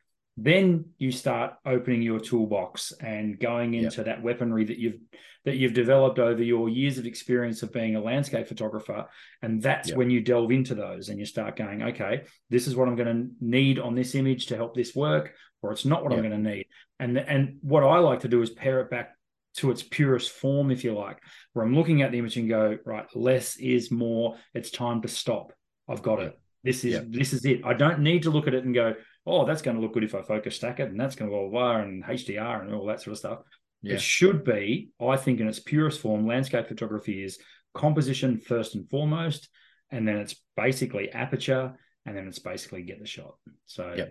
Then 0.43 0.85
you 0.97 1.11
start 1.11 1.53
opening 1.65 2.01
your 2.01 2.19
toolbox 2.19 2.93
and 2.99 3.39
going 3.39 3.73
into 3.73 3.97
yep. 3.97 4.05
that 4.05 4.23
weaponry 4.23 4.65
that 4.65 4.77
you've 4.77 4.99
that 5.45 5.57
you've 5.57 5.73
developed 5.73 6.19
over 6.19 6.43
your 6.43 6.69
years 6.69 6.97
of 6.97 7.05
experience 7.05 7.63
of 7.63 7.73
being 7.73 7.95
a 7.95 8.01
landscape 8.01 8.47
photographer. 8.47 9.07
And 9.41 9.61
that's 9.61 9.89
yep. 9.89 9.97
when 9.97 10.11
you 10.11 10.21
delve 10.21 10.51
into 10.51 10.75
those 10.75 11.09
and 11.09 11.19
you 11.19 11.25
start 11.25 11.55
going, 11.55 11.81
okay, 11.81 12.23
this 12.49 12.67
is 12.67 12.75
what 12.75 12.87
I'm 12.87 12.95
going 12.95 13.15
to 13.15 13.29
need 13.39 13.79
on 13.79 13.95
this 13.95 14.13
image 14.13 14.47
to 14.47 14.55
help 14.55 14.75
this 14.75 14.95
work, 14.95 15.33
or 15.61 15.71
it's 15.71 15.85
not 15.85 16.03
what 16.03 16.11
yep. 16.11 16.23
I'm 16.23 16.29
going 16.29 16.43
to 16.43 16.49
need. 16.49 16.65
And 16.99 17.17
and 17.17 17.57
what 17.61 17.83
I 17.83 17.99
like 17.99 18.21
to 18.21 18.27
do 18.27 18.41
is 18.41 18.49
pare 18.49 18.81
it 18.81 18.89
back 18.89 19.15
to 19.57 19.69
its 19.71 19.83
purest 19.83 20.31
form, 20.31 20.71
if 20.71 20.83
you 20.83 20.93
like, 20.93 21.19
where 21.53 21.65
I'm 21.65 21.75
looking 21.75 22.01
at 22.01 22.11
the 22.11 22.19
image 22.19 22.37
and 22.37 22.47
go, 22.47 22.77
right, 22.85 23.05
less 23.15 23.57
is 23.57 23.91
more. 23.91 24.37
It's 24.53 24.71
time 24.71 25.01
to 25.01 25.07
stop. 25.07 25.53
I've 25.89 26.01
got 26.01 26.21
it. 26.21 26.39
This 26.63 26.85
is 26.85 27.01
this 27.09 27.33
is 27.33 27.43
it. 27.45 27.61
I 27.65 27.73
don't 27.73 27.99
need 27.99 28.23
to 28.23 28.29
look 28.29 28.47
at 28.47 28.53
it 28.53 28.63
and 28.63 28.73
go, 28.73 28.93
oh, 29.25 29.45
that's 29.45 29.61
going 29.61 29.75
to 29.77 29.81
look 29.81 29.93
good 29.93 30.03
if 30.03 30.15
I 30.15 30.21
focus 30.21 30.55
stack 30.55 30.79
it, 30.79 30.89
and 30.89 30.99
that's 30.99 31.15
going 31.15 31.29
to 31.29 31.35
go 31.35 31.49
blah 31.49 31.77
and 31.77 32.03
HDR 32.03 32.61
and 32.61 32.73
all 32.73 32.85
that 32.87 33.01
sort 33.01 33.13
of 33.13 33.17
stuff. 33.19 33.39
Yeah. 33.81 33.95
It 33.95 34.01
should 34.01 34.43
be, 34.43 34.89
I 34.99 35.17
think, 35.17 35.39
in 35.39 35.47
its 35.47 35.59
purest 35.59 36.01
form, 36.01 36.27
landscape 36.27 36.67
photography 36.67 37.23
is 37.23 37.39
composition 37.73 38.37
first 38.39 38.75
and 38.75 38.89
foremost, 38.89 39.49
and 39.91 40.07
then 40.07 40.17
it's 40.17 40.35
basically 40.55 41.11
aperture, 41.11 41.73
and 42.05 42.15
then 42.15 42.27
it's 42.27 42.39
basically 42.39 42.83
get 42.83 42.99
the 42.99 43.07
shot. 43.07 43.35
So, 43.65 43.93
yeah. 43.95 44.05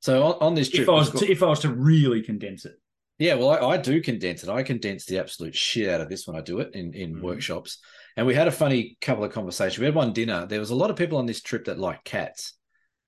So 0.00 0.24
on, 0.24 0.34
on 0.40 0.54
this 0.54 0.68
trip, 0.68 0.82
if 0.82 0.88
I 0.88 0.92
was 0.92 1.10
to, 1.10 1.30
if 1.30 1.42
I 1.42 1.46
was 1.46 1.60
to 1.60 1.72
really 1.72 2.22
condense 2.22 2.64
it, 2.64 2.74
yeah, 3.18 3.34
well, 3.34 3.50
I, 3.50 3.74
I, 3.74 3.76
do 3.76 4.00
condense 4.00 4.42
it. 4.42 4.48
I 4.48 4.64
condense 4.64 5.04
the 5.04 5.18
absolute 5.18 5.54
shit 5.54 5.88
out 5.88 6.00
of 6.00 6.08
this 6.08 6.26
when 6.26 6.36
I 6.36 6.40
do 6.40 6.58
it 6.58 6.74
in 6.74 6.92
in 6.92 7.16
mm. 7.16 7.20
workshops. 7.20 7.78
And 8.16 8.26
we 8.26 8.34
had 8.34 8.48
a 8.48 8.52
funny 8.52 8.96
couple 9.00 9.22
of 9.22 9.32
conversations. 9.32 9.78
We 9.78 9.84
had 9.84 9.94
one 9.94 10.12
dinner. 10.12 10.44
There 10.44 10.58
was 10.58 10.70
a 10.70 10.74
lot 10.74 10.90
of 10.90 10.96
people 10.96 11.18
on 11.18 11.26
this 11.26 11.40
trip 11.40 11.66
that 11.66 11.78
like 11.78 12.02
cats 12.02 12.54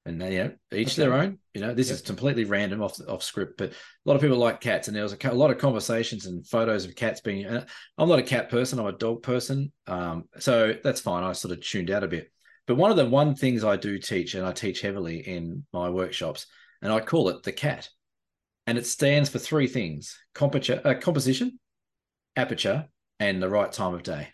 and 0.07 0.21
you 0.23 0.45
know 0.45 0.53
each 0.73 0.99
okay. 0.99 1.03
their 1.03 1.15
own 1.15 1.39
you 1.55 1.61
know 1.61 1.73
this 1.73 1.89
yep. 1.89 1.97
is 1.97 2.03
completely 2.03 2.45
random 2.45 2.83
off 2.83 2.99
off 3.09 3.23
script 3.23 3.57
but 3.57 3.71
a 3.71 3.75
lot 4.05 4.15
of 4.15 4.21
people 4.21 4.37
like 4.37 4.61
cats 4.61 4.89
and 4.89 4.97
there 4.97 5.03
was 5.03 5.15
a, 5.15 5.29
a 5.29 5.33
lot 5.33 5.51
of 5.51 5.59
conversations 5.59 6.27
and 6.27 6.47
photos 6.47 6.85
of 6.85 6.95
cats 6.95 7.21
being 7.21 7.47
i'm 7.47 8.09
not 8.09 8.19
a 8.19 8.23
cat 8.23 8.51
person 8.51 8.79
i'm 8.79 8.87
a 8.87 8.93
dog 8.93 9.23
person 9.23 9.73
um, 9.87 10.25
so 10.39 10.75
that's 10.83 11.01
fine 11.01 11.25
i 11.25 11.33
sort 11.33 11.53
of 11.53 11.61
tuned 11.61 11.91
out 11.91 12.05
a 12.05 12.09
bit. 12.09 12.31
But 12.67 12.77
one 12.77 12.91
of 12.91 12.97
the 12.97 13.07
one 13.07 13.35
things 13.35 13.65
i 13.65 13.77
do 13.77 13.99
teach 13.99 14.35
and 14.35 14.47
i 14.47 14.53
teach 14.53 14.81
heavily 14.81 15.19
in 15.19 15.65
my 15.73 15.89
workshops 15.89 16.47
and 16.83 16.93
i 16.93 17.01
call 17.01 17.29
it 17.29 17.43
the 17.43 17.53
cat. 17.53 17.89
And 18.67 18.79
it 18.79 18.87
stands 18.87 19.29
for 19.29 19.39
three 19.39 19.67
things 19.67 20.19
uh, 20.41 20.95
composition 21.01 21.59
aperture 22.35 22.87
and 23.21 23.43
the 23.43 23.49
right 23.49 23.71
time 23.71 23.95
of 23.95 24.03
day. 24.03 24.29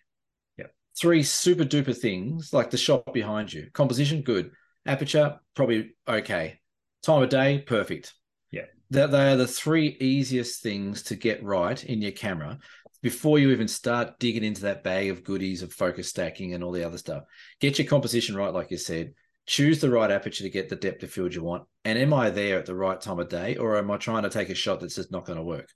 Yeah 0.56 0.66
three 1.00 1.22
super 1.22 1.64
duper 1.64 1.96
things 1.96 2.52
like 2.52 2.70
the 2.70 2.76
shot 2.76 3.12
behind 3.12 3.52
you. 3.52 3.68
Composition 3.72 4.22
good 4.22 4.52
Aperture, 4.90 5.38
probably 5.54 5.94
okay. 6.08 6.58
Time 7.04 7.22
of 7.22 7.28
day, 7.28 7.60
perfect. 7.60 8.12
Yeah. 8.50 8.64
That 8.90 9.12
they 9.12 9.30
are 9.30 9.36
the 9.36 9.46
three 9.46 9.96
easiest 10.00 10.64
things 10.64 11.04
to 11.04 11.14
get 11.14 11.44
right 11.44 11.82
in 11.84 12.02
your 12.02 12.10
camera 12.10 12.58
before 13.00 13.38
you 13.38 13.52
even 13.52 13.68
start 13.68 14.18
digging 14.18 14.42
into 14.42 14.62
that 14.62 14.82
bag 14.82 15.08
of 15.08 15.22
goodies 15.22 15.62
of 15.62 15.72
focus 15.72 16.08
stacking 16.08 16.54
and 16.54 16.64
all 16.64 16.72
the 16.72 16.82
other 16.82 16.98
stuff. 16.98 17.22
Get 17.60 17.78
your 17.78 17.86
composition 17.86 18.34
right, 18.34 18.52
like 18.52 18.72
you 18.72 18.78
said. 18.78 19.14
Choose 19.46 19.80
the 19.80 19.90
right 19.90 20.10
aperture 20.10 20.42
to 20.42 20.50
get 20.50 20.68
the 20.68 20.74
depth 20.74 21.04
of 21.04 21.12
field 21.12 21.36
you 21.36 21.44
want. 21.44 21.68
And 21.84 21.96
am 21.96 22.12
I 22.12 22.30
there 22.30 22.58
at 22.58 22.66
the 22.66 22.74
right 22.74 23.00
time 23.00 23.20
of 23.20 23.28
day, 23.28 23.58
or 23.58 23.76
am 23.76 23.92
I 23.92 23.96
trying 23.96 24.24
to 24.24 24.28
take 24.28 24.50
a 24.50 24.56
shot 24.56 24.80
that's 24.80 24.96
just 24.96 25.12
not 25.12 25.24
going 25.24 25.38
to 25.38 25.44
work? 25.44 25.68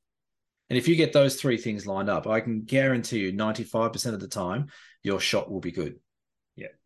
And 0.70 0.76
if 0.76 0.88
you 0.88 0.96
get 0.96 1.12
those 1.12 1.36
three 1.36 1.56
things 1.56 1.86
lined 1.86 2.10
up, 2.10 2.26
I 2.26 2.40
can 2.40 2.62
guarantee 2.62 3.20
you 3.20 3.32
95% 3.32 4.12
of 4.12 4.18
the 4.18 4.26
time, 4.26 4.70
your 5.04 5.20
shot 5.20 5.52
will 5.52 5.60
be 5.60 5.70
good. 5.70 6.00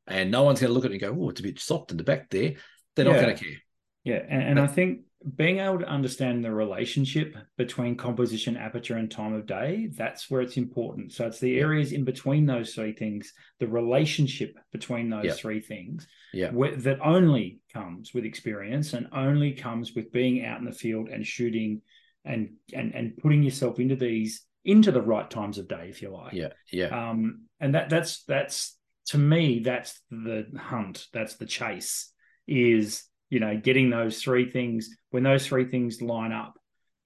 Yeah. 0.08 0.16
And 0.16 0.30
no 0.30 0.42
one's 0.42 0.60
going 0.60 0.70
to 0.70 0.74
look 0.74 0.84
at 0.84 0.90
it 0.90 0.94
and 0.94 1.00
go, 1.00 1.24
oh, 1.24 1.30
it's 1.30 1.40
a 1.40 1.44
bit 1.44 1.58
soft 1.58 1.90
in 1.90 1.96
the 1.96 2.04
back 2.04 2.30
there. 2.30 2.54
They're 2.96 3.04
not 3.04 3.20
going 3.20 3.36
to 3.36 3.44
care. 3.44 3.56
Yeah. 4.04 4.22
And, 4.28 4.42
and 4.42 4.60
I 4.60 4.66
think 4.66 5.00
being 5.34 5.58
able 5.58 5.80
to 5.80 5.88
understand 5.88 6.44
the 6.44 6.52
relationship 6.52 7.36
between 7.56 7.96
composition, 7.96 8.56
aperture, 8.56 8.96
and 8.96 9.10
time 9.10 9.34
of 9.34 9.46
day, 9.46 9.90
that's 9.96 10.30
where 10.30 10.40
it's 10.40 10.56
important. 10.56 11.12
So 11.12 11.26
it's 11.26 11.40
the 11.40 11.58
areas 11.58 11.92
in 11.92 12.04
between 12.04 12.46
those 12.46 12.74
three 12.74 12.92
things, 12.92 13.32
the 13.58 13.66
relationship 13.66 14.56
between 14.72 15.10
those 15.10 15.38
three 15.38 15.60
things 15.60 16.06
yeah. 16.32 16.50
Where, 16.50 16.76
that 16.76 17.00
only 17.02 17.60
comes 17.72 18.12
with 18.12 18.24
experience 18.24 18.92
and 18.92 19.08
only 19.12 19.52
comes 19.52 19.94
with 19.94 20.12
being 20.12 20.44
out 20.44 20.58
in 20.58 20.64
the 20.64 20.72
field 20.72 21.08
and 21.08 21.26
shooting 21.26 21.82
and 22.24 22.50
and 22.74 22.94
and 22.94 23.16
putting 23.16 23.42
yourself 23.42 23.80
into 23.80 23.96
these 23.96 24.42
into 24.64 24.92
the 24.92 25.00
right 25.00 25.30
times 25.30 25.58
of 25.58 25.68
day, 25.68 25.86
if 25.88 26.02
you 26.02 26.10
like. 26.10 26.34
Yeah. 26.34 26.48
Yeah. 26.70 27.10
Um, 27.10 27.44
and 27.60 27.74
that 27.74 27.88
that's 27.88 28.24
that's 28.24 28.76
to 29.08 29.18
me, 29.18 29.60
that's 29.60 30.00
the 30.10 30.46
hunt, 30.56 31.06
that's 31.12 31.36
the 31.36 31.46
chase, 31.46 32.12
is 32.46 33.04
you 33.30 33.40
know, 33.40 33.56
getting 33.56 33.90
those 33.90 34.22
three 34.22 34.50
things 34.50 34.90
when 35.10 35.22
those 35.22 35.46
three 35.46 35.66
things 35.66 36.00
line 36.00 36.32
up. 36.32 36.54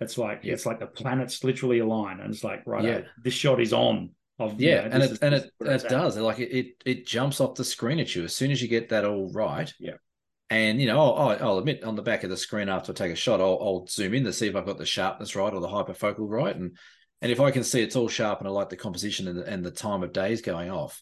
It's 0.01 0.19
like 0.19 0.41
it's 0.43 0.67
like 0.67 0.81
the 0.81 0.87
planets 0.87 1.45
literally 1.45 1.79
align, 1.79 2.21
and 2.21 2.33
it's 2.33 2.43
like 2.43 2.63
right, 2.67 2.85
yeah. 2.85 3.01
this 3.23 3.35
shot 3.35 3.61
is 3.61 3.73
on. 3.73 4.11
Of, 4.39 4.61
yeah, 4.61 4.85
you 4.85 4.89
know, 4.89 4.95
and 4.95 5.03
it 5.03 5.11
is, 5.13 5.19
and 5.21 5.35
it, 5.35 5.51
it 5.61 5.89
does 5.89 6.17
like 6.17 6.41
it, 6.41 6.51
it 6.51 6.67
it 6.85 7.07
jumps 7.07 7.41
off 7.41 7.55
the 7.55 7.65
screen 7.65 8.01
at 8.01 8.15
you 8.15 8.25
as 8.25 8.35
soon 8.35 8.51
as 8.51 8.61
you 8.61 8.67
get 8.67 8.89
that 8.89 9.05
all 9.05 9.31
right. 9.33 9.73
Yeah, 9.79 9.93
and 10.51 10.81
you 10.81 10.89
know, 10.89 11.01
I'll, 11.15 11.39
I'll, 11.41 11.59
admit 11.59 11.85
on 11.85 11.95
the 11.95 12.03
back 12.03 12.25
of 12.25 12.31
the 12.31 12.37
screen 12.37 12.69
after 12.69 12.91
I 12.91 12.95
take 12.95 13.13
a 13.13 13.17
shot, 13.17 13.41
I'll, 13.41 13.59
I'll, 13.61 13.87
zoom 13.89 14.15
in 14.15 14.25
to 14.25 14.33
see 14.33 14.49
if 14.49 14.57
I've 14.57 14.67
got 14.67 14.79
the 14.79 14.87
sharpness 14.87 15.37
right 15.37 15.53
or 15.53 15.61
the 15.61 15.69
hyperfocal 15.69 16.29
right, 16.29 16.57
and 16.57 16.77
and 17.21 17.31
if 17.31 17.39
I 17.39 17.53
can 17.53 17.63
see 17.63 17.81
it's 17.81 17.95
all 17.95 18.09
sharp 18.09 18.41
and 18.41 18.49
I 18.49 18.51
like 18.51 18.71
the 18.71 18.77
composition 18.77 19.29
and 19.29 19.39
the, 19.39 19.47
and 19.47 19.65
the 19.65 19.71
time 19.71 20.03
of 20.03 20.13
day 20.13 20.33
is 20.33 20.41
going 20.41 20.71
off, 20.71 21.01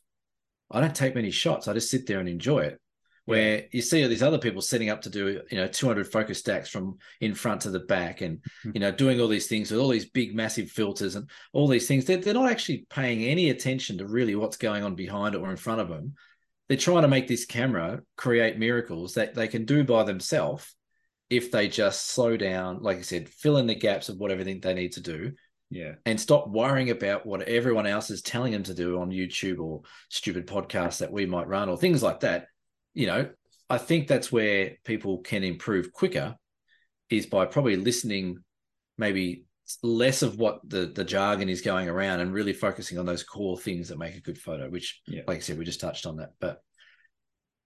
I 0.70 0.80
don't 0.80 0.94
take 0.94 1.14
many 1.14 1.30
shots. 1.30 1.68
I 1.68 1.72
just 1.72 1.90
sit 1.90 2.06
there 2.06 2.20
and 2.20 2.28
enjoy 2.28 2.61
it. 2.61 2.80
Where 3.26 3.66
you 3.70 3.80
see 3.80 4.02
all 4.02 4.09
these 4.09 4.24
other 4.24 4.38
people 4.38 4.61
setting 4.61 4.90
up 4.90 5.02
to 5.02 5.11
do, 5.11 5.42
you 5.50 5.56
know, 5.56 5.68
200 5.68 6.11
focus 6.11 6.38
stacks 6.38 6.68
from 6.68 6.98
in 7.20 7.35
front 7.35 7.61
to 7.61 7.70
the 7.70 7.78
back 7.78 8.22
and, 8.22 8.38
mm-hmm. 8.38 8.70
you 8.74 8.80
know, 8.80 8.90
doing 8.90 9.20
all 9.20 9.28
these 9.28 9.46
things 9.46 9.70
with 9.70 9.78
all 9.78 9.90
these 9.90 10.11
big, 10.11 10.35
massive 10.35 10.68
filters 10.68 11.14
and 11.14 11.30
all 11.52 11.68
these 11.68 11.87
things. 11.87 12.06
They're, 12.06 12.16
they're 12.16 12.35
not 12.35 12.50
actually 12.50 12.87
paying 12.90 13.22
any 13.22 13.50
attention 13.50 13.98
to 13.98 14.06
really 14.06 14.35
what's 14.35 14.56
going 14.56 14.83
on 14.83 14.96
behind 14.96 15.37
it 15.37 15.42
or 15.42 15.50
in 15.50 15.56
front 15.56 15.80
of 15.80 15.88
them. 15.88 16.14
They're 16.68 16.76
trying 16.76 17.02
to 17.02 17.09
make 17.09 17.28
this 17.28 17.44
camera 17.44 18.00
create 18.16 18.59
miracles 18.59 19.14
that 19.14 19.35
they 19.35 19.46
can 19.46 19.64
do 19.64 19.85
by 19.85 20.02
themselves 20.02 20.74
if 21.28 21.52
they 21.52 21.68
just 21.68 22.09
slow 22.09 22.37
down, 22.37 22.83
like 22.83 22.98
I 22.98 23.02
said, 23.02 23.28
fill 23.28 23.59
in 23.59 23.68
the 23.68 23.74
gaps 23.76 24.09
of 24.09 24.16
what 24.18 24.33
everything 24.33 24.61
they 24.61 24.74
need 24.74 24.92
to 24.92 25.00
do, 25.00 25.33
yeah. 25.70 25.94
And 26.04 26.20
stop 26.20 26.48
worrying 26.48 26.90
about 26.90 27.24
what 27.24 27.42
everyone 27.42 27.87
else 27.87 28.11
is 28.11 28.22
telling 28.22 28.52
them 28.52 28.64
to 28.64 28.74
do 28.74 29.00
on 29.00 29.11
YouTube 29.11 29.61
or 29.61 29.83
stupid 30.09 30.46
podcasts 30.46 30.98
that 30.98 31.12
we 31.12 31.26
might 31.26 31.46
run 31.46 31.68
or 31.68 31.76
things 31.76 32.02
like 32.02 32.20
that. 32.20 32.46
You 32.92 33.06
know, 33.06 33.30
I 33.68 33.78
think 33.78 34.09
that's 34.09 34.33
where 34.33 34.72
people 34.85 35.18
can 35.18 35.44
improve 35.44 35.92
quicker 35.92 36.35
is 37.09 37.26
by 37.26 37.46
probably 37.46 37.76
listening 37.76 38.38
maybe 38.98 39.44
less 39.83 40.22
of 40.22 40.37
what 40.37 40.61
the 40.68 40.87
the 40.87 41.04
jargon 41.04 41.48
is 41.48 41.61
going 41.61 41.88
around 41.88 42.18
and 42.20 42.33
really 42.33 42.52
focusing 42.52 42.98
on 42.98 43.06
those 43.06 43.22
core 43.22 43.56
things 43.56 43.88
that 43.88 43.98
make 43.98 44.16
a 44.16 44.20
good 44.20 44.38
photo 44.38 44.68
which 44.68 45.00
Yeah. 45.06 45.22
like 45.28 45.37
i 45.37 45.40
said 45.40 45.59
we 45.59 45.64
just 45.64 45.80
touched 45.80 46.06
on 46.06 46.16
that 46.16 46.30
but 46.40 46.61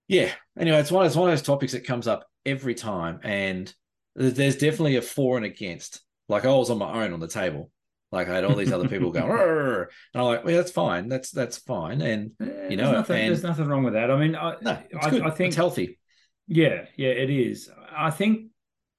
yeah 0.07 0.31
anyway 0.57 0.77
it's 0.77 0.91
one 0.91 1.07
it's 1.07 1.15
one 1.15 1.29
of 1.29 1.31
those 1.35 1.45
topics 1.45 1.71
that 1.73 1.83
comes 1.83 2.07
up 2.07 2.27
every 2.45 2.75
time 2.75 3.19
and 3.23 3.73
there's 4.15 4.57
definitely 4.57 4.97
a 4.97 5.01
for 5.01 5.35
and 5.37 5.47
against 5.47 6.01
like 6.29 6.45
i 6.45 6.49
was 6.49 6.69
on 6.69 6.77
my 6.77 7.03
own 7.03 7.11
on 7.11 7.19
the 7.19 7.27
table 7.27 7.71
like 8.11 8.27
i 8.29 8.35
had 8.35 8.43
all 8.45 8.55
these 8.55 8.71
other 8.71 8.87
people 8.87 9.11
going 9.11 9.29
and 9.31 9.87
i'm 10.15 10.21
like 10.23 10.45
well 10.45 10.55
that's 10.55 10.71
fine 10.71 11.09
that's 11.09 11.31
that's 11.31 11.57
fine 11.57 12.01
and 12.01 12.31
Eh, 12.39 12.45
You 12.45 12.51
there's 12.51 12.77
know, 12.77 12.91
nothing, 12.91 13.19
and- 13.19 13.29
there's 13.29 13.43
nothing 13.43 13.65
wrong 13.67 13.83
with 13.83 13.93
that. 13.93 14.09
I 14.11 14.17
mean, 14.17 14.35
I, 14.35 14.55
no 14.61 14.71
I, 15.01 15.07
I 15.07 15.29
think 15.31 15.47
it's 15.49 15.55
healthy 15.55 15.99
Yeah, 16.47 16.85
yeah, 16.95 17.09
it 17.09 17.29
is. 17.29 17.69
I 17.95 18.11
think 18.11 18.51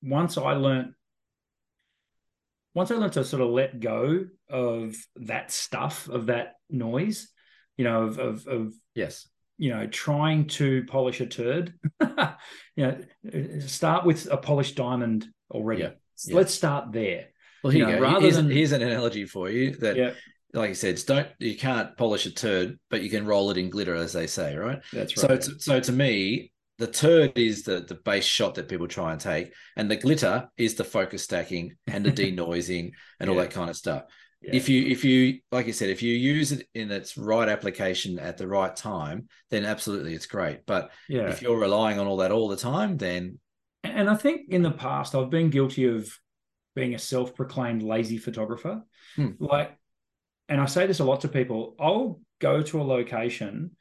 once 0.02 0.36
I 0.36 0.52
learned, 0.52 0.92
once 2.74 2.90
I 2.90 2.96
learned 2.96 3.12
to 3.14 3.24
sort 3.24 3.42
of 3.42 3.50
let 3.50 3.80
go 3.80 4.26
of 4.50 4.94
that 5.16 5.50
stuff, 5.50 6.08
of 6.08 6.26
that 6.26 6.54
noise, 6.70 7.28
you 7.76 7.84
know, 7.84 8.02
of 8.04 8.18
of, 8.18 8.46
of 8.46 8.74
yes 8.94 9.28
you 9.58 9.70
know, 9.70 9.86
trying 9.86 10.46
to 10.46 10.84
polish 10.84 11.20
a 11.22 11.26
turd. 11.26 11.72
you 12.00 12.06
know, 12.76 12.98
start 13.60 14.04
with 14.04 14.28
a 14.30 14.36
polished 14.36 14.76
diamond 14.76 15.26
already. 15.50 15.80
Yeah, 15.82 15.90
yeah. 16.26 16.36
Let's 16.36 16.52
start 16.52 16.92
there. 16.92 17.28
Well 17.66 17.72
here 17.72 17.86
You 17.86 17.92
know, 17.92 17.98
go 17.98 18.02
rather 18.02 18.20
here's, 18.20 18.36
than- 18.36 18.50
here's 18.50 18.72
an 18.72 18.82
analogy 18.82 19.24
for 19.24 19.48
you 19.50 19.76
that 19.76 19.96
Yeah, 19.96 20.12
like 20.52 20.68
you 20.70 20.74
said 20.74 21.00
don't 21.06 21.28
you 21.38 21.56
can't 21.56 21.96
polish 21.96 22.26
a 22.26 22.30
turd 22.32 22.78
but 22.90 23.02
you 23.02 23.10
can 23.10 23.26
roll 23.26 23.50
it 23.50 23.58
in 23.58 23.70
glitter 23.70 23.94
as 23.94 24.12
they 24.12 24.26
say 24.26 24.56
right 24.56 24.80
that's 24.92 25.14
So, 25.14 25.28
right. 25.28 25.40
to, 25.40 25.58
so 25.58 25.80
to 25.80 25.92
me, 25.92 26.52
the 26.78 26.86
turd 26.86 27.38
is 27.38 27.62
the 27.62 27.80
the 27.80 27.94
base 27.94 28.24
shot 28.24 28.54
that 28.56 28.68
people 28.68 28.86
try 28.88 29.12
and 29.12 29.20
take, 29.20 29.52
and 29.76 29.90
the 29.90 29.96
glitter 29.96 30.48
is 30.58 30.74
the 30.74 30.84
focus 30.84 31.22
stacking 31.22 31.74
and 31.86 32.04
the 32.04 32.12
denoising 32.20 32.92
and 33.18 33.30
all 33.30 33.36
that 33.36 33.50
kind 33.50 33.70
of 33.70 33.76
stuff. 33.76 34.04
Yeah. 34.42 34.54
If 34.56 34.68
you 34.68 34.86
if 34.86 35.02
you 35.02 35.40
like 35.50 35.66
you 35.66 35.72
said, 35.72 35.88
if 35.88 36.02
you 36.02 36.14
use 36.14 36.52
it 36.52 36.68
in 36.74 36.90
its 36.90 37.16
right 37.16 37.48
application 37.48 38.18
at 38.18 38.36
the 38.36 38.46
right 38.46 38.76
time, 38.76 39.28
then 39.50 39.64
absolutely 39.64 40.12
it's 40.14 40.26
great. 40.26 40.66
But 40.66 40.90
yeah. 41.08 41.28
if 41.30 41.40
you're 41.40 41.58
relying 41.58 41.98
on 41.98 42.06
all 42.06 42.18
that 42.18 42.30
all 42.30 42.48
the 42.48 42.56
time, 42.56 42.98
then 42.98 43.38
And 43.82 44.10
I 44.10 44.14
think 44.16 44.42
in 44.50 44.62
the 44.62 44.70
past, 44.70 45.14
I've 45.14 45.30
been 45.30 45.48
guilty 45.50 45.84
of 45.86 46.08
being 46.76 46.94
a 46.94 46.98
self 47.00 47.34
proclaimed 47.34 47.82
lazy 47.82 48.18
photographer. 48.18 48.82
Hmm. 49.16 49.30
Like, 49.40 49.76
and 50.48 50.60
I 50.60 50.66
say 50.66 50.86
this 50.86 51.00
a 51.00 51.04
lot 51.04 51.22
to 51.22 51.28
people 51.28 51.74
I'll 51.80 52.20
go 52.38 52.62
to 52.62 52.80
a 52.80 52.84
location, 52.84 53.72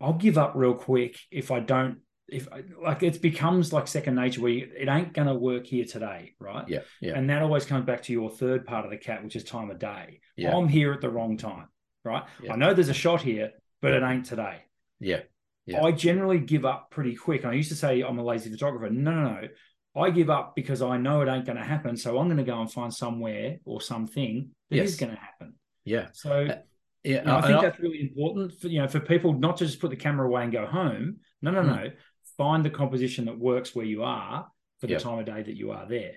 I'll 0.00 0.14
give 0.14 0.36
up 0.36 0.54
real 0.56 0.74
quick 0.74 1.16
if 1.30 1.52
I 1.52 1.60
don't. 1.60 1.98
If 2.26 2.48
I, 2.50 2.62
like 2.82 3.02
it 3.02 3.20
becomes 3.20 3.70
like 3.70 3.86
second 3.86 4.14
nature 4.14 4.40
where 4.40 4.50
you, 4.50 4.70
it 4.74 4.88
ain't 4.88 5.12
gonna 5.12 5.34
work 5.34 5.66
here 5.66 5.84
today, 5.84 6.32
right? 6.40 6.64
yeah, 6.66 6.80
yeah, 7.00 7.12
And 7.16 7.28
that 7.28 7.42
always 7.42 7.66
comes 7.66 7.84
back 7.84 8.02
to 8.04 8.12
your 8.12 8.30
third 8.30 8.64
part 8.64 8.86
of 8.86 8.90
the 8.90 8.96
cat, 8.96 9.22
which 9.22 9.36
is 9.36 9.44
time 9.44 9.70
of 9.70 9.78
day. 9.78 10.20
yeah, 10.34 10.56
I'm 10.56 10.66
here 10.66 10.92
at 10.94 11.02
the 11.02 11.10
wrong 11.10 11.36
time, 11.36 11.68
right? 12.02 12.24
Yeah. 12.42 12.54
I 12.54 12.56
know 12.56 12.72
there's 12.72 12.88
a 12.88 12.94
shot 12.94 13.20
here, 13.20 13.52
but 13.82 13.92
it 13.92 14.02
ain't 14.02 14.24
today. 14.24 14.62
yeah, 15.00 15.20
Yeah. 15.66 15.82
I 15.82 15.92
generally 15.92 16.38
give 16.38 16.64
up 16.64 16.90
pretty 16.90 17.14
quick. 17.14 17.42
And 17.42 17.52
I 17.52 17.54
used 17.54 17.68
to 17.68 17.76
say 17.76 18.00
I'm 18.00 18.18
a 18.18 18.24
lazy 18.24 18.50
photographer. 18.50 18.88
No, 18.88 19.12
no, 19.12 19.40
no. 19.42 19.48
I 19.96 20.10
give 20.10 20.28
up 20.30 20.54
because 20.56 20.82
I 20.82 20.96
know 20.96 21.20
it 21.20 21.28
ain't 21.28 21.44
going 21.46 21.56
to 21.58 21.64
happen. 21.64 21.96
So 21.96 22.18
I'm 22.18 22.26
going 22.26 22.38
to 22.38 22.42
go 22.44 22.60
and 22.60 22.70
find 22.70 22.92
somewhere 22.92 23.58
or 23.64 23.80
something 23.80 24.50
that 24.70 24.76
is 24.82 24.92
Yes. 24.92 25.00
going 25.00 25.12
to 25.14 25.20
happen. 25.20 25.54
yeah, 25.84 26.08
So 26.12 26.30
Uh, 26.46 26.58
yeah. 27.04 27.20
you 27.20 27.24
know, 27.26 27.36
I 27.36 27.42
think 27.42 27.60
that's 27.62 27.78
really 27.78 28.00
important 28.02 28.52
for 28.60 28.68
you 28.68 28.80
know 28.80 28.88
for 28.88 29.00
people 29.00 29.32
not 29.34 29.58
to 29.58 29.66
just 29.66 29.78
put 29.80 29.90
the 29.90 29.96
camera 29.96 30.26
away 30.26 30.42
and 30.44 30.52
go 30.52 30.66
home. 30.66 31.18
No, 31.42 31.50
no, 31.50 31.62
Hmm. 31.62 31.68
no. 31.68 31.90
Find 32.36 32.64
the 32.64 32.70
composition 32.70 33.26
that 33.26 33.38
works 33.38 33.74
where 33.76 33.86
you 33.86 34.02
are 34.02 34.48
for 34.80 34.86
the 34.88 34.94
Yep. 34.94 35.02
time 35.02 35.18
of 35.20 35.26
day 35.26 35.42
that 35.42 35.56
you 35.56 35.70
are 35.70 35.86
there. 35.88 36.14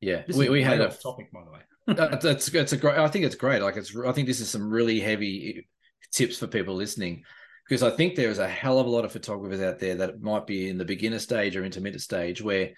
yeah. 0.00 0.22
This 0.26 0.36
We, 0.36 0.46
is 0.46 0.50
we 0.50 0.62
had 0.62 0.80
a 0.80 0.88
topic, 0.88 1.30
by 1.32 1.44
the 1.44 1.50
way. 1.50 1.60
That's 1.86 2.48
it's 2.54 2.72
a 2.72 2.76
great. 2.78 2.96
I 2.96 3.08
think 3.08 3.24
it's 3.26 3.34
great. 3.34 3.60
Like 3.60 3.76
it's. 3.76 3.94
I 3.96 4.12
think 4.12 4.26
this 4.26 4.40
is 4.40 4.48
some 4.48 4.70
really 4.70 5.00
heavy 5.00 5.68
tips 6.12 6.38
for 6.38 6.46
people 6.46 6.74
listening 6.74 7.24
because 7.68 7.82
I 7.82 7.90
think 7.90 8.14
there 8.14 8.30
is 8.30 8.38
a 8.38 8.48
hell 8.48 8.78
of 8.78 8.86
a 8.86 8.90
lot 8.90 9.04
of 9.04 9.12
photographers 9.12 9.60
out 9.60 9.78
there 9.80 9.96
that 9.96 10.20
might 10.22 10.46
be 10.46 10.68
in 10.70 10.78
the 10.78 10.84
beginner 10.86 11.18
stage 11.18 11.56
or 11.56 11.64
intermediate 11.64 12.00
stage 12.00 12.40
where 12.40 12.70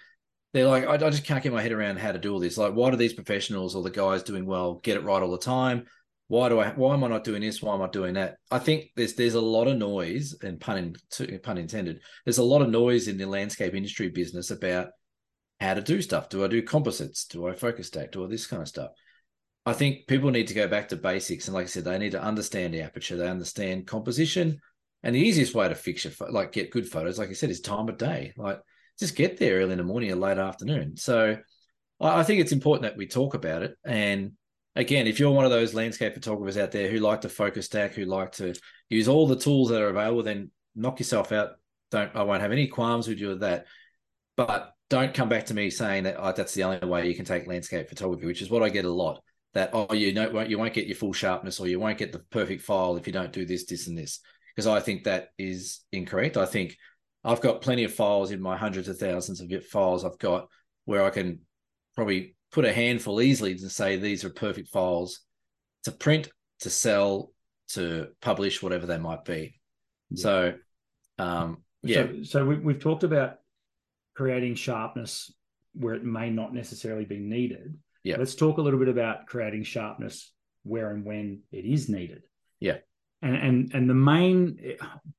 they're 0.53 0.67
like, 0.67 0.85
I, 0.85 0.93
I 0.93 1.09
just 1.09 1.25
can't 1.25 1.43
get 1.43 1.53
my 1.53 1.61
head 1.61 1.71
around 1.71 1.99
how 1.99 2.11
to 2.11 2.19
do 2.19 2.33
all 2.33 2.39
this. 2.39 2.57
Like, 2.57 2.73
why 2.73 2.89
do 2.89 2.97
these 2.97 3.13
professionals 3.13 3.75
or 3.75 3.83
the 3.83 3.89
guys 3.89 4.23
doing 4.23 4.45
well 4.45 4.75
get 4.75 4.97
it 4.97 5.03
right 5.03 5.21
all 5.21 5.31
the 5.31 5.37
time? 5.37 5.85
Why 6.29 6.49
do 6.49 6.59
I? 6.59 6.69
Why 6.71 6.93
am 6.93 7.03
I 7.03 7.07
not 7.07 7.23
doing 7.23 7.41
this? 7.41 7.61
Why 7.61 7.73
am 7.73 7.81
I 7.81 7.87
doing 7.87 8.15
that? 8.15 8.37
I 8.51 8.59
think 8.59 8.89
there's 8.95 9.13
there's 9.13 9.35
a 9.35 9.41
lot 9.41 9.67
of 9.67 9.77
noise, 9.77 10.35
and 10.41 10.59
pun 10.59 10.77
in, 11.19 11.39
pun 11.39 11.57
intended. 11.57 12.01
There's 12.25 12.37
a 12.37 12.43
lot 12.43 12.61
of 12.61 12.69
noise 12.69 13.07
in 13.07 13.17
the 13.17 13.25
landscape 13.25 13.73
industry 13.73 14.09
business 14.09 14.51
about 14.51 14.89
how 15.61 15.73
to 15.73 15.81
do 15.81 16.01
stuff. 16.01 16.27
Do 16.27 16.43
I 16.43 16.47
do 16.47 16.61
composites? 16.61 17.25
Do 17.25 17.47
I 17.47 17.53
focus 17.53 17.87
stack? 17.87 18.11
Do 18.11 18.21
all 18.21 18.27
this 18.27 18.45
kind 18.45 18.61
of 18.61 18.67
stuff? 18.67 18.91
I 19.65 19.73
think 19.73 20.07
people 20.07 20.31
need 20.31 20.47
to 20.47 20.53
go 20.53 20.67
back 20.67 20.89
to 20.89 20.97
basics, 20.97 21.47
and 21.47 21.55
like 21.55 21.65
I 21.65 21.69
said, 21.69 21.85
they 21.85 21.97
need 21.97 22.11
to 22.11 22.21
understand 22.21 22.73
the 22.73 22.81
aperture. 22.81 23.15
They 23.15 23.29
understand 23.29 23.87
composition, 23.87 24.59
and 25.03 25.15
the 25.15 25.19
easiest 25.19 25.55
way 25.55 25.69
to 25.69 25.75
fix 25.75 26.03
your 26.03 26.13
like 26.29 26.51
get 26.51 26.71
good 26.71 26.89
photos, 26.89 27.19
like 27.19 27.29
I 27.29 27.33
said, 27.33 27.51
is 27.51 27.61
time 27.61 27.87
of 27.87 27.97
day. 27.97 28.33
Like 28.35 28.59
just 28.99 29.15
get 29.15 29.37
there 29.37 29.59
early 29.59 29.73
in 29.73 29.77
the 29.77 29.83
morning 29.83 30.11
or 30.11 30.15
late 30.15 30.37
afternoon. 30.37 30.97
So 30.97 31.37
I 31.99 32.23
think 32.23 32.41
it's 32.41 32.51
important 32.51 32.83
that 32.83 32.97
we 32.97 33.07
talk 33.07 33.33
about 33.33 33.63
it. 33.63 33.75
And 33.83 34.33
again, 34.75 35.07
if 35.07 35.19
you're 35.19 35.31
one 35.31 35.45
of 35.45 35.51
those 35.51 35.73
landscape 35.73 36.13
photographers 36.13 36.57
out 36.57 36.71
there 36.71 36.89
who 36.89 36.99
like 36.99 37.21
to 37.21 37.29
focus 37.29 37.65
stack, 37.65 37.93
who 37.93 38.05
like 38.05 38.33
to 38.33 38.53
use 38.89 39.07
all 39.07 39.27
the 39.27 39.35
tools 39.35 39.69
that 39.69 39.81
are 39.81 39.89
available, 39.89 40.23
then 40.23 40.51
knock 40.75 40.99
yourself 40.99 41.31
out. 41.31 41.51
Don't 41.89 42.15
I 42.15 42.23
won't 42.23 42.41
have 42.41 42.51
any 42.51 42.67
qualms 42.67 43.07
with 43.07 43.19
you 43.19 43.29
with 43.29 43.41
that. 43.41 43.65
But 44.35 44.73
don't 44.89 45.13
come 45.13 45.29
back 45.29 45.47
to 45.47 45.53
me 45.53 45.69
saying 45.69 46.03
that 46.03 46.15
oh, 46.17 46.31
that's 46.31 46.53
the 46.53 46.63
only 46.63 46.87
way 46.87 47.07
you 47.07 47.15
can 47.15 47.25
take 47.25 47.47
landscape 47.47 47.89
photography, 47.89 48.25
which 48.25 48.41
is 48.41 48.49
what 48.49 48.63
I 48.63 48.69
get 48.69 48.85
a 48.85 48.91
lot. 48.91 49.21
That 49.53 49.71
oh, 49.73 49.93
you 49.93 50.13
know, 50.13 50.41
you 50.41 50.59
won't 50.59 50.73
get 50.73 50.87
your 50.87 50.95
full 50.95 51.13
sharpness, 51.13 51.59
or 51.59 51.67
you 51.67 51.79
won't 51.79 51.97
get 51.97 52.11
the 52.11 52.19
perfect 52.19 52.61
file 52.61 52.95
if 52.97 53.07
you 53.07 53.13
don't 53.13 53.33
do 53.33 53.45
this, 53.45 53.65
this, 53.65 53.87
and 53.87 53.97
this. 53.97 54.19
Because 54.55 54.67
I 54.67 54.79
think 54.79 55.03
that 55.03 55.29
is 55.37 55.81
incorrect. 55.91 56.37
I 56.37 56.45
think 56.45 56.77
I've 57.27 57.41
got 57.41 57.61
plenty 57.61 57.83
of 57.83 57.93
files 57.93 58.31
in 58.31 58.41
my 58.41 58.55
hundreds 58.55 58.87
of 58.87 58.97
thousands 58.97 59.41
of 59.41 59.65
files 59.65 60.05
I've 60.05 60.17
got 60.17 60.47
where 60.85 61.03
I 61.03 61.09
can 61.09 61.41
probably 61.93 62.35
put 62.53 62.63
a 62.63 62.71
handful 62.71 63.21
easily 63.21 63.55
to 63.55 63.69
say 63.69 63.97
these 63.97 64.23
are 64.23 64.29
perfect 64.29 64.69
files 64.69 65.19
to 65.83 65.91
print, 65.91 66.29
to 66.61 66.69
sell, 66.69 67.31
to 67.69 68.07
publish, 68.21 68.63
whatever 68.63 68.85
they 68.85 68.97
might 68.97 69.25
be. 69.25 69.59
Yeah. 70.09 70.23
So, 70.23 70.53
um, 71.19 71.63
yeah, 71.83 72.03
So, 72.03 72.23
so 72.23 72.45
we, 72.45 72.55
we've 72.59 72.79
talked 72.79 73.03
about 73.03 73.39
creating 74.15 74.55
sharpness 74.55 75.33
where 75.73 75.95
it 75.95 76.05
may 76.05 76.29
not 76.29 76.53
necessarily 76.53 77.03
be 77.03 77.19
needed. 77.19 77.77
Yeah. 78.03 78.15
Let's 78.17 78.35
talk 78.35 78.57
a 78.57 78.61
little 78.61 78.79
bit 78.79 78.87
about 78.87 79.27
creating 79.27 79.63
sharpness 79.63 80.31
where 80.63 80.91
and 80.91 81.05
when 81.05 81.41
it 81.51 81.65
is 81.65 81.89
needed. 81.89 82.23
Yeah. 82.61 82.77
And 83.21 83.35
and 83.35 83.71
and 83.73 83.89
the 83.89 83.95
main, 83.95 84.75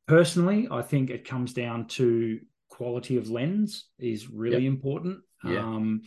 personally, 0.07 0.69
I 0.71 0.83
think 0.83 1.11
it 1.11 1.29
comes 1.29 1.53
down 1.53 1.89
to 1.89 2.41
quality 2.69 3.17
of 3.17 3.29
lens 3.29 3.87
is 3.99 4.31
really 4.31 4.67
important. 4.67 5.21
Yeah. 5.45 5.61
Um, 5.61 6.03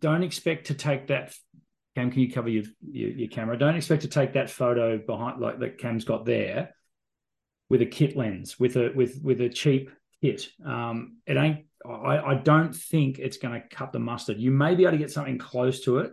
don't 0.00 0.22
expect 0.22 0.68
to 0.68 0.74
take 0.74 1.08
that. 1.08 1.34
Cam, 1.96 2.10
can 2.10 2.20
you 2.20 2.32
cover 2.32 2.48
your, 2.48 2.64
your 2.80 3.10
your 3.10 3.28
camera? 3.28 3.58
Don't 3.58 3.76
expect 3.76 4.02
to 4.02 4.08
take 4.08 4.34
that 4.34 4.50
photo 4.50 4.98
behind 4.98 5.40
like 5.40 5.58
that 5.58 5.78
Cam's 5.78 6.04
got 6.04 6.24
there 6.24 6.74
with 7.68 7.82
a 7.82 7.86
kit 7.86 8.16
lens 8.16 8.58
with 8.60 8.76
a 8.76 8.92
with 8.94 9.20
with 9.22 9.40
a 9.40 9.48
cheap 9.48 9.90
kit. 10.22 10.48
Um, 10.64 11.16
it 11.26 11.36
ain't. 11.36 11.66
I, 11.84 12.18
I 12.18 12.34
don't 12.34 12.74
think 12.74 13.18
it's 13.18 13.38
going 13.38 13.60
to 13.60 13.66
cut 13.68 13.92
the 13.92 13.98
mustard. 13.98 14.38
You 14.38 14.52
may 14.52 14.76
be 14.76 14.84
able 14.84 14.92
to 14.92 14.98
get 14.98 15.10
something 15.10 15.38
close 15.38 15.80
to 15.80 15.98
it, 15.98 16.12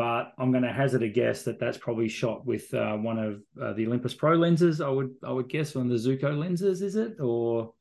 but 0.00 0.32
I'm 0.38 0.50
going 0.50 0.62
to 0.64 0.72
hazard 0.72 1.02
a 1.02 1.08
guess 1.10 1.42
that 1.42 1.60
that's 1.60 1.76
probably 1.76 2.08
shot 2.08 2.46
with 2.46 2.72
uh, 2.72 2.96
one 2.96 3.18
of 3.18 3.42
uh, 3.62 3.74
the 3.74 3.86
Olympus 3.86 4.14
Pro 4.14 4.32
lenses. 4.34 4.80
I 4.80 4.88
would 4.88 5.10
I 5.22 5.30
would 5.30 5.50
guess 5.50 5.76
on 5.76 5.88
the 5.88 5.96
Zuiko 5.96 6.30
lenses, 6.38 6.80
is 6.80 6.96
it 6.96 7.20
or 7.20 7.74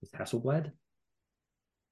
is 0.00 0.10
Hasselblad? 0.10 0.70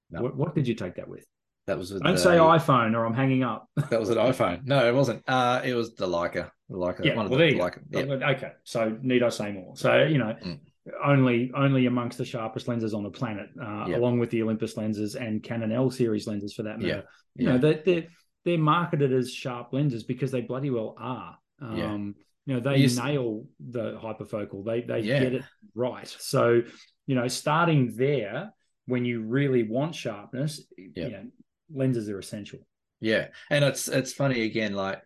No. 0.09 0.21
What, 0.21 0.37
what 0.37 0.55
did 0.55 0.69
you 0.69 0.73
take 0.73 0.95
that 0.95 1.09
with? 1.09 1.25
that 1.65 1.77
was 1.77 1.91
with 1.91 2.01
Don't 2.01 2.13
the- 2.15 2.21
say 2.21 2.37
iPhone 2.37 2.95
or 2.95 3.05
I'm 3.05 3.13
hanging 3.13 3.43
up. 3.43 3.67
That 3.89 3.99
was 3.99 4.09
an 4.09 4.15
iPhone. 4.17 4.65
No, 4.65 4.87
it 4.87 4.95
wasn't. 4.95 5.21
Uh, 5.27 5.59
it 5.65 5.73
was 5.73 5.95
the 5.95 6.07
Leica. 6.07 6.49
The 6.69 6.77
Leica. 6.77 7.03
Yeah, 7.03 7.15
one 7.17 7.25
of 7.25 7.31
well, 7.31 7.39
the 7.39 7.45
there 7.47 7.53
you 7.53 7.61
Leica. 7.61 7.79
Yeah. 7.89 8.29
Okay, 8.35 8.51
so 8.63 8.97
need 9.01 9.21
I 9.21 9.27
say 9.27 9.51
more? 9.51 9.75
So 9.75 10.03
you 10.05 10.17
know, 10.17 10.33
Mm. 10.45 10.59
only 11.03 11.51
only 11.53 11.87
amongst 11.87 12.17
the 12.17 12.23
sharpest 12.23 12.69
lenses 12.69 12.93
on 12.93 13.03
the 13.03 13.09
planet, 13.09 13.49
uh, 13.61 13.85
Yeah. 13.89 13.97
along 13.97 14.19
with 14.19 14.29
the 14.29 14.41
Olympus 14.43 14.77
lenses 14.77 15.15
and 15.15 15.43
Canon 15.43 15.73
L 15.73 15.91
series 15.91 16.25
lenses 16.25 16.53
for 16.53 16.63
that 16.63 16.79
matter. 16.79 16.87
Yeah, 16.87 17.01
You 17.35 17.45
yeah. 17.47 17.51
know, 17.51 17.57
they 17.57 17.81
they're 17.85 18.07
they're 18.47 18.57
marketed 18.57 19.13
as 19.13 19.31
sharp 19.31 19.73
lenses 19.73 20.03
because 20.03 20.31
they 20.31 20.41
bloody 20.41 20.69
well 20.69 20.95
are. 20.97 21.37
Um, 21.61 21.77
Yeah. 21.77 21.97
You 22.45 22.53
know, 22.53 22.59
they 22.61 22.87
nail 22.87 23.45
the 23.59 23.99
hyperfocal. 23.99 24.63
They 24.63 24.81
they 24.81 25.01
Yeah. 25.01 25.19
get 25.19 25.33
it 25.33 25.43
right. 25.75 26.07
So 26.07 26.63
you 27.05 27.15
know, 27.15 27.27
starting 27.27 27.93
there 27.95 28.53
when 28.85 29.05
you 29.05 29.21
really 29.21 29.63
want 29.63 29.95
sharpness, 29.95 30.61
you 30.77 30.91
know, 30.95 31.25
lenses 31.73 32.09
are 32.09 32.19
essential. 32.19 32.59
Yeah, 33.01 33.27
and 33.49 33.63
it's 33.65 33.87
it's 33.89 34.13
funny 34.13 34.43
again, 34.43 34.73
like 34.73 35.01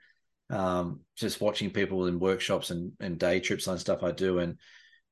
um, 0.50 1.02
just 1.16 1.42
watching 1.42 1.72
people 1.72 2.06
in 2.08 2.20
workshops 2.20 2.70
and, 2.70 2.92
and 3.00 3.18
day 3.18 3.40
trips 3.40 3.68
and 3.68 3.80
stuff 3.80 4.04
I 4.04 4.12
do, 4.12 4.40
and 4.40 4.58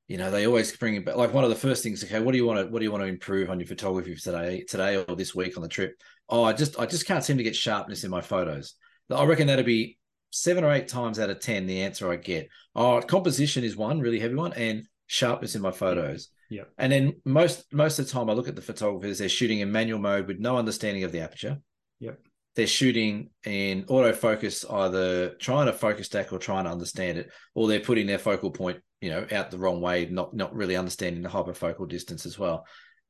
you 0.08 0.18
know 0.18 0.30
they 0.30 0.46
always 0.46 0.76
bring 0.76 0.94
it 0.94 1.04
back. 1.04 1.16
Like 1.16 1.34
one 1.34 1.44
of 1.44 1.50
the 1.50 1.56
first 1.56 1.82
things, 1.82 2.04
okay, 2.04 2.20
what 2.20 2.32
do 2.32 2.38
you 2.38 2.46
want 2.46 2.60
to 2.60 2.66
what 2.72 2.78
do 2.78 2.84
you 2.84 2.92
want 2.92 3.02
to 3.02 3.08
improve 3.08 3.50
on 3.50 3.58
your 3.60 3.66
photography 3.66 4.14
for 4.14 4.22
today, 4.22 4.64
today 4.68 4.96
or 4.96 5.16
this 5.16 5.34
week 5.34 5.56
on 5.56 5.62
the 5.62 5.68
trip? 5.68 5.94
Oh, 6.30 6.44
I 6.44 6.52
just 6.52 6.78
I 6.78 6.86
just 6.86 7.06
can't 7.06 7.24
seem 7.24 7.36
to 7.36 7.42
get 7.42 7.56
sharpness 7.56 8.04
in 8.04 8.10
my 8.10 8.20
photos. 8.22 8.74
I 9.10 9.24
reckon 9.24 9.48
that'd 9.48 9.66
be 9.66 9.98
seven 10.30 10.64
or 10.64 10.70
eight 10.70 10.88
times 10.88 11.18
out 11.18 11.30
of 11.30 11.40
ten 11.40 11.66
the 11.66 11.82
answer 11.82 12.10
I 12.10 12.16
get. 12.16 12.48
Oh, 12.74 13.00
composition 13.00 13.64
is 13.64 13.76
one 13.76 14.00
really 14.00 14.20
heavy 14.20 14.36
one, 14.36 14.52
and 14.52 14.86
sharpness 15.06 15.56
in 15.56 15.62
my 15.62 15.72
photos. 15.72 16.28
Yeah. 16.48 16.64
And 16.78 16.92
then 16.92 17.14
most 17.24 17.72
most 17.72 17.98
of 17.98 18.06
the 18.06 18.12
time 18.12 18.30
I 18.30 18.32
look 18.32 18.48
at 18.48 18.56
the 18.56 18.62
photographers, 18.62 19.18
they're 19.18 19.28
shooting 19.28 19.60
in 19.60 19.72
manual 19.72 19.98
mode 19.98 20.26
with 20.26 20.38
no 20.38 20.56
understanding 20.56 21.04
of 21.04 21.12
the 21.12 21.20
aperture. 21.20 21.58
Yep. 22.00 22.20
They're 22.56 22.66
shooting 22.66 23.30
in 23.44 23.84
autofocus, 23.84 24.70
either 24.72 25.30
trying 25.34 25.66
to 25.66 25.72
focus 25.72 26.06
stack 26.06 26.32
or 26.32 26.38
trying 26.38 26.64
to 26.64 26.70
understand 26.70 27.18
it, 27.18 27.30
or 27.54 27.68
they're 27.68 27.80
putting 27.80 28.08
their 28.08 28.18
focal 28.18 28.50
point, 28.50 28.80
you 29.00 29.10
know, 29.10 29.24
out 29.30 29.50
the 29.50 29.58
wrong 29.58 29.80
way, 29.80 30.06
not 30.06 30.34
not 30.34 30.54
really 30.54 30.76
understanding 30.76 31.22
the 31.22 31.28
hyperfocal 31.28 31.88
distance 31.88 32.26
as 32.26 32.38
well. 32.38 32.66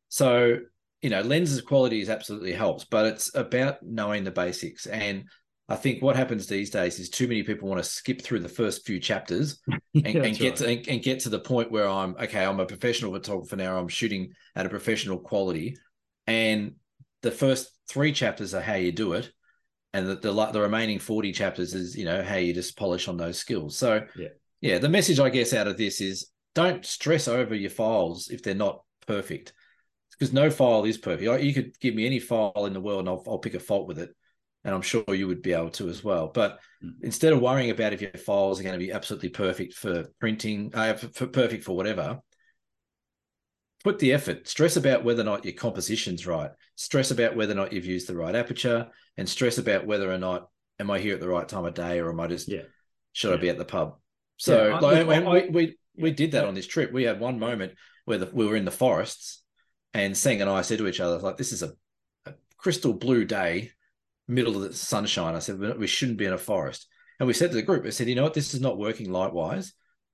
So, 0.08 0.58
you 1.02 1.10
know, 1.10 1.22
lenses 1.22 1.60
quality 1.62 2.00
is 2.00 2.10
absolutely 2.10 2.52
helps, 2.52 2.84
but 2.84 3.06
it's 3.06 3.34
about 3.34 3.82
knowing 3.82 4.24
the 4.24 4.30
basics. 4.30 4.86
And 4.86 5.24
I 5.68 5.76
think 5.76 6.02
what 6.02 6.16
happens 6.16 6.46
these 6.46 6.68
days 6.68 6.98
is 6.98 7.08
too 7.08 7.28
many 7.28 7.42
people 7.42 7.68
want 7.68 7.82
to 7.82 7.88
skip 7.88 8.20
through 8.20 8.40
the 8.40 8.48
first 8.48 8.84
few 8.84 8.98
chapters 8.98 9.60
and, 9.94 10.06
and 10.06 10.36
get 10.36 10.50
right. 10.50 10.56
to 10.56 10.68
and, 10.68 10.88
and 10.88 11.02
get 11.02 11.20
to 11.20 11.28
the 11.28 11.38
point 11.38 11.70
where 11.70 11.88
I'm 11.88 12.16
okay. 12.16 12.44
I'm 12.44 12.60
a 12.60 12.66
professional 12.66 13.12
photographer 13.12 13.56
now. 13.56 13.78
I'm 13.78 13.88
shooting 13.88 14.32
at 14.56 14.66
a 14.66 14.68
professional 14.68 15.18
quality, 15.18 15.76
and 16.26 16.74
the 17.22 17.30
first 17.30 17.70
three 17.88 18.12
chapters 18.12 18.52
are 18.52 18.60
how 18.60 18.74
you 18.74 18.90
do 18.90 19.12
it, 19.12 19.30
and 19.94 20.08
the 20.08 20.16
the, 20.16 20.50
the 20.52 20.60
remaining 20.60 20.98
forty 20.98 21.32
chapters 21.32 21.72
is 21.72 21.96
you 21.96 22.04
know 22.04 22.22
how 22.22 22.36
you 22.36 22.52
just 22.52 22.76
polish 22.76 23.06
on 23.06 23.16
those 23.16 23.38
skills. 23.38 23.78
So 23.78 24.04
Yeah. 24.16 24.28
yeah. 24.60 24.78
The 24.78 24.88
message 24.88 25.20
I 25.20 25.30
guess 25.30 25.54
out 25.54 25.68
of 25.68 25.78
this 25.78 26.00
is 26.00 26.30
don't 26.54 26.84
stress 26.84 27.28
over 27.28 27.54
your 27.54 27.70
files 27.70 28.28
if 28.28 28.42
they're 28.42 28.54
not 28.54 28.82
perfect, 29.06 29.52
because 30.20 30.32
no 30.32 30.50
file 30.50 30.84
is 30.84 30.98
perfect. 30.98 31.42
You 31.42 31.54
could 31.54 31.80
give 31.80 31.94
me 31.94 32.04
any 32.06 32.20
file 32.20 32.66
in 32.66 32.74
the 32.74 32.80
world, 32.80 33.00
and 33.00 33.08
I'll, 33.08 33.24
I'll 33.26 33.38
pick 33.38 33.54
a 33.54 33.60
fault 33.60 33.88
with 33.88 33.98
it 33.98 34.14
and 34.62 34.74
I'm 34.74 34.82
sure 34.82 35.02
you 35.08 35.26
would 35.26 35.40
be 35.40 35.54
able 35.54 35.70
to 35.70 35.88
as 35.88 36.04
well. 36.04 36.28
But 36.28 36.60
Mm. 36.84 36.92
instead 37.02 37.32
of 37.34 37.40
worrying 37.40 37.70
about 37.70 37.92
if 37.92 38.00
your 38.00 38.10
files 38.12 38.58
are 38.58 38.62
going 38.62 38.78
to 38.78 38.78
be 38.86 38.92
absolutely 38.92 39.28
perfect 39.30 39.74
for 39.74 40.04
printing, 40.18 40.70
uh, 40.74 40.94
for, 40.94 41.08
for 41.08 41.26
perfect 41.26 41.64
for 41.64 41.76
whatever, 41.76 42.20
put 43.84 43.98
the 43.98 44.12
effort. 44.14 44.48
Stress 44.48 44.76
about 44.76 45.04
whether 45.04 45.20
or 45.22 45.24
not 45.24 45.44
your 45.44 45.54
composition's 45.54 46.26
right. 46.26 46.50
Stress 46.76 47.10
about 47.10 47.36
whether 47.36 47.52
or 47.52 47.56
not 47.56 47.72
you've 47.72 47.84
used 47.86 48.06
the 48.06 48.16
right 48.16 48.34
aperture, 48.34 48.88
and 49.16 49.28
stress 49.28 49.58
about 49.58 49.86
whether 49.86 50.10
or 50.10 50.16
not 50.18 50.48
am 50.78 50.90
I 50.90 50.98
here 50.98 51.14
at 51.14 51.20
the 51.20 51.28
right 51.28 51.46
time 51.48 51.64
of 51.66 51.74
day, 51.74 51.98
or 52.00 52.10
am 52.10 52.20
I 52.20 52.26
just 52.28 52.48
Yeah. 52.48 52.62
should 53.12 53.32
I 53.34 53.36
be 53.36 53.48
at 53.50 53.58
the 53.58 53.64
pub? 53.64 53.98
So 54.38 54.68
Yeah, 54.68 54.76
I- 54.76 54.80
like, 54.80 55.06
look, 55.06 55.26
I- 55.26 55.46
we, 55.46 55.48
we 55.50 55.78
we 55.96 56.08
yeah, 56.10 56.14
did 56.16 56.32
that 56.32 56.44
on 56.46 56.54
this 56.54 56.66
trip. 56.66 56.92
We 56.92 57.02
had 57.04 57.20
one 57.20 57.38
moment 57.38 57.72
where 58.06 58.18
the, 58.18 58.30
we 58.32 58.46
were 58.46 58.56
in 58.56 58.64
the 58.64 58.70
forests, 58.70 59.39
and 59.94 60.16
Seng 60.16 60.40
and 60.40 60.50
I 60.50 60.62
said 60.62 60.78
to 60.78 60.88
each 60.88 61.00
other, 61.00 61.18
like, 61.18 61.36
this 61.36 61.52
is 61.52 61.62
a, 61.62 61.72
a 62.26 62.34
crystal 62.56 62.92
blue 62.92 63.24
day, 63.24 63.72
middle 64.28 64.56
of 64.56 64.62
the 64.62 64.72
sunshine. 64.72 65.34
I 65.34 65.40
said, 65.40 65.58
"We- 65.58 65.86
shouldn't 65.86 66.18
be 66.18 66.26
in 66.26 66.32
a 66.32 66.38
forest. 66.38 66.86
And 67.18 67.26
we 67.26 67.32
said 67.32 67.50
to 67.50 67.56
the 67.56 67.62
group, 67.62 67.84
I 67.84 67.90
said, 67.90 68.08
you 68.08 68.14
know 68.14 68.22
what, 68.22 68.34
this 68.34 68.54
is 68.54 68.60
not 68.60 68.78
working 68.78 69.10
light 69.12 69.32
wise. 69.32 69.72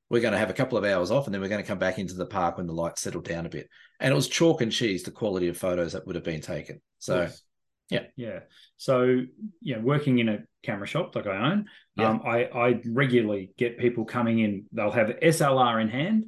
We're 0.08 0.20
going 0.22 0.32
to 0.32 0.38
have 0.38 0.50
a 0.50 0.54
couple 0.54 0.78
of 0.78 0.84
hours 0.84 1.10
off 1.10 1.26
and 1.26 1.34
then 1.34 1.40
we're 1.40 1.48
going 1.48 1.62
to 1.62 1.66
come 1.66 1.78
back 1.78 1.98
into 1.98 2.14
the 2.14 2.26
park 2.26 2.56
when 2.56 2.66
the 2.66 2.72
lights 2.72 3.02
settle 3.02 3.20
down 3.20 3.46
a 3.46 3.48
bit. 3.48 3.68
And 4.00 4.10
it 4.12 4.14
was 4.14 4.28
chalk 4.28 4.60
and 4.60 4.72
cheese, 4.72 5.02
the 5.02 5.10
quality 5.10 5.48
of 5.48 5.56
photos 5.56 5.92
that 5.92 6.06
would 6.06 6.16
have 6.16 6.24
been 6.24 6.40
taken. 6.40 6.80
So, 6.98 7.22
Yes. 7.22 7.42
yeah. 7.90 8.02
yeah. 8.16 8.38
So 8.76 9.22
yeah, 9.62 9.78
working 9.78 10.18
in 10.18 10.28
a 10.28 10.38
camera 10.62 10.86
shop 10.86 11.14
like 11.14 11.26
I 11.26 11.50
own, 11.50 11.66
Yeah. 11.96 12.10
um, 12.10 12.22
I 12.24 12.44
I 12.44 12.80
regularly 12.86 13.52
get 13.56 13.78
people 13.78 14.04
coming 14.04 14.38
in. 14.40 14.66
They'll 14.72 14.90
have 14.90 15.08
SLR 15.22 15.80
in 15.80 15.88
hand, 15.88 16.26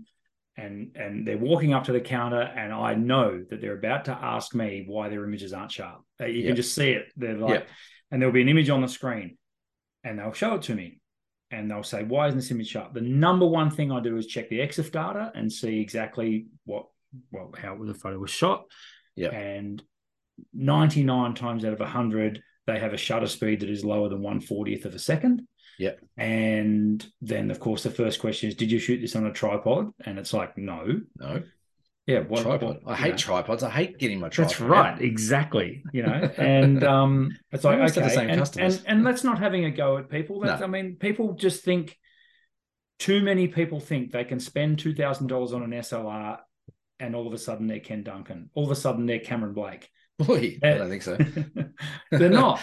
and 0.58 0.96
and 0.96 1.26
they're 1.26 1.38
walking 1.38 1.72
up 1.72 1.84
to 1.84 1.92
the 1.92 2.00
counter, 2.00 2.40
and 2.42 2.72
I 2.72 2.94
know 2.94 3.44
that 3.48 3.60
they're 3.60 3.78
about 3.78 4.04
to 4.06 4.12
ask 4.12 4.54
me 4.54 4.84
why 4.86 5.08
their 5.08 5.24
images 5.24 5.52
aren't 5.52 5.72
sharp. 5.72 6.02
Uh, 6.20 6.26
You 6.26 6.40
Yeah. 6.42 6.46
can 6.48 6.56
just 6.56 6.74
see 6.74 6.90
it. 6.90 7.06
They're 7.16 7.38
like, 7.38 7.60
Yeah. 7.60 7.66
and 8.10 8.20
there'll 8.20 8.32
be 8.34 8.42
an 8.42 8.48
image 8.48 8.68
on 8.68 8.82
the 8.82 8.88
screen, 8.88 9.38
and 10.04 10.18
they'll 10.18 10.32
show 10.32 10.54
it 10.56 10.62
to 10.62 10.74
me. 10.74 11.00
And 11.50 11.70
they'll 11.70 11.82
say, 11.82 12.04
"Why 12.04 12.26
isn't 12.26 12.38
this 12.38 12.50
image 12.50 12.68
sharp?" 12.68 12.92
The 12.92 13.00
number 13.00 13.46
one 13.46 13.70
thing 13.70 13.90
I 13.90 14.00
do 14.00 14.16
is 14.18 14.26
check 14.26 14.50
the 14.50 14.60
EXIF 14.60 14.90
data 14.92 15.32
and 15.34 15.50
see 15.50 15.80
exactly 15.80 16.46
what, 16.64 16.86
well, 17.30 17.54
how 17.56 17.76
the 17.82 17.94
photo 17.94 18.18
was 18.18 18.30
shot 18.30 18.66
Yeah. 19.16 19.30
and 19.30 19.82
99 20.52 21.34
times 21.34 21.64
out 21.64 21.72
of 21.72 21.80
100 21.80 22.42
they 22.66 22.78
have 22.78 22.92
a 22.92 22.98
shutter 22.98 23.26
speed 23.26 23.60
that 23.60 23.70
is 23.70 23.84
lower 23.84 24.08
than 24.10 24.20
140th 24.20 24.84
of 24.84 24.94
a 24.94 24.98
second 24.98 25.48
Yeah. 25.78 25.92
and 26.16 27.06
then 27.22 27.50
of 27.50 27.60
course 27.60 27.82
the 27.84 27.90
first 27.90 28.18
question 28.20 28.48
is 28.48 28.56
did 28.56 28.70
you 28.72 28.78
shoot 28.78 29.00
this 29.00 29.14
on 29.16 29.26
a 29.26 29.32
tripod 29.32 29.90
and 30.04 30.18
it's 30.18 30.32
like 30.32 30.58
no 30.58 31.00
no, 31.16 31.42
yeah 32.06 32.20
what 32.20 32.42
tripod. 32.42 32.80
what- 32.84 32.92
I 32.92 32.96
hate 32.96 33.10
know. 33.12 33.16
tripods. 33.16 33.62
I 33.62 33.70
hate 33.70 33.98
getting 33.98 34.18
my 34.20 34.28
tripod. 34.28 34.50
that's 34.50 34.60
right 34.60 35.00
exactly 35.00 35.82
you 35.92 36.02
know 36.02 36.30
and 36.36 36.82
um 36.82 37.30
it's 37.52 37.62
like 37.64 37.78
okay 37.78 38.00
the 38.02 38.10
same 38.10 38.28
and, 38.30 38.38
customers. 38.40 38.78
and 38.78 38.86
and 38.88 39.04
let's 39.04 39.22
not 39.22 39.38
having 39.38 39.64
a 39.66 39.70
go 39.70 39.98
at 39.98 40.10
people 40.10 40.40
that's, 40.40 40.60
No. 40.60 40.66
i 40.66 40.68
mean 40.68 40.96
people 40.96 41.34
just 41.34 41.62
think 41.62 41.96
too 42.98 43.22
many 43.22 43.46
people 43.46 43.78
think 43.78 44.10
they 44.10 44.24
can 44.24 44.40
spend 44.40 44.78
$2000 44.78 45.54
on 45.54 45.62
an 45.62 45.70
slr 45.82 46.38
and 46.98 47.14
all 47.14 47.28
of 47.28 47.32
a 47.32 47.38
sudden 47.38 47.68
they're 47.68 47.78
ken 47.78 48.02
duncan 48.02 48.50
all 48.54 48.64
of 48.64 48.72
a 48.72 48.74
sudden 48.76 49.06
they're 49.06 49.20
cameron 49.20 49.54
blake 49.54 49.88
Boy, 50.18 50.58
I 50.64 50.70
don't 50.70 50.88
think 50.88 51.02
so. 51.04 51.16
they're 52.10 52.28
not. 52.28 52.60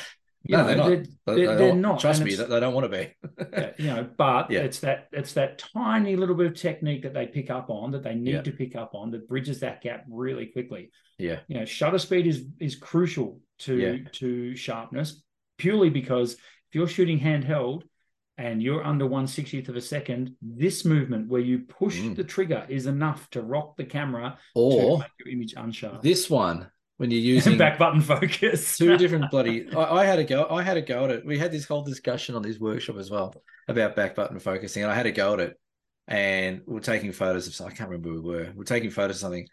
You 0.48 0.58
No, 0.58 0.62
know, 0.62 0.68
they're 0.68 0.78
not. 0.78 0.88
They're, 0.88 0.98
They- 0.98 1.06
they're, 1.26 1.36
they 1.36 1.46
they're 1.72 1.82
don't- 1.82 2.00
Trust 2.00 2.24
me, 2.24 2.36
they 2.36 2.60
don't 2.60 2.74
want 2.74 2.92
to 2.92 2.98
be. 2.98 3.74
you 3.84 3.88
know, 3.90 4.08
but 4.18 4.52
Yeah. 4.52 4.60
it's 4.62 4.80
that 4.82 5.08
it's 5.12 5.34
that 5.34 5.58
tiny 5.74 6.16
little 6.16 6.36
bit 6.36 6.46
of 6.48 6.54
technique 6.56 7.02
that 7.04 7.14
they 7.14 7.26
pick 7.28 7.50
up 7.50 7.70
on 7.70 7.92
that 7.92 8.04
they 8.04 8.14
need 8.16 8.34
Yeah. 8.36 8.42
to 8.42 8.52
pick 8.52 8.76
up 8.76 8.94
on 8.94 9.12
that 9.12 9.28
bridges 9.28 9.60
that 9.62 9.82
gap 9.82 10.06
really 10.10 10.46
quickly. 10.48 10.92
yeah. 11.18 11.40
You 11.48 11.60
know, 11.60 11.66
shutter 11.66 11.98
speed 11.98 12.28
is 12.28 12.46
is 12.60 12.76
crucial 12.76 13.42
to 13.60 13.76
Yeah. 13.78 14.10
to 14.14 14.56
sharpness 14.56 15.24
purely 15.58 15.90
because 15.90 16.34
if 16.34 16.40
you're 16.74 16.88
shooting 16.88 17.20
handheld 17.20 17.84
and 18.38 18.62
you're 18.62 18.84
under 18.84 19.08
one 19.08 19.26
sixtieth 19.28 19.70
of 19.70 19.78
a 19.78 19.82
second, 19.82 20.36
this 20.42 20.84
movement 20.86 21.30
where 21.30 21.42
you 21.42 21.60
push 21.60 22.00
Mm. 22.02 22.16
the 22.18 22.24
trigger 22.24 22.66
is 22.70 22.86
enough 22.86 23.30
to 23.32 23.42
rock 23.42 23.78
the 23.78 23.86
camera 23.86 24.38
to 24.56 24.62
Or 24.62 25.00
make 25.00 25.08
your 25.20 25.30
image 25.34 25.56
unsharp. 25.56 26.02
this 26.02 26.30
one, 26.30 26.70
when 26.98 27.12
you're 27.12 27.20
using 27.36 27.58
back 27.58 27.78
button 27.78 28.02
focus. 28.02 28.78
two 28.78 28.98
different 29.04 29.30
bloody 29.32 29.74
I, 29.76 30.02
I 30.02 30.06
had 30.06 30.20
a 30.20 30.24
go 30.24 30.48
i 30.50 30.62
had 30.64 30.78
a 30.78 30.82
go 30.82 31.06
at 31.06 31.12
it. 31.12 31.26
We 31.26 31.38
had 31.38 31.52
this 31.52 31.66
whole 31.66 31.84
discussion 31.84 32.36
on 32.36 32.42
this 32.42 32.60
workshop 32.60 32.98
as 32.98 33.10
well 33.12 33.34
about 33.68 33.96
back 33.96 34.16
button 34.16 34.40
focusing 34.40 34.84
and 34.84 34.92
i 34.92 34.96
had 34.96 35.06
a 35.06 35.12
go 35.12 35.34
at 35.34 35.40
it. 35.40 35.60
And 36.08 36.62
we 36.68 36.78
are 36.78 36.82
taking 36.82 37.12
photos 37.12 37.48
of 37.48 37.66
i 37.66 37.72
can't 37.72 37.90
remember 37.90 38.14
we 38.14 38.20
were. 38.20 38.52
We 38.56 38.62
are 38.62 38.66
taking 38.66 38.92
photos 38.92 39.18
of 39.18 39.22
something. 39.22 39.48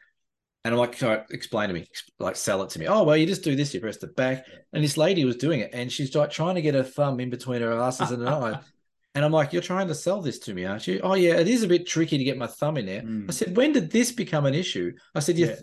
And 0.65 0.75
i'm 0.75 0.79
like 0.79 0.97
"Sorry, 0.97 1.21
explain 1.31 1.69
to 1.69 1.75
me 1.75 1.87
like 2.19 2.37
sell 2.37 2.63
it 2.63 2.71
to 2.71 2.79
me. 2.79 2.87
Oh 2.87 3.03
well 3.05 3.17
you 3.17 3.27
just 3.27 3.43
do 3.43 3.57
this 3.57 3.73
you 3.75 3.81
press 3.81 3.97
the 3.97 4.09
back. 4.09 4.45
And 4.73 4.85
this 4.85 4.97
lady 4.97 5.25
was 5.25 5.37
doing 5.37 5.61
it 5.61 5.71
and 5.73 5.91
she's 5.91 6.15
like 6.15 6.31
trying 6.31 6.55
to 6.57 6.63
get 6.63 6.75
her 6.75 6.83
thumb 6.85 7.19
in 7.21 7.31
between 7.31 7.63
her 7.63 7.73
asses 7.81 8.11
and 8.11 8.23
her 8.23 8.29
eye 8.29 8.61
and 9.15 9.25
i'm 9.27 9.33
like 9.33 9.53
you're 9.53 9.61
trying 9.61 9.89
to 9.89 9.95
sell 9.95 10.23
this 10.23 10.39
to 10.39 10.55
me 10.55 10.65
aren't 10.65 10.87
you? 10.87 11.01
Oh 11.03 11.15
yeah 11.15 11.35
it 11.37 11.49
is 11.49 11.63
a 11.63 11.69
bit 11.69 11.87
tricky 11.87 12.19
to 12.19 12.25
get 12.25 12.39
my 12.39 12.47
thumb 12.47 12.77
in 12.77 12.87
there. 12.87 13.03
Mm. 13.03 13.29
I 13.29 13.33
said, 13.33 13.57
when 13.57 13.73
did 13.73 13.91
this 13.91 14.13
become 14.13 14.47
an 14.47 14.55
issue? 14.55 14.93
I 15.15 15.21
said, 15.21 15.39
Yeah. 15.39 15.57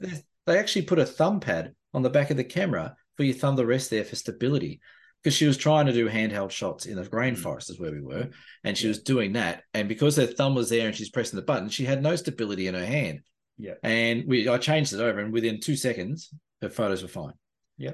They 0.49 0.59
actually 0.59 0.83
put 0.83 0.99
a 0.99 1.05
thumb 1.05 1.39
pad 1.39 1.73
on 1.93 2.01
the 2.01 2.09
back 2.09 2.29
of 2.31 2.37
the 2.37 2.43
camera 2.43 2.95
for 3.15 3.23
your 3.23 3.35
thumb 3.35 3.55
to 3.57 3.65
rest 3.65 3.89
there 3.89 4.03
for 4.03 4.15
stability. 4.15 4.81
Because 5.23 5.35
she 5.35 5.47
was 5.47 5.57
trying 5.57 5.85
to 5.85 5.91
do 5.91 6.07
handheld 6.07 6.49
shots 6.51 6.85
in 6.85 6.95
the 6.95 7.03
rainforest, 7.03 7.69
is 7.69 7.79
where 7.79 7.91
we 7.91 8.01
were. 8.01 8.29
And 8.63 8.77
she 8.77 8.85
Yeah. 8.85 8.91
was 8.91 9.03
doing 9.03 9.33
that. 9.33 9.63
And 9.73 9.89
because 9.89 10.15
her 10.15 10.25
thumb 10.25 10.55
was 10.55 10.69
there 10.69 10.87
and 10.87 10.95
she's 10.95 11.09
pressing 11.09 11.35
the 11.37 11.45
button, 11.45 11.67
she 11.69 11.83
had 11.83 12.01
no 12.01 12.15
stability 12.15 12.67
in 12.67 12.73
her 12.73 12.85
hand. 12.85 13.19
Yeah. 13.57 13.73
And 13.83 14.25
we 14.25 14.47
I 14.47 14.57
changed 14.57 14.93
it 14.93 15.01
over, 15.01 15.19
and 15.19 15.33
within 15.33 15.59
two 15.59 15.75
seconds, 15.75 16.33
her 16.61 16.69
photos 16.69 17.01
were 17.01 17.09
fine. 17.09 17.33
so 17.77 17.93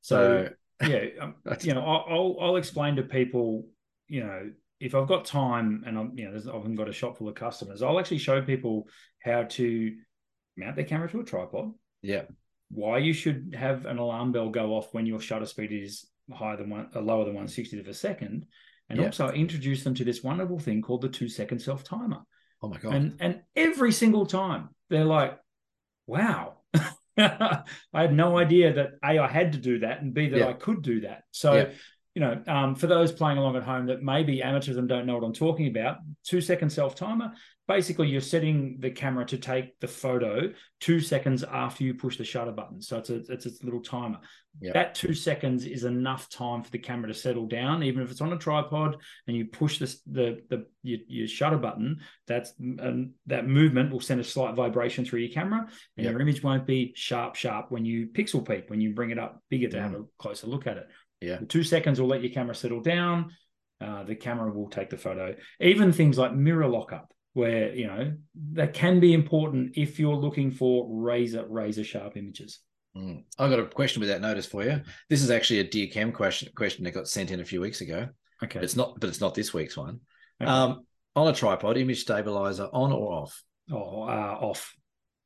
So, 0.00 0.48
yeah, 0.88 1.04
um, 1.20 1.34
you 1.60 1.74
know, 1.74 1.84
I'll, 1.84 2.36
I'll 2.40 2.56
explain 2.56 2.96
to 2.96 3.02
people, 3.02 3.66
you 4.08 4.24
know, 4.24 4.50
if 4.80 4.94
I've 4.94 5.06
got 5.06 5.26
time 5.26 5.84
and 5.86 5.98
I'm, 5.98 6.18
you 6.18 6.24
know, 6.24 6.32
there's, 6.32 6.48
I've 6.48 6.74
got 6.74 6.88
a 6.88 6.92
shop 6.92 7.18
full 7.18 7.28
of 7.28 7.34
customers, 7.34 7.82
I'll 7.82 8.00
actually 8.00 8.18
show 8.18 8.42
people 8.42 8.88
how 9.22 9.44
to 9.44 9.94
mount 10.56 10.76
their 10.76 10.84
camera 10.84 11.08
to 11.10 11.20
a 11.20 11.24
tripod, 11.24 11.72
yeah, 12.02 12.22
why 12.70 12.98
you 12.98 13.12
should 13.12 13.54
have 13.58 13.86
an 13.86 13.98
alarm 13.98 14.32
bell 14.32 14.48
go 14.50 14.74
off 14.74 14.92
when 14.92 15.06
your 15.06 15.20
shutter 15.20 15.46
speed 15.46 15.72
is 15.72 16.06
higher 16.32 16.56
than 16.56 16.70
one, 16.70 16.88
uh, 16.94 17.00
lower 17.00 17.24
than 17.24 17.34
one 17.34 17.48
sixtieth 17.48 17.80
of 17.82 17.88
a 17.88 17.94
second, 17.94 18.46
and 18.88 18.98
Yeah. 18.98 19.06
also 19.06 19.30
introduce 19.30 19.84
them 19.84 19.94
to 19.94 20.04
this 20.04 20.22
wonderful 20.22 20.58
thing 20.58 20.82
called 20.82 21.02
the 21.02 21.08
two 21.08 21.28
second 21.28 21.60
self 21.60 21.84
timer. 21.84 22.20
oh 22.62 22.68
my 22.68 22.78
God. 22.78 22.94
And 22.94 23.16
and 23.20 23.42
every 23.56 23.92
single 23.92 24.26
time 24.26 24.68
they're 24.88 25.04
like, 25.04 25.38
wow. 26.06 26.58
I 27.18 27.62
had 27.92 28.14
no 28.14 28.38
idea 28.38 28.72
that 28.74 28.92
A, 29.04 29.18
I 29.18 29.28
had 29.28 29.52
to 29.52 29.58
do 29.58 29.80
that, 29.80 30.00
and 30.00 30.14
B, 30.14 30.28
that 30.30 30.38
Yeah. 30.38 30.48
I 30.48 30.54
could 30.54 30.82
do 30.82 31.02
that. 31.02 31.24
So, 31.30 31.54
Yeah. 31.54 31.70
You 32.14 32.20
know, 32.20 32.42
um, 32.46 32.74
for 32.74 32.86
those 32.86 33.10
playing 33.10 33.38
along 33.38 33.56
at 33.56 33.62
home 33.62 33.86
that 33.86 34.02
maybe 34.02 34.42
amateurs 34.42 34.76
and 34.76 34.88
don't 34.88 35.06
know 35.06 35.14
what 35.14 35.24
I'm 35.24 35.32
talking 35.32 35.66
about, 35.68 35.98
two 36.24 36.40
second 36.40 36.70
self 36.70 36.94
timer. 36.94 37.32
Basically, 37.68 38.08
you're 38.08 38.20
setting 38.20 38.76
the 38.80 38.90
camera 38.90 39.24
to 39.26 39.38
take 39.38 39.78
the 39.78 39.86
photo 39.86 40.52
two 40.80 41.00
seconds 41.00 41.44
after 41.44 41.84
you 41.84 41.94
push 41.94 42.18
the 42.18 42.24
shutter 42.24 42.50
button. 42.50 42.82
So 42.82 42.98
it's 42.98 43.08
a 43.08 43.16
it's 43.28 43.46
a 43.46 43.64
little 43.64 43.80
timer. 43.80 44.18
Yeah. 44.60 44.72
That 44.74 44.94
two 44.96 45.14
seconds 45.14 45.64
is 45.64 45.84
enough 45.84 46.28
time 46.28 46.62
for 46.62 46.70
the 46.70 46.78
camera 46.78 47.06
to 47.08 47.14
settle 47.14 47.46
down, 47.46 47.82
even 47.84 48.02
if 48.02 48.10
it's 48.10 48.20
on 48.20 48.32
a 48.32 48.36
tripod 48.36 48.96
and 49.28 49.36
you 49.36 49.46
push 49.46 49.78
this 49.78 50.00
the 50.10 50.42
the 50.50 50.66
your, 50.82 50.98
your 51.06 51.28
shutter 51.28 51.56
button. 51.56 52.00
That's 52.26 52.52
um, 52.80 53.12
that 53.26 53.46
movement 53.46 53.92
will 53.92 54.00
send 54.00 54.20
a 54.20 54.24
slight 54.24 54.54
vibration 54.56 55.04
through 55.04 55.20
your 55.20 55.32
camera, 55.32 55.60
and 55.96 56.04
Yep. 56.04 56.12
your 56.12 56.20
image 56.20 56.42
won't 56.42 56.66
be 56.66 56.92
sharp, 56.96 57.36
sharp 57.36 57.70
when 57.70 57.84
you 57.86 58.08
pixel 58.08 58.46
peep 58.46 58.68
when 58.70 58.80
you 58.80 58.92
bring 58.92 59.10
it 59.10 59.18
up 59.20 59.40
bigger 59.48 59.68
to 59.68 59.80
have 59.80 59.92
Mm. 59.92 60.00
a 60.02 60.04
closer 60.18 60.48
look 60.48 60.66
at 60.66 60.76
it. 60.78 60.88
Yeah. 61.22 61.38
The 61.38 61.46
two 61.46 61.62
seconds 61.62 62.00
will 62.00 62.08
let 62.08 62.22
your 62.22 62.32
camera 62.32 62.54
settle 62.54 62.80
down. 62.80 63.30
Uh, 63.80 64.04
the 64.04 64.14
camera 64.14 64.52
will 64.52 64.68
take 64.68 64.90
the 64.90 64.96
photo. 64.96 65.34
Even 65.60 65.92
things 65.92 66.18
like 66.18 66.34
mirror 66.34 66.68
lockup, 66.68 67.12
where 67.32 67.74
you 67.74 67.86
know 67.86 68.12
that 68.52 68.74
can 68.74 69.00
be 69.00 69.14
important 69.14 69.72
if 69.76 69.98
you're 69.98 70.16
looking 70.16 70.50
for 70.50 70.86
razor 70.90 71.46
razor 71.48 71.84
sharp 71.84 72.16
images. 72.16 72.60
Mm. 72.96 73.24
I 73.38 73.48
got 73.48 73.58
a 73.58 73.66
question 73.66 74.00
with 74.00 74.10
that 74.10 74.20
notice 74.20 74.46
for 74.46 74.62
you. 74.62 74.82
This 75.08 75.22
is 75.22 75.30
actually 75.30 75.60
a 75.60 75.64
dear 75.64 75.86
cam 75.86 76.12
question 76.12 76.50
question 76.54 76.84
that 76.84 76.92
got 76.92 77.08
sent 77.08 77.30
in 77.30 77.40
a 77.40 77.44
few 77.44 77.60
weeks 77.60 77.80
ago. 77.80 78.08
Okay. 78.42 78.58
But 78.58 78.64
it's 78.64 78.76
not, 78.76 78.98
but 79.00 79.08
it's 79.08 79.20
not 79.20 79.34
this 79.34 79.54
week's 79.54 79.76
one. 79.76 80.00
Okay. 80.40 80.50
Um, 80.50 80.84
on 81.14 81.28
a 81.28 81.32
tripod, 81.32 81.76
image 81.76 82.00
stabilizer 82.00 82.68
on 82.72 82.92
or 82.92 83.12
off? 83.12 83.42
oh, 83.70 84.02
uh, 84.02 84.38
off. 84.40 84.74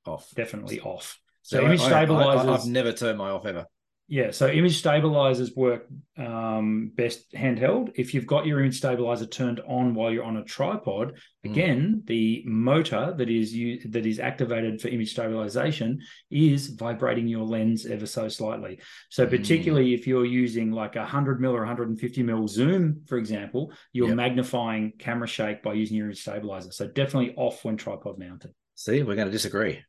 Off. 0.06 0.30
Definitely 0.34 0.80
off. 0.80 1.18
So 1.42 1.58
So 1.58 1.64
image 1.64 1.80
I, 1.80 1.88
stabilizers. 1.88 2.46
I, 2.46 2.52
have 2.52 2.66
never 2.66 2.92
turned 2.92 3.18
my 3.18 3.30
off 3.30 3.46
ever. 3.46 3.66
Yeah, 4.08 4.30
so 4.30 4.46
image 4.48 4.78
stabilizers 4.78 5.56
work 5.56 5.86
um, 6.16 6.92
best 6.94 7.32
handheld. 7.32 7.90
If 7.96 8.14
you've 8.14 8.26
got 8.26 8.46
your 8.46 8.60
image 8.60 8.78
stabilizer 8.78 9.26
turned 9.26 9.60
on 9.66 9.94
while 9.94 10.12
you're 10.12 10.22
on 10.24 10.36
a 10.36 10.44
tripod, 10.44 11.18
Mm. 11.44 11.50
again, 11.50 12.02
the 12.06 12.42
motor 12.46 13.14
that 13.18 13.28
is 13.28 13.52
u- 13.54 13.80
that 13.90 14.06
is 14.06 14.20
activated 14.20 14.80
for 14.80 14.88
image 14.88 15.10
stabilization 15.10 16.00
is 16.30 16.68
vibrating 16.68 17.26
your 17.26 17.44
lens 17.44 17.84
ever 17.84 18.06
so 18.06 18.28
slightly. 18.28 18.78
So 19.10 19.26
Mm. 19.26 19.30
particularly 19.30 19.94
if 19.94 20.06
you're 20.06 20.24
using 20.24 20.70
like 20.70 20.94
a 20.94 21.04
100 21.04 21.40
mil 21.40 21.52
or 21.54 21.60
150 21.64 22.22
mil 22.22 22.46
zoom, 22.46 23.02
for 23.06 23.18
example, 23.18 23.72
you're 23.92 24.08
Yep. 24.08 24.16
magnifying 24.16 24.92
camera 24.98 25.26
shake 25.26 25.62
by 25.64 25.74
using 25.74 25.96
your 25.96 26.06
image 26.06 26.20
stabilizer. 26.22 26.70
So 26.70 26.86
definitely 26.86 27.34
off 27.36 27.64
when 27.64 27.76
tripod 27.76 28.18
mounted. 28.18 28.52
See, 28.76 29.02
we're 29.02 29.16
going 29.16 29.28
to 29.28 29.32
disagree 29.32 29.80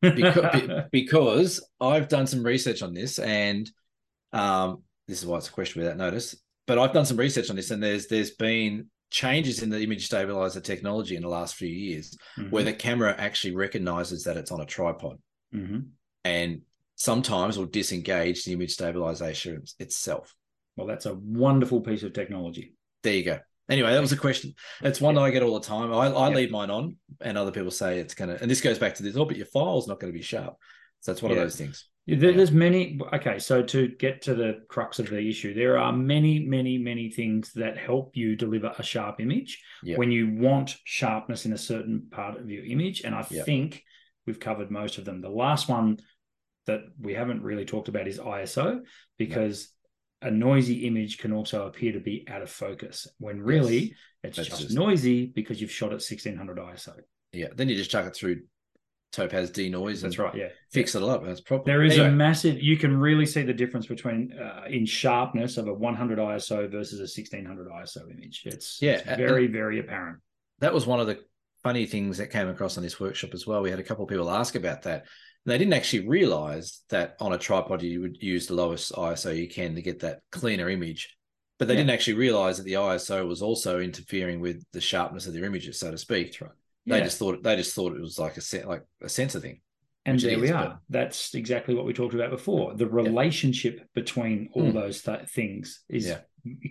because, 0.00 0.82
because 0.92 1.68
I've 1.80 2.08
done 2.08 2.26
some 2.26 2.42
research 2.42 2.82
on 2.82 2.94
this, 2.94 3.18
and 3.18 3.70
um, 4.32 4.82
this 5.08 5.20
is 5.20 5.26
why 5.26 5.38
it's 5.38 5.48
a 5.48 5.52
question 5.52 5.82
without 5.82 5.96
notice. 5.96 6.36
But 6.66 6.78
I've 6.78 6.92
done 6.92 7.06
some 7.06 7.16
research 7.16 7.50
on 7.50 7.56
this, 7.56 7.70
and 7.70 7.82
there's 7.82 8.06
there's 8.06 8.30
been 8.32 8.86
changes 9.10 9.62
in 9.62 9.70
the 9.70 9.82
image 9.82 10.06
stabilizer 10.06 10.60
technology 10.60 11.16
in 11.16 11.22
the 11.22 11.28
last 11.28 11.56
few 11.56 11.68
years 11.68 12.16
Mhm. 12.38 12.50
where 12.52 12.62
the 12.62 12.72
camera 12.72 13.12
actually 13.18 13.56
recognizes 13.56 14.22
that 14.22 14.36
it's 14.36 14.52
on 14.52 14.60
a 14.60 14.66
tripod 14.66 15.18
Mhm. 15.52 15.88
and 16.24 16.62
sometimes 16.94 17.58
will 17.58 17.66
disengage 17.66 18.44
the 18.44 18.52
image 18.52 18.72
stabilization 18.72 19.64
itself. 19.80 20.36
Well, 20.76 20.86
that's 20.86 21.06
a 21.06 21.14
wonderful 21.14 21.80
piece 21.80 22.04
of 22.04 22.12
technology. 22.12 22.74
There 23.02 23.14
you 23.14 23.24
go. 23.24 23.38
Anyway, 23.70 23.92
that 23.92 24.00
was 24.00 24.12
a 24.12 24.16
question. 24.16 24.52
It's 24.82 25.00
one 25.00 25.14
that 25.14 25.20
I 25.22 25.30
get 25.30 25.42
all 25.42 25.54
the 25.58 25.66
time. 25.66 25.92
I, 25.92 26.08
I 26.08 26.28
Yeah. 26.28 26.34
leave 26.34 26.50
mine 26.50 26.70
on, 26.70 26.96
and 27.20 27.38
other 27.38 27.52
people 27.52 27.70
say 27.70 27.98
it's 28.00 28.14
gonna. 28.14 28.36
And 28.40 28.50
this 28.50 28.60
goes 28.60 28.78
back 28.78 28.94
to 28.96 29.02
this. 29.02 29.16
Oh, 29.16 29.24
but 29.24 29.36
your 29.36 29.46
file's 29.46 29.86
not 29.86 30.00
going 30.00 30.12
to 30.12 30.18
be 30.18 30.22
sharp. 30.24 30.56
So 31.00 31.12
that's 31.12 31.22
one 31.22 31.32
Yeah. 31.32 31.38
of 31.38 31.44
those 31.44 31.56
things. 31.56 31.86
Yeah, 32.06 32.16
There, 32.16 32.30
Yeah. 32.30 32.36
There's 32.38 32.52
many. 32.52 32.98
Okay, 33.14 33.38
so 33.38 33.62
to 33.62 33.88
get 33.88 34.22
to 34.22 34.34
the 34.34 34.62
crux 34.68 34.98
of 34.98 35.08
the 35.08 35.20
issue, 35.28 35.54
there 35.54 35.78
are 35.78 35.92
many, 35.92 36.40
many, 36.40 36.78
many 36.78 37.10
things 37.10 37.52
that 37.54 37.78
help 37.78 38.16
you 38.16 38.34
deliver 38.36 38.74
a 38.76 38.82
sharp 38.82 39.20
image 39.20 39.62
Yeah. 39.84 39.96
when 39.96 40.10
you 40.10 40.34
want 40.34 40.76
sharpness 40.84 41.46
in 41.46 41.52
a 41.52 41.58
certain 41.58 42.08
part 42.10 42.38
of 42.40 42.50
your 42.50 42.64
image. 42.64 43.02
And 43.02 43.14
I 43.14 43.24
Yeah. 43.30 43.44
think 43.44 43.84
we've 44.26 44.40
covered 44.40 44.70
most 44.70 44.98
of 44.98 45.04
them. 45.04 45.20
The 45.20 45.30
last 45.30 45.68
one 45.68 45.98
that 46.66 46.80
we 46.98 47.14
haven't 47.14 47.42
really 47.42 47.64
talked 47.64 47.88
about 47.88 48.08
is 48.08 48.18
ISO 48.18 48.80
because 49.16 49.72
a 50.22 50.30
noisy 50.30 50.86
image 50.86 51.18
can 51.18 51.32
also 51.32 51.66
appear 51.66 51.92
to 51.92 52.00
be 52.00 52.24
out 52.28 52.42
of 52.42 52.50
focus 52.50 53.06
when 53.18 53.40
really 53.40 53.78
Yes. 53.78 53.92
it's 54.24 54.36
That's 54.36 54.48
just, 54.50 54.62
just- 54.62 54.74
noisy 54.74 55.26
because 55.26 55.60
you've 55.60 55.70
shot 55.70 55.92
at 55.92 56.02
1600 56.02 56.58
ISO. 56.58 56.94
Yeah. 57.32 57.48
Then 57.54 57.68
you 57.68 57.76
just 57.76 57.90
chuck 57.90 58.06
it 58.06 58.14
through 58.14 58.42
Topaz 59.12 59.50
denoise 59.50 60.02
That's 60.02 60.18
right. 60.18 60.34
Yeah. 60.34 60.48
fix 60.70 60.94
it 60.94 61.02
up. 61.02 61.24
That's 61.24 61.40
proper. 61.40 61.64
There 61.64 61.82
is 61.82 61.98
a 61.98 62.10
massive. 62.10 62.62
You 62.62 62.76
can 62.76 62.96
really 62.96 63.26
see 63.26 63.42
the 63.42 63.52
difference 63.52 63.86
between 63.86 64.32
uh, 64.38 64.64
in 64.68 64.86
sharpness 64.86 65.56
of 65.56 65.66
a 65.66 65.74
100 65.74 66.18
ISO 66.18 66.70
versus 66.70 67.00
a 67.00 67.08
1600 67.10 67.66
ISO 67.68 68.08
image. 68.10 68.42
It's, 68.44 68.80
Yeah, 68.80 68.92
it's 68.92 69.08
and- 69.08 69.16
very 69.18 69.46
very 69.48 69.80
apparent. 69.80 70.18
that 70.60 70.72
was 70.72 70.86
one 70.86 71.00
of 71.00 71.06
the 71.08 71.18
funny 71.64 71.86
things 71.86 72.18
that 72.18 72.30
came 72.30 72.48
across 72.48 72.76
on 72.76 72.82
this 72.84 73.00
workshop 73.00 73.30
as 73.34 73.46
well. 73.46 73.62
We 73.62 73.70
had 73.70 73.80
a 73.80 73.82
couple 73.82 74.04
of 74.04 74.08
people 74.10 74.30
ask 74.30 74.54
about 74.54 74.82
that. 74.82 75.06
And 75.46 75.52
they 75.52 75.58
didn't 75.58 75.72
actually 75.74 76.06
realize 76.06 76.82
that 76.90 77.16
on 77.20 77.32
a 77.32 77.38
tripod 77.38 77.82
you 77.82 78.00
would 78.02 78.22
use 78.22 78.46
the 78.46 78.54
lowest 78.54 78.92
ISO 78.92 79.36
you 79.36 79.48
can 79.48 79.74
to 79.74 79.82
get 79.82 80.00
that 80.00 80.20
cleaner 80.30 80.68
image. 80.68 81.16
But 81.58 81.68
they 81.68 81.74
Yeah. 81.74 81.80
didn't 81.80 81.90
actually 81.90 82.14
realize 82.14 82.56
that 82.58 82.64
the 82.64 82.74
ISO 82.74 83.26
was 83.26 83.42
also 83.42 83.80
interfering 83.80 84.40
with 84.40 84.62
the 84.72 84.80
sharpness 84.80 85.26
of 85.26 85.32
their 85.32 85.44
images, 85.44 85.78
so 85.78 85.90
to 85.90 85.98
speak. 85.98 86.28
That's 86.28 86.40
right. 86.42 86.50
They 86.86 86.98
Yeah. 86.98 87.04
just 87.04 87.18
thought 87.18 87.42
they 87.42 87.56
just 87.56 87.74
thought 87.74 87.94
it 87.94 88.00
was 88.00 88.18
like 88.18 88.36
a 88.36 88.66
like 88.66 88.82
a 89.02 89.08
sensor 89.08 89.40
thing. 89.40 89.60
and 90.06 90.18
there 90.18 90.38
we 90.40 90.48
are. 90.50 90.68
but- 90.68 90.78
That's 90.88 91.34
exactly 91.34 91.74
what 91.74 91.84
we 91.84 91.92
talked 91.92 92.14
about 92.14 92.30
before. 92.30 92.74
The 92.74 92.86
relationship 92.88 93.86
between 93.94 94.48
all 94.54 94.70
Mm. 94.70 94.72
those 94.72 95.02
th- 95.02 95.28
things 95.28 95.84
is 95.90 96.06
Yeah. 96.06 96.20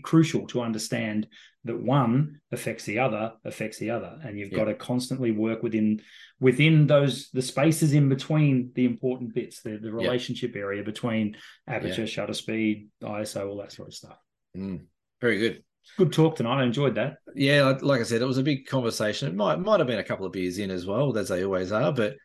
crucial 0.02 0.48
to 0.48 0.62
understand 0.62 1.28
that 1.66 1.78
one 1.80 2.40
affects 2.52 2.86
the 2.86 3.00
other 3.00 3.34
affects 3.44 3.78
the 3.80 3.90
other 3.90 4.18
and 4.24 4.40
you've 4.40 4.52
Yeah. 4.52 4.60
got 4.60 4.66
to 4.66 4.74
constantly 4.76 5.32
work 5.32 5.62
within 5.62 6.02
within 6.40 6.88
those 6.88 7.30
the 7.32 7.42
spaces 7.42 7.94
in 7.94 8.08
between 8.10 8.72
the 8.76 8.86
important 8.86 9.34
bits 9.34 9.62
the, 9.62 9.78
the 9.78 9.92
relationship 9.92 10.56
area 10.56 10.84
between 10.84 11.36
aperture 11.68 12.08
shutter 12.08 12.34
speed 12.34 12.88
iso 13.04 13.48
all 13.50 13.58
that 13.58 13.72
sort 13.72 13.90
of 13.90 13.94
stuff 13.94 14.18
Mm, 14.58 14.86
very 15.22 15.38
good. 15.38 15.64
good 15.98 16.12
talk 16.14 16.36
tonight 16.38 16.62
i 16.62 16.64
enjoyed 16.64 16.96
that 16.96 17.18
Yeah, 17.36 17.64
like- 17.66 17.84
like 17.84 18.00
I 18.02 18.04
said, 18.04 18.22
it 18.22 18.26
was 18.26 18.38
a 18.40 18.44
big 18.44 18.66
conversation. 18.66 19.28
It 19.28 19.36
might 19.36 19.58
might 19.60 19.80
have 19.80 19.88
been 19.88 20.00
a 20.00 20.04
couple 20.04 20.26
of 20.26 20.32
beers 20.32 20.58
in 20.58 20.72
as 20.72 20.86
well, 20.86 21.16
as 21.18 21.28
they 21.28 21.44
always 21.44 21.72
are. 21.72 21.92
But 21.94 22.16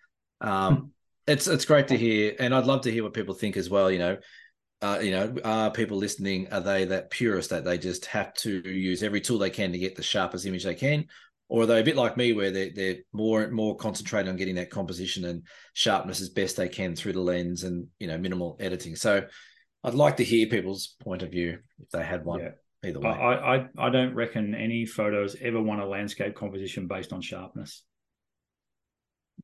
um, 0.41 0.93
it's 1.26 1.47
it's 1.49 1.64
great 1.64 1.89
to 1.89 1.97
hear, 1.97 2.35
and 2.39 2.55
I'd 2.55 2.66
love 2.66 2.82
to 2.82 2.91
hear 2.93 3.03
what 3.03 3.12
people 3.14 3.35
think 3.35 3.57
as 3.57 3.68
well. 3.68 3.91
You 3.91 3.99
know, 3.99 4.16
uh, 4.82 4.98
you 5.02 5.10
know, 5.10 5.34
are 5.44 5.70
people 5.70 5.96
listening? 5.96 6.52
Are 6.52 6.60
they 6.60 6.84
that 6.86 7.10
purist 7.10 7.50
that 7.50 7.64
they 7.64 7.78
just 7.78 8.06
have 8.06 8.34
to 8.34 8.50
use 8.68 9.02
every 9.02 9.20
tool 9.20 9.38
they 9.38 9.50
can 9.50 9.72
to 9.72 9.78
get 9.78 9.96
the 9.96 10.02
sharpest 10.02 10.44
image 10.46 10.64
they 10.64 10.74
can, 10.74 11.06
or 11.48 11.62
are 11.62 11.66
they 11.66 11.80
a 11.80 11.84
bit 11.84 11.96
like 11.96 12.16
me 12.16 12.32
where 12.32 12.50
they 12.50 12.70
they're 12.70 12.98
more 13.12 13.48
more 13.50 13.76
concentrated 13.76 14.28
on 14.28 14.36
getting 14.36 14.56
that 14.56 14.70
composition 14.70 15.24
and 15.24 15.42
sharpness 15.72 16.20
as 16.20 16.28
best 16.28 16.56
they 16.56 16.68
can 16.68 16.94
through 16.96 17.12
the 17.14 17.20
lens 17.20 17.64
and 17.64 17.86
you 17.98 18.06
know 18.06 18.18
minimal 18.18 18.56
editing? 18.60 18.96
So, 18.96 19.24
I'd 19.82 19.94
like 19.94 20.18
to 20.18 20.24
hear 20.24 20.46
people's 20.48 20.94
point 21.00 21.22
of 21.22 21.30
view 21.30 21.58
if 21.80 21.90
they 21.90 22.04
had 22.04 22.24
one. 22.24 22.40
Yeah. 22.40 22.50
Either 22.84 23.00
way, 23.00 23.08
I 23.08 23.56
I- 23.56 23.68
I 23.78 23.88
don't 23.90 24.14
reckon 24.14 24.54
any 24.54 24.84
photos 24.84 25.36
ever 25.40 25.62
won 25.62 25.80
a 25.80 25.86
landscape 25.88 26.34
composition 26.34 26.86
based 26.86 27.14
on 27.14 27.22
sharpness 27.22 27.82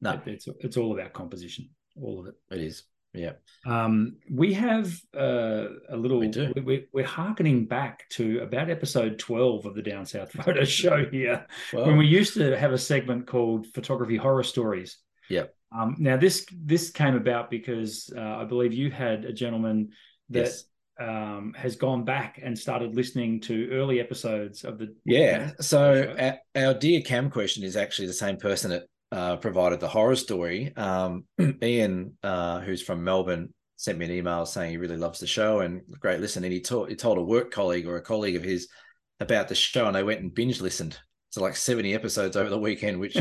no, 0.03 0.13
It- 0.13 0.23
it's 0.27 0.49
it's 0.61 0.77
all 0.77 0.93
about 0.93 1.15
composition 1.15 1.71
all 1.97 2.21
of 2.21 2.27
it 2.27 2.35
it 2.51 2.61
is. 2.61 2.85
Yeah. 3.13 3.33
Um, 3.67 4.17
we 4.31 4.53
have 4.55 4.93
uh, 5.17 5.67
a 5.89 5.97
little. 5.97 6.19
We 6.19 6.29
do. 6.29 6.53
We, 6.55 6.63
we, 6.63 6.87
we're 6.93 7.05
harkening 7.05 7.67
back 7.67 8.09
to 8.11 8.41
about 8.41 8.71
episode 8.71 9.19
twelve 9.19 9.67
of 9.67 9.75
the 9.75 9.83
Down 9.83 10.07
South 10.07 10.31
Photo 10.45 10.65
Show 10.65 11.07
here, 11.11 11.47
when 11.73 11.97
we 11.97 12.07
used 12.07 12.35
to 12.35 12.57
have 12.57 12.73
a 12.73 12.79
segment 12.79 13.27
called 13.27 13.67
Photography 13.75 14.17
Horror 14.17 14.45
Stories. 14.45 14.99
Yep. 15.29 15.55
Um, 15.77 15.97
now 15.99 16.17
this 16.17 16.47
this 16.65 16.91
came 16.91 17.17
about 17.17 17.51
because 17.51 18.13
uh, 18.17 18.21
I 18.21 18.45
believe 18.45 18.73
you 18.73 18.91
had 18.91 19.25
a 19.25 19.33
gentleman 19.33 19.91
that 20.31 20.47
yes. 20.47 20.65
um, 21.01 21.53
has 21.57 21.77
gone 21.77 22.05
back 22.05 22.41
and 22.43 22.59
started 22.59 22.95
listening 22.95 23.41
to 23.43 23.71
early 23.71 24.01
episodes 24.01 24.65
of 24.65 24.79
the. 24.79 24.95
Yeah. 25.05 25.53
So 25.61 26.15
our, 26.19 26.39
our 26.65 26.75
dear 26.75 27.01
Cam 27.03 27.31
question 27.31 27.65
is 27.65 27.77
actually 27.77 28.07
the 28.07 28.13
same 28.13 28.37
person 28.37 28.71
that 28.71 28.85
uh, 29.13 29.37
provided 29.37 29.81
the 29.81 29.89
horror 29.89 30.17
story. 30.17 30.73
Um, 30.77 31.25
Ian, 31.63 32.17
uh, 32.23 32.61
who's 32.61 32.83
from 32.83 33.05
Melbourne, 33.05 33.53
sent 33.77 33.99
me 33.99 34.05
an 34.05 34.13
email 34.13 34.45
saying 34.45 34.71
he 34.71 34.77
really 34.77 34.97
loves 34.97 35.21
the 35.21 35.27
show 35.27 35.61
and 35.61 35.81
great 36.01 36.21
listen. 36.21 36.45
And 36.45 36.53
he 36.53 36.61
told 36.61 36.89
he 36.91 36.97
told 36.97 37.19
a 37.19 37.23
work 37.23 37.51
colleague 37.51 37.87
or 37.87 37.97
a 37.97 38.03
colleague 38.03 38.37
of 38.37 38.45
his 38.45 38.69
about 39.21 39.49
the 39.49 39.55
show, 39.55 39.87
and 39.87 39.97
they 39.97 40.03
went 40.03 40.21
and 40.21 40.35
binge 40.35 40.61
listened 40.61 40.99
to 41.33 41.41
like 41.41 41.57
seventy 41.57 41.95
episodes 41.95 42.37
over 42.37 42.51
the 42.51 42.59
weekend. 42.59 43.01
Which 43.01 43.17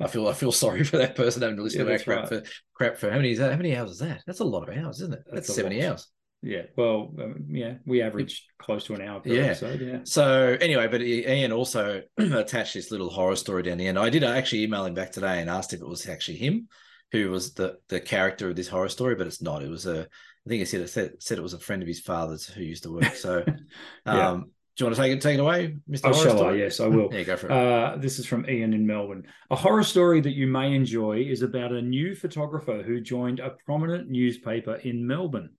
I 0.00 0.06
feel 0.08 0.28
I 0.28 0.32
feel 0.32 0.52
sorry 0.64 0.84
for 0.84 0.98
that 0.98 1.14
person 1.16 1.42
having 1.42 1.56
to 1.56 1.62
listen 1.62 1.80
Yeah, 1.80 1.92
to 1.92 1.98
that 1.98 2.04
crap 2.04 2.18
right. 2.20 2.28
for 2.28 2.42
crap 2.74 2.96
for 2.98 3.10
how 3.10 3.16
many 3.16 3.32
is 3.32 3.38
that? 3.38 3.50
How 3.50 3.56
many 3.56 3.76
hours 3.76 3.92
is 3.92 3.98
that? 3.98 4.22
That's 4.26 4.40
a 4.40 4.44
lot 4.44 4.68
of 4.68 4.76
hours, 4.76 5.00
isn't 5.00 5.14
it? 5.14 5.20
That's, 5.32 5.46
That's 5.48 5.54
seventy 5.54 5.80
lot. 5.82 5.90
hours. 5.92 6.08
Yeah. 6.42 6.62
Well, 6.76 7.14
um, 7.22 7.44
yeah, 7.48 7.74
we 7.86 8.02
average 8.02 8.46
close 8.58 8.84
to 8.84 8.94
an 8.94 9.02
hour 9.02 9.20
per 9.20 9.30
Yeah. 9.30 9.42
episode. 9.42 9.80
Yeah. 9.80 9.98
So 10.04 10.56
anyway, 10.60 10.88
but 10.88 11.00
Ian 11.00 11.52
also 11.52 12.02
attached 12.18 12.74
this 12.74 12.90
little 12.90 13.10
horror 13.10 13.36
story 13.36 13.62
down 13.62 13.78
the 13.78 13.86
end. 13.86 13.98
I 13.98 14.10
did 14.10 14.24
actually 14.24 14.64
email 14.64 14.84
him 14.84 14.94
back 14.94 15.12
today 15.12 15.40
and 15.40 15.48
asked 15.48 15.72
if 15.72 15.80
it 15.80 15.88
was 15.88 16.08
actually 16.08 16.38
him 16.38 16.68
who 17.12 17.30
was 17.30 17.54
the 17.54 17.78
the 17.88 18.00
character 18.00 18.48
of 18.50 18.56
this 18.56 18.68
horror 18.68 18.88
story, 18.88 19.14
but 19.14 19.26
it's 19.26 19.42
not. 19.42 19.62
It 19.62 19.70
was 19.70 19.86
a 19.86 20.00
I 20.44 20.48
think 20.48 20.58
he 20.58 20.64
said 20.64 20.80
it 20.80 20.88
said, 20.90 21.12
said 21.22 21.38
it 21.38 21.42
was 21.42 21.54
a 21.54 21.60
friend 21.60 21.82
of 21.82 21.86
his 21.88 22.00
father's 22.00 22.46
who 22.46 22.62
used 22.62 22.82
to 22.82 22.92
work. 22.92 23.14
So 23.14 23.44
Yeah. 24.06 24.30
um 24.30 24.50
do 24.74 24.84
you 24.84 24.86
want 24.86 24.96
to 24.96 25.02
take 25.02 25.12
it 25.12 25.20
take 25.20 25.34
it 25.38 25.40
away, 25.42 25.76
Mr. 25.88 26.00
Oh, 26.04 26.12
shall 26.14 26.46
I? 26.46 26.54
Yes, 26.54 26.80
I 26.80 26.86
will. 26.86 27.10
Yeah, 27.12 27.22
go 27.24 27.36
for 27.36 27.46
it. 27.46 27.52
Uh, 27.52 27.96
this 27.98 28.18
is 28.18 28.24
from 28.24 28.48
Ian 28.48 28.72
in 28.72 28.86
Melbourne. 28.86 29.26
A 29.50 29.54
horror 29.54 29.82
story 29.84 30.22
that 30.22 30.32
you 30.32 30.46
may 30.46 30.74
enjoy 30.74 31.18
is 31.18 31.42
about 31.42 31.72
a 31.72 31.82
new 31.82 32.14
photographer 32.16 32.82
who 32.82 32.98
joined 33.00 33.38
a 33.38 33.50
prominent 33.66 34.08
newspaper 34.08 34.76
in 34.76 35.06
Melbourne. 35.06 35.50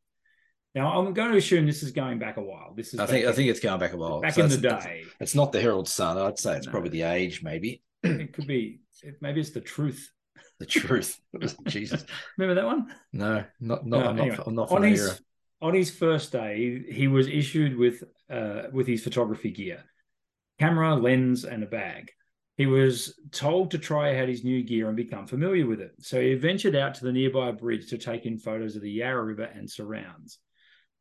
Now, 0.75 0.99
I'm 0.99 1.13
going 1.13 1.31
to 1.31 1.37
assume 1.37 1.65
this 1.67 1.83
is 1.83 1.91
going 1.91 2.17
back 2.17 2.37
a 2.37 2.41
while. 2.41 2.73
This 2.75 2.93
is 2.93 2.99
I 2.99 3.05
think 3.05 3.25
back 3.25 3.33
I 3.33 3.35
think 3.35 3.49
it's 3.49 3.59
going 3.59 3.79
back 3.79 3.93
a 3.93 3.97
while. 3.97 4.21
back 4.21 4.33
So 4.33 4.43
in 4.43 4.49
the 4.49 4.57
day. 4.57 5.03
It's 5.19 5.35
not 5.35 5.51
the 5.51 5.61
Herald 5.61 5.87
Sun. 5.87 6.17
I'd 6.17 6.39
say 6.39 6.57
it's 6.57 6.65
No. 6.65 6.71
probably 6.71 6.89
the 6.89 7.03
age, 7.03 7.43
maybe. 7.43 7.83
It 8.03 8.33
could 8.33 8.47
be. 8.47 8.79
Maybe 9.21 9.39
it's 9.41 9.51
the 9.51 9.61
truth. 9.61 10.09
The 10.59 10.65
truth. 10.67 11.19
Jesus. 11.67 12.05
Remember 12.37 12.61
that 12.61 12.65
one? 12.65 12.87
No, 13.11 13.43
not 13.59 13.85
not 13.85 13.99
No, 14.03 14.07
I'm 14.09 14.19
anyway, 14.19 14.37
not 14.37 14.47
I'm 14.47 14.55
not 14.55 14.69
from 14.69 14.77
on 14.77 14.83
his 14.83 15.01
era. 15.07 15.17
on 15.61 15.73
his 15.73 15.91
first 15.91 16.31
day, 16.31 16.83
he 16.89 17.07
was 17.07 17.27
issued 17.27 17.75
with 17.75 18.03
uh, 18.29 18.63
with 18.71 18.87
his 18.87 19.03
photography 19.03 19.51
gear, 19.51 19.83
camera, 20.59 20.95
lens, 20.95 21.43
and 21.43 21.63
a 21.63 21.65
bag. 21.65 22.11
He 22.55 22.67
was 22.67 23.19
told 23.31 23.71
to 23.71 23.79
try 23.79 24.19
out 24.19 24.29
his 24.29 24.43
new 24.43 24.63
gear 24.63 24.87
and 24.87 24.95
become 24.95 25.25
familiar 25.25 25.65
with 25.65 25.81
it. 25.81 25.91
So 25.99 26.21
he 26.21 26.35
ventured 26.35 26.75
out 26.75 26.93
to 26.95 27.03
the 27.05 27.11
nearby 27.11 27.51
bridge 27.51 27.89
to 27.89 27.97
take 27.97 28.25
in 28.27 28.37
photos 28.37 28.75
of 28.75 28.83
the 28.83 28.91
Yarra 28.91 29.23
River 29.23 29.49
and 29.55 29.69
surrounds. 29.69 30.37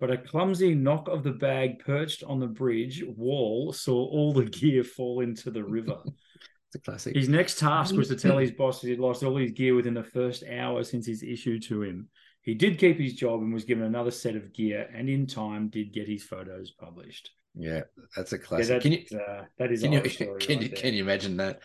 But 0.03 0.11
a 0.11 0.19
clumsy 0.19 0.75
knock 0.75 1.07
of 1.07 1.23
the 1.23 1.31
bag 1.31 1.79
perched 1.79 2.25
on 2.25 2.41
the 2.41 2.49
bridge 2.49 3.05
wall 3.17 3.73
saw 3.73 3.95
all 3.95 4.33
the 4.33 4.47
gear 4.47 4.83
fall 4.83 5.21
into 5.21 5.53
the 5.53 5.63
river. 5.63 5.97
It's 6.75 6.77
a 6.77 6.79
classic. 6.81 7.15
His 7.15 7.29
next 7.29 7.59
task 7.59 7.95
was 7.95 8.09
to 8.09 8.17
tell 8.17 8.39
his 8.39 8.51
boss 8.59 8.81
that 8.81 8.89
he'd 8.89 8.99
lost 8.99 9.23
all 9.23 9.37
his 9.37 9.53
gear 9.53 9.75
within 9.77 9.95
the 9.95 10.03
first 10.03 10.43
hour 10.43 10.83
since 10.83 11.07
his 11.07 11.23
issue 11.23 11.61
to 11.61 11.83
him. 11.83 12.09
He 12.41 12.55
did 12.55 12.79
keep 12.79 12.99
his 12.99 13.13
job 13.15 13.43
and 13.43 13.55
was 13.55 13.65
given 13.65 13.85
another 13.85 14.11
set 14.11 14.35
of 14.35 14.53
gear, 14.53 14.89
and 14.93 15.09
in 15.09 15.27
time 15.27 15.69
did 15.69 15.93
get 15.93 16.09
his 16.09 16.25
photos 16.25 16.73
published. 16.73 17.31
Yeah, 17.55 17.83
that's 18.17 18.33
a 18.33 18.37
Yeah, 18.37 18.43
classic. 18.43 18.69
that, 18.69 18.83
can 18.83 18.93
you 18.93 19.21
uh, 19.21 19.45
that 19.59 19.71
is 19.71 19.83
can 19.83 19.93
you 19.93 20.01
can 20.01 20.29
right 20.29 20.63
you 20.63 20.69
can 20.71 20.95
you 20.95 21.03
imagine 21.05 21.37
that? 21.37 21.61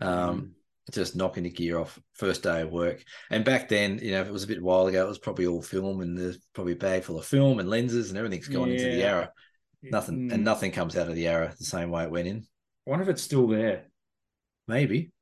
Um, 0.00 0.52
just 0.92 1.16
knocking 1.16 1.42
the 1.42 1.50
gear 1.50 1.78
off 1.78 1.98
first 2.14 2.42
day 2.42 2.62
of 2.62 2.70
work. 2.70 3.02
And 3.30 3.44
back 3.44 3.68
then, 3.68 3.98
you 4.02 4.12
know, 4.12 4.20
if 4.20 4.28
it 4.28 4.32
was 4.32 4.44
a 4.44 4.48
bit 4.48 4.62
while 4.62 4.86
ago, 4.86 5.04
it 5.04 5.08
was 5.08 5.18
probably 5.18 5.46
all 5.46 5.62
film 5.62 6.00
and 6.00 6.16
there's 6.16 6.38
probably 6.54 6.74
a 6.74 6.76
bag 6.76 7.02
full 7.02 7.18
of 7.18 7.26
film 7.26 7.58
and 7.58 7.68
lenses 7.68 8.08
and 8.10 8.18
everything's 8.18 8.48
gone 8.48 8.70
into 8.70 8.84
the 8.84 8.90
Yeah. 8.90 9.08
Yarra. 9.10 9.32
Nothing 9.82 10.28
Mm. 10.28 10.32
and 10.34 10.44
nothing 10.44 10.72
comes 10.72 10.96
out 10.96 11.08
of 11.08 11.14
the 11.14 11.22
Yarra 11.22 11.54
the 11.58 11.64
same 11.64 11.90
way 11.90 12.04
it 12.04 12.10
went 12.10 12.28
in. 12.28 12.46
I 12.86 12.90
wonder 12.90 13.02
if 13.02 13.08
it's 13.08 13.22
still 13.22 13.46
there. 13.48 13.86
Maybe. 14.68 15.12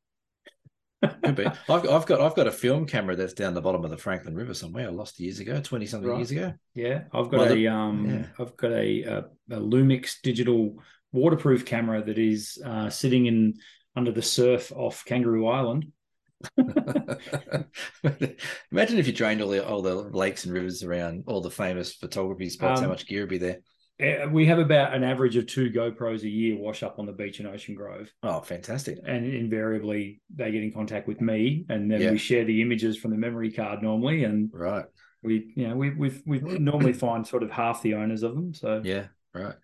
Could 1.22 1.34
be. 1.36 1.44
I've, 1.68 1.88
I've 1.88 2.06
got 2.06 2.20
I've 2.20 2.34
got 2.34 2.46
a 2.46 2.52
film 2.52 2.86
camera 2.86 3.14
that's 3.14 3.34
down 3.34 3.52
the 3.52 3.60
bottom 3.60 3.84
of 3.84 3.90
the 3.90 3.98
Franklin 3.98 4.34
River 4.34 4.54
somewhere. 4.54 4.86
I 4.86 4.90
lost 4.90 5.20
years 5.20 5.38
ago, 5.38 5.60
twenty 5.60 5.84
something 5.86 6.08
Right. 6.08 6.16
years 6.18 6.30
ago. 6.30 6.54
Yeah, 6.74 7.04
I've 7.12 7.28
got 7.30 7.40
Well, 7.40 7.52
a 7.52 7.54
the- 7.54 7.68
um, 7.68 8.08
yeah. 8.08 8.26
I've 8.38 8.56
got 8.56 8.72
a, 8.72 9.02
a, 9.02 9.18
a 9.50 9.60
Lumix 9.60 10.16
digital 10.22 10.78
waterproof 11.12 11.66
camera 11.66 12.02
that 12.02 12.18
is 12.18 12.58
uh, 12.64 12.88
sitting 12.88 13.26
in 13.26 13.54
under 13.96 14.12
the 14.12 14.22
surf 14.22 14.72
off 14.72 15.04
Kangaroo 15.04 15.46
Island. 15.46 15.86
Imagine 18.72 18.98
if 18.98 19.06
you 19.06 19.12
drained 19.12 19.40
all 19.40 19.48
the 19.48 19.66
all 19.66 19.82
the 19.82 19.94
lakes 19.94 20.44
and 20.44 20.52
rivers 20.52 20.82
around 20.82 21.24
all 21.26 21.40
the 21.40 21.50
famous 21.50 21.92
photography 21.94 22.48
spots. 22.48 22.80
how 22.80 22.86
Um, 22.86 22.92
much 22.92 23.06
gear 23.06 23.22
would 23.22 23.30
be 23.30 23.38
there? 23.38 23.58
Uh, 24.00 24.28
We 24.28 24.46
have 24.46 24.58
about 24.58 24.94
an 24.94 25.04
average 25.04 25.36
of 25.36 25.46
two 25.46 25.70
GoPros 25.70 26.22
a 26.22 26.28
year 26.28 26.56
wash 26.58 26.82
up 26.82 26.98
on 26.98 27.06
the 27.06 27.12
beach 27.12 27.40
in 27.40 27.46
Ocean 27.46 27.74
Grove, 27.74 28.10
Oh, 28.22 28.40
fantastic! 28.40 28.98
and 29.06 29.24
invariably 29.26 30.20
they 30.34 30.50
get 30.50 30.62
in 30.62 30.72
contact 30.72 31.06
with 31.08 31.20
me, 31.20 31.64
and 31.68 31.90
then 31.90 32.00
Yeah. 32.02 32.10
we 32.10 32.18
share 32.18 32.44
the 32.44 32.60
images 32.60 32.96
from 32.96 33.12
the 33.12 33.16
memory 33.16 33.52
card 33.52 33.82
normally, 33.82 34.24
and 34.24 34.50
Right? 34.52 34.84
we, 35.22 35.52
you 35.56 35.68
know, 35.68 35.76
we 35.76 35.90
we 35.90 36.10
we 36.26 36.40
normally 36.40 36.92
find 36.92 37.26
sort 37.26 37.42
of 37.42 37.50
half 37.50 37.82
the 37.82 37.94
owners 37.94 38.22
of 38.22 38.34
them. 38.34 38.52
So 38.54 38.82
Yeah, 38.84 39.06
right. 39.32 39.54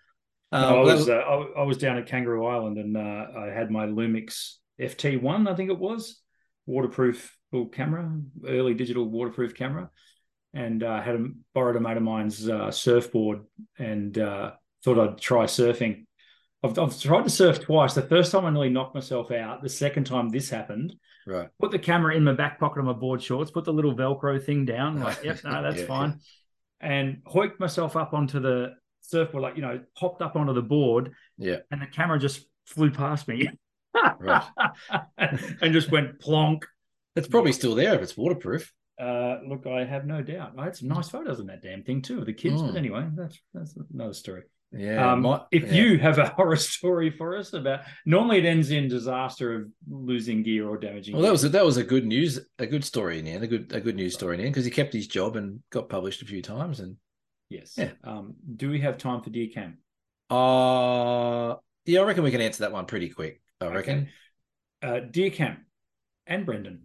I 0.53 0.73
Um, 0.73 0.83
well, 0.83 0.85
was 0.85 1.09
uh, 1.09 1.15
I, 1.15 1.61
I 1.61 1.63
was 1.63 1.79
down 1.79 1.99
at 1.99 2.07
Kangaroo 2.07 2.47
Island 2.47 2.79
and 2.79 2.97
uh, 2.97 3.27
I 3.39 3.47
had 3.47 3.71
my 3.71 3.87
Lumix 3.87 4.57
FT 4.81 5.21
one, 5.21 5.47
I 5.47 5.55
think 5.55 5.71
it 5.71 5.79
was, 5.79 6.21
waterproof 6.67 7.37
little 7.53 7.69
camera, 7.69 8.21
early 8.47 8.75
digital 8.75 9.09
waterproof 9.09 9.55
camera, 9.55 9.91
and 10.55 10.83
uh, 10.83 11.01
had 11.03 11.17
a, 11.17 11.29
borrowed 11.55 11.77
a 11.77 11.81
mate 11.81 11.97
of 11.97 12.03
mine's 12.03 12.49
uh, 12.49 12.71
surfboard 12.71 13.41
and 13.79 14.19
uh, 14.19 14.53
thought 14.85 14.99
I'd 14.99 15.19
try 15.19 15.45
surfing. 15.45 16.07
I've, 16.63 16.79
I've 16.79 17.01
tried 17.01 17.25
to 17.25 17.31
surf 17.31 17.61
twice. 17.61 17.95
The 17.95 18.03
first 18.03 18.33
time 18.33 18.45
I 18.45 18.51
nearly 18.51 18.69
knocked 18.71 18.95
myself 18.95 19.31
out. 19.31 19.63
The 19.63 19.69
second 19.69 20.05
time 20.05 20.29
this 20.29 20.51
happened, 20.51 20.95
right. 21.27 21.51
put 21.61 21.71
the 21.71 21.79
camera 21.79 22.15
in 22.15 22.25
my 22.25 22.33
back 22.35 22.59
pocket 22.59 22.81
of 22.81 22.85
my 22.87 22.93
board 22.93 23.23
shorts, 23.23 23.51
put 23.51 23.65
the 23.65 23.73
little 23.73 23.95
Velcro 23.95 24.43
thing 24.43 24.65
down. 24.65 25.01
Like, 25.01 25.19
yep, 25.23 25.41
no, 25.45 25.63
that's 25.63 25.83
Yeah, 25.83 25.87
fine. 25.87 26.21
And 26.81 27.23
hoiked 27.27 27.61
myself 27.61 27.97
up 27.97 28.15
onto 28.15 28.41
the 28.41 28.75
surfboard, 29.01 29.43
like, 29.43 29.57
you 29.57 29.63
know, 29.63 29.81
popped 29.99 30.23
up 30.23 30.37
onto 30.37 30.53
the 30.53 30.63
board, 30.63 31.13
Yeah. 31.39 31.57
and 31.71 31.81
the 31.83 31.87
camera 31.87 32.19
just 32.19 32.47
flew 32.67 32.91
past 32.91 33.29
me. 33.29 33.49
Right. 34.19 34.45
and 35.19 35.73
just 35.73 35.91
went 35.91 36.21
plonk. 36.21 36.65
It's 37.17 37.29
probably 37.29 37.53
still 37.53 37.75
there 37.75 37.95
if 37.95 38.03
it's 38.03 38.17
waterproof. 38.17 38.73
Uh, 39.01 39.39
look, 39.49 39.67
I 39.67 39.85
have 39.85 40.07
no 40.07 40.23
doubt. 40.23 40.53
I 40.59 40.65
had 40.65 40.77
some 40.77 40.89
nice 40.89 41.09
photos 41.09 41.41
in 41.41 41.47
that 41.47 41.63
damn 41.63 41.83
thing 41.83 42.03
too 42.03 42.19
of 42.21 42.27
the 42.27 42.33
kids, 42.35 42.61
but 42.63 42.75
Mm. 42.75 42.77
anyway, 42.77 43.09
that's 43.17 43.41
that's 43.55 43.75
another 43.93 44.13
story. 44.15 44.43
Yeah. 44.73 45.13
um, 45.15 45.23
my- 45.23 45.43
if 45.51 45.65
yeah. 45.73 45.83
you 45.83 45.99
have 45.99 46.19
a 46.19 46.29
horror 46.37 46.55
story 46.55 47.11
for 47.11 47.37
us 47.37 47.53
about, 47.55 47.81
normally 48.07 48.39
it 48.39 48.45
ends 48.45 48.71
in 48.71 48.87
disaster 48.89 49.53
of 49.57 49.69
losing 49.89 50.45
gear 50.45 50.69
or 50.69 50.77
damaging. 50.79 51.15
Well, 51.17 51.25
that 51.25 51.33
was 51.33 51.43
a, 51.43 51.49
that 51.49 51.65
was 51.65 51.77
a 51.79 51.83
good 51.83 52.07
news, 52.07 52.39
a 52.61 52.67
good 52.67 52.85
story 52.85 53.19
in 53.19 53.25
the 53.25 53.33
end, 53.33 53.43
a 53.43 53.49
good 53.49 53.73
a 53.73 53.81
good 53.81 53.97
news 53.97 54.15
story 54.15 54.35
in 54.37 54.41
the 54.41 54.47
end 54.47 54.55
because 54.55 54.65
he 54.67 54.71
kept 54.71 54.93
his 54.93 55.09
job 55.09 55.35
and 55.35 55.61
got 55.71 55.89
published 55.89 56.23
a 56.23 56.27
few 56.27 56.43
times. 56.43 56.79
And 56.79 56.97
yes. 57.51 57.75
Yeah. 57.77 57.91
Um, 58.03 58.37
do 58.57 58.71
we 58.71 58.81
have 58.81 58.97
time 58.97 59.21
for 59.21 59.31
dear 59.31 59.49
cam? 59.49 59.79
uh 60.31 61.57
yeah, 61.87 62.01
I 62.01 62.05
reckon 62.05 62.23
we 62.23 62.31
can 62.31 62.41
answer 62.41 62.63
that 62.63 62.73
one 62.73 62.87
pretty 62.87 63.09
quick. 63.09 63.43
I 63.61 63.67
reckon. 63.67 64.09
Uh, 64.83 65.01
dear 65.01 65.31
cam 65.31 65.67
and 66.27 66.47
Brendan 66.47 66.83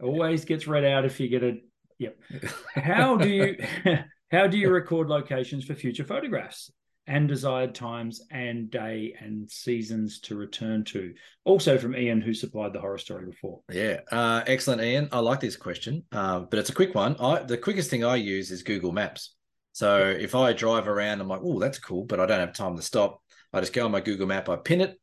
always 0.00 0.44
gets 0.44 0.66
read 0.66 0.84
out 0.84 1.04
if 1.04 1.18
you 1.18 1.28
get 1.28 1.42
a. 1.42 1.58
Yep. 1.98 2.16
How 2.74 3.16
do 3.16 3.28
you 3.28 3.56
how 4.30 4.46
do 4.46 4.58
you 4.58 4.70
record 4.70 5.08
locations 5.08 5.64
for 5.64 5.74
future 5.74 6.04
photographs 6.04 6.70
and 7.06 7.26
desired 7.26 7.74
times 7.74 8.20
and 8.30 8.70
day 8.70 9.14
and 9.18 9.50
seasons 9.50 10.20
to 10.20 10.36
return 10.36 10.84
to? 10.84 11.14
Also 11.44 11.76
from 11.78 11.96
Ian, 11.96 12.20
who 12.20 12.34
supplied 12.34 12.72
the 12.72 12.80
horror 12.80 12.98
story 12.98 13.26
before. 13.26 13.62
Yeah, 13.72 14.00
uh, 14.12 14.42
excellent, 14.46 14.82
Ian. 14.82 15.08
I 15.10 15.18
like 15.20 15.40
this 15.40 15.56
question, 15.56 16.04
uh, 16.12 16.40
but 16.40 16.58
it's 16.60 16.70
a 16.70 16.74
quick 16.74 16.94
one. 16.94 17.16
I 17.18 17.42
the 17.42 17.58
quickest 17.58 17.90
thing 17.90 18.04
I 18.04 18.16
use 18.16 18.52
is 18.52 18.62
Google 18.62 18.92
Maps. 18.92 19.34
So 19.78 20.00
if 20.08 20.34
I 20.34 20.54
drive 20.54 20.88
around, 20.88 21.20
I'm 21.20 21.28
like, 21.28 21.42
oh, 21.44 21.60
that's 21.60 21.78
cool, 21.78 22.04
but 22.04 22.18
I 22.18 22.26
don't 22.26 22.40
have 22.40 22.52
time 22.52 22.74
to 22.74 22.82
stop. 22.82 23.22
I 23.52 23.60
just 23.60 23.72
go 23.72 23.84
on 23.84 23.92
my 23.92 24.00
Google 24.00 24.26
Map, 24.26 24.48
I 24.48 24.56
pin 24.56 24.80
it, 24.80 24.98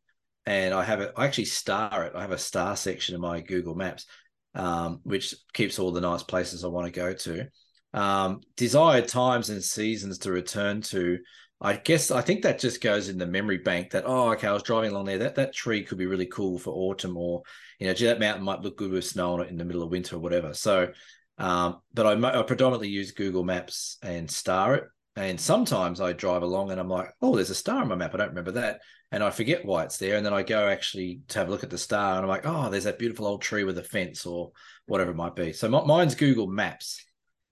and 0.46 0.74
I 0.74 0.84
have 0.84 1.00
it. 1.00 1.14
I 1.16 1.24
actually 1.24 1.46
star 1.46 2.04
it. 2.04 2.12
I 2.14 2.20
have 2.20 2.34
a 2.34 2.38
star 2.38 2.76
section 2.76 3.16
in 3.16 3.22
my 3.22 3.40
Google 3.40 3.74
Maps, 3.74 4.06
um, 4.54 5.00
which 5.04 5.34
keeps 5.54 5.80
all 5.80 5.94
the 5.94 6.02
nice 6.02 6.24
places 6.24 6.66
I 6.66 6.68
want 6.68 6.88
to 6.88 6.92
go 6.92 7.14
to. 7.14 7.48
Um, 7.94 8.42
desired 8.58 9.08
times 9.08 9.50
and 9.50 9.64
seasons 9.64 10.18
to 10.20 10.34
return 10.34 10.82
to. 10.82 11.20
I 11.62 11.78
guess 11.78 12.12
I 12.12 12.20
think 12.20 12.42
that 12.42 12.60
just 12.60 12.82
goes 12.82 13.08
in 13.08 13.18
the 13.18 13.26
memory 13.26 13.60
bank. 13.60 13.92
That 13.92 14.04
oh, 14.06 14.34
okay, 14.34 14.50
I 14.50 14.52
was 14.52 14.64
driving 14.64 14.92
along 14.92 15.06
there. 15.06 15.20
That 15.20 15.36
that 15.36 15.54
tree 15.54 15.86
could 15.86 15.98
be 15.98 16.06
really 16.06 16.26
cool 16.26 16.60
for 16.60 16.72
autumn, 16.72 17.16
or 17.16 17.44
you 17.80 17.88
know, 17.88 17.94
that 17.94 18.20
mountain 18.20 18.44
might 18.44 18.60
look 18.60 18.76
good 18.76 18.92
with 18.92 19.06
snow 19.06 19.36
on 19.36 19.40
it 19.40 19.50
in 19.50 19.56
the 19.56 19.64
middle 19.64 19.84
of 19.84 19.90
winter 19.90 20.18
or 20.18 20.20
whatever. 20.20 20.54
So, 20.54 20.90
um, 21.38 21.82
but 21.94 22.06
I, 22.06 22.40
I 22.40 22.44
predominantly 22.44 22.90
use 22.90 23.12
Google 23.12 23.44
Maps 23.44 23.98
and 24.02 24.30
star 24.30 24.76
it. 24.76 24.84
And 25.18 25.40
sometimes 25.40 26.02
I 26.02 26.12
drive 26.12 26.44
along 26.44 26.72
and 26.72 26.80
I'm 26.80 26.90
like, 26.90 27.10
oh, 27.22 27.36
there's 27.36 27.50
a 27.50 27.56
star 27.56 27.82
on 27.82 27.88
my 27.88 27.96
map. 27.96 28.14
I 28.14 28.18
don't 28.18 28.30
remember 28.30 28.52
that. 28.52 28.82
And 29.12 29.24
I 29.24 29.30
forget 29.30 29.64
why 29.64 29.84
it's 29.86 29.98
there. 29.98 30.18
And 30.18 30.26
then 30.26 30.34
I 30.34 30.44
go 30.44 30.68
actually 30.68 31.22
to 31.30 31.40
have 31.40 31.48
a 31.48 31.52
look 31.52 31.64
at 31.64 31.70
the 31.70 31.78
star 31.78 32.16
and 32.16 32.24
I'm 32.24 32.28
like, 32.28 32.46
oh, 32.46 32.70
there's 32.70 32.84
that 32.84 33.00
beautiful 33.00 33.26
old 33.26 33.42
tree 33.42 33.64
with 33.64 33.78
a 33.78 33.84
fence 33.84 34.26
or 34.26 34.52
whatever 34.88 35.12
it 35.12 35.16
might 35.16 35.36
be. 35.36 35.54
So 35.54 35.70
mi- 35.70 35.86
mine's 35.86 36.16
Google 36.16 36.48
Maps 36.48 37.06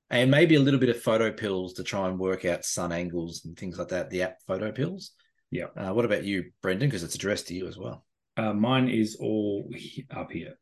and 0.10 0.30
maybe 0.30 0.56
a 0.56 0.60
little 0.60 0.80
bit 0.80 0.90
of 0.90 1.02
PhotoPills 1.02 1.76
to 1.76 1.84
try 1.84 2.10
and 2.10 2.20
work 2.20 2.44
out 2.44 2.66
sun 2.66 2.92
angles 2.92 3.46
and 3.46 3.58
things 3.58 3.78
like 3.78 3.90
that. 3.90 4.10
The 4.10 4.24
app 4.24 4.40
PhotoPills. 4.50 5.12
Yeah. 5.50 5.68
Uh, 5.78 5.94
what 5.94 6.06
about 6.06 6.26
you, 6.26 6.52
Brendan? 6.62 6.90
Because 6.90 7.04
it's 7.04 7.16
addressed 7.16 7.48
to 7.48 7.54
you 7.54 7.68
as 7.68 7.78
well. 7.78 8.06
Uh, 8.36 8.54
mine 8.54 8.90
is 8.90 9.16
all 9.20 9.70
up 10.12 10.32
here. 10.32 10.56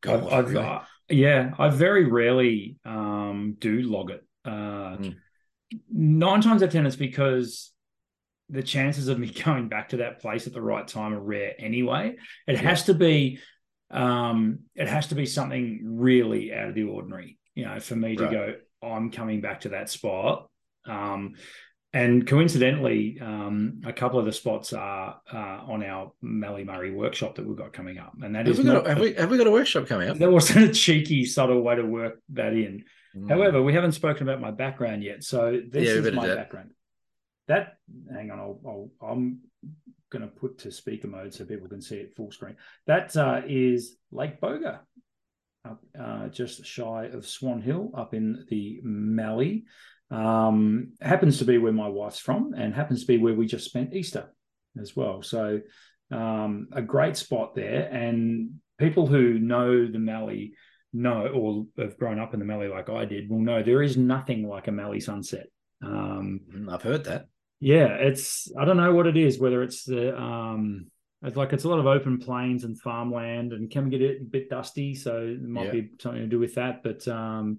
God, 0.00 0.24
I've, 0.32 0.46
I've, 0.46 0.56
uh, 0.56 0.80
yeah, 1.08 1.52
I 1.58 1.68
very 1.68 2.04
rarely 2.04 2.76
um, 2.84 3.56
do 3.58 3.80
log 3.82 4.10
it. 4.10 4.24
Uh, 4.44 4.96
Mm. 4.98 5.16
Nine 5.92 6.40
times 6.40 6.62
out 6.62 6.68
of 6.68 6.72
ten, 6.72 6.86
it's 6.86 6.96
because 6.96 7.72
the 8.48 8.62
chances 8.62 9.08
of 9.08 9.18
me 9.18 9.26
going 9.44 9.68
back 9.68 9.90
to 9.90 9.98
that 9.98 10.18
place 10.20 10.46
at 10.46 10.54
the 10.54 10.62
right 10.62 10.88
time 10.88 11.12
are 11.12 11.20
rare 11.20 11.52
anyway. 11.58 12.16
It 12.46 12.54
Yeah. 12.54 12.62
has 12.62 12.84
to 12.84 12.94
be, 12.94 13.40
um, 13.90 14.60
it 14.74 14.88
has 14.88 15.08
to 15.08 15.14
be 15.14 15.26
something 15.26 15.80
really 15.84 16.54
out 16.54 16.70
of 16.70 16.74
the 16.74 16.84
ordinary, 16.84 17.36
you 17.54 17.66
know, 17.66 17.78
for 17.80 17.96
me 17.96 18.16
to 18.16 18.24
Right. 18.24 18.32
go. 18.32 18.54
I'm 18.82 19.10
coming 19.10 19.42
back 19.42 19.60
to 19.62 19.70
that 19.70 19.90
spot. 19.90 20.48
Um, 20.86 21.34
and 21.92 22.26
coincidentally, 22.26 23.18
um, 23.20 23.80
a 23.86 23.92
couple 23.92 24.18
of 24.18 24.26
the 24.26 24.32
spots 24.32 24.72
are 24.72 25.20
uh, 25.32 25.36
on 25.36 25.82
our 25.82 26.12
Mallee 26.20 26.64
Murray 26.64 26.90
workshop 26.90 27.36
that 27.36 27.46
we've 27.46 27.56
got 27.56 27.72
coming 27.72 27.98
up, 27.98 28.12
and 28.22 28.34
that 28.34 28.46
Have 28.46 28.58
is 28.58 28.58
we, 28.58 28.64
got 28.64 28.86
a, 28.86 28.88
have, 28.90 29.00
we, 29.00 29.14
have 29.14 29.30
we 29.30 29.38
got 29.38 29.46
a 29.46 29.50
workshop 29.50 29.86
coming 29.86 30.08
up? 30.10 30.18
that 30.18 30.30
wasn't 30.30 30.68
a 30.70 30.72
cheeky, 30.72 31.24
subtle 31.24 31.62
way 31.62 31.76
to 31.76 31.84
work 31.86 32.20
that 32.30 32.52
in. 32.52 32.84
Mm. 33.16 33.30
However, 33.30 33.62
we 33.62 33.72
haven't 33.72 33.92
spoken 33.92 34.28
about 34.28 34.40
my 34.40 34.50
background 34.50 35.02
yet. 35.02 35.24
So 35.24 35.60
this 35.70 35.88
Yeah, 35.88 35.94
is 35.94 36.12
my 36.12 36.26
that. 36.26 36.36
background. 36.36 36.70
That 37.46 37.78
hang 38.12 38.30
on, 38.30 38.38
I'll, 38.38 38.60
I'll 38.66 38.90
I'm 39.10 39.40
going 40.10 40.22
to 40.22 40.28
put 40.28 40.58
to 40.58 40.70
speaker 40.70 41.08
mode 41.08 41.32
so 41.32 41.44
people 41.44 41.68
can 41.68 41.80
see 41.80 41.96
it 41.96 42.14
full 42.14 42.30
screen. 42.30 42.56
That 42.86 43.16
uh, 43.16 43.42
is 43.46 43.96
Lake 44.12 44.40
Boga, 44.40 44.80
up 45.66 45.80
uh, 45.98 46.28
just 46.28 46.66
shy 46.66 47.06
of 47.06 47.26
Swan 47.26 47.62
Hill, 47.62 47.90
up 47.94 48.12
in 48.12 48.44
the 48.50 48.80
Mallee. 48.82 49.64
Um, 50.10 50.92
happens 51.00 51.38
to 51.38 51.44
be 51.44 51.58
where 51.58 51.72
my 51.72 51.88
wife's 51.88 52.18
from, 52.18 52.54
and 52.56 52.74
happens 52.74 53.02
to 53.02 53.06
be 53.06 53.18
where 53.18 53.34
we 53.34 53.46
just 53.46 53.66
spent 53.66 53.94
Easter 53.94 54.32
as 54.80 54.96
well. 54.96 55.22
So 55.22 55.60
um, 56.10 56.68
a 56.72 56.80
great 56.82 57.16
spot 57.16 57.54
there, 57.54 57.88
and 57.92 58.60
people 58.78 59.06
who 59.06 59.38
know 59.38 59.86
the 59.86 59.98
Mallee 59.98 60.54
know 60.94 61.26
or 61.26 61.66
have 61.82 61.98
grown 61.98 62.18
up 62.18 62.32
in 62.32 62.40
the 62.40 62.46
Mallee 62.46 62.68
like 62.68 62.88
I 62.88 63.04
did 63.04 63.28
will 63.28 63.40
know 63.40 63.62
there 63.62 63.82
is 63.82 63.98
nothing 63.98 64.48
like 64.48 64.68
a 64.68 64.72
Mallee 64.72 65.00
sunset. 65.00 65.46
Um, 65.84 66.40
Mm, 66.50 66.72
I've 66.72 66.82
heard 66.82 67.04
that. 67.04 67.26
yeah, 67.60 67.88
it's 67.88 68.50
I 68.58 68.64
don't 68.64 68.78
know 68.78 68.94
what 68.94 69.06
it 69.06 69.16
is. 69.18 69.38
Whether 69.38 69.62
it's 69.62 69.84
the 69.84 70.18
um, 70.18 70.86
it's 71.22 71.36
like 71.36 71.52
it's 71.52 71.64
a 71.64 71.68
lot 71.68 71.80
of 71.80 71.86
open 71.86 72.18
plains 72.18 72.64
and 72.64 72.80
farmland, 72.80 73.52
and 73.52 73.70
can 73.70 73.90
get 73.90 74.00
it 74.00 74.22
a 74.22 74.24
bit 74.24 74.48
dusty, 74.48 74.94
so 74.94 75.26
it 75.26 75.42
might 75.42 75.66
Yeah. 75.66 75.72
be 75.72 75.90
something 76.00 76.22
to 76.22 76.26
do 76.28 76.38
with 76.38 76.54
that. 76.54 76.82
But 76.82 77.06
um, 77.08 77.58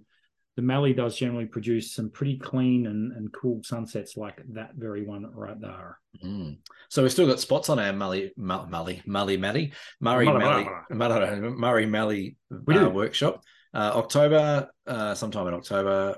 the 0.60 0.66
Mallee 0.66 0.92
does 0.92 1.16
generally 1.16 1.46
produce 1.46 1.94
some 1.94 2.10
pretty 2.10 2.38
clean 2.38 2.86
and, 2.88 3.14
and 3.14 3.32
cool 3.32 3.62
sunsets, 3.64 4.18
like 4.18 4.42
that 4.50 4.72
very 4.76 5.06
one 5.06 5.26
right 5.34 5.58
there. 5.62 5.98
Mm. 6.22 6.58
So 6.90 7.02
we've 7.02 7.12
still 7.14 7.28
got 7.28 7.40
spots 7.40 7.70
on 7.70 7.80
our 7.80 7.94
Mull- 7.94 8.28
Mully, 8.38 9.02
Mully, 9.06 9.40
Mally, 9.40 9.72
Murray, 10.02 10.28
Mully. 10.28 11.56
Murray, 11.56 12.36
We 12.68 12.78
uh, 12.78 12.90
workshop. 12.90 13.42
Uh, 13.74 13.92
October, 13.96 14.68
uh, 14.86 15.16
sometime 15.16 15.48
in 15.48 15.54
October. 15.54 16.18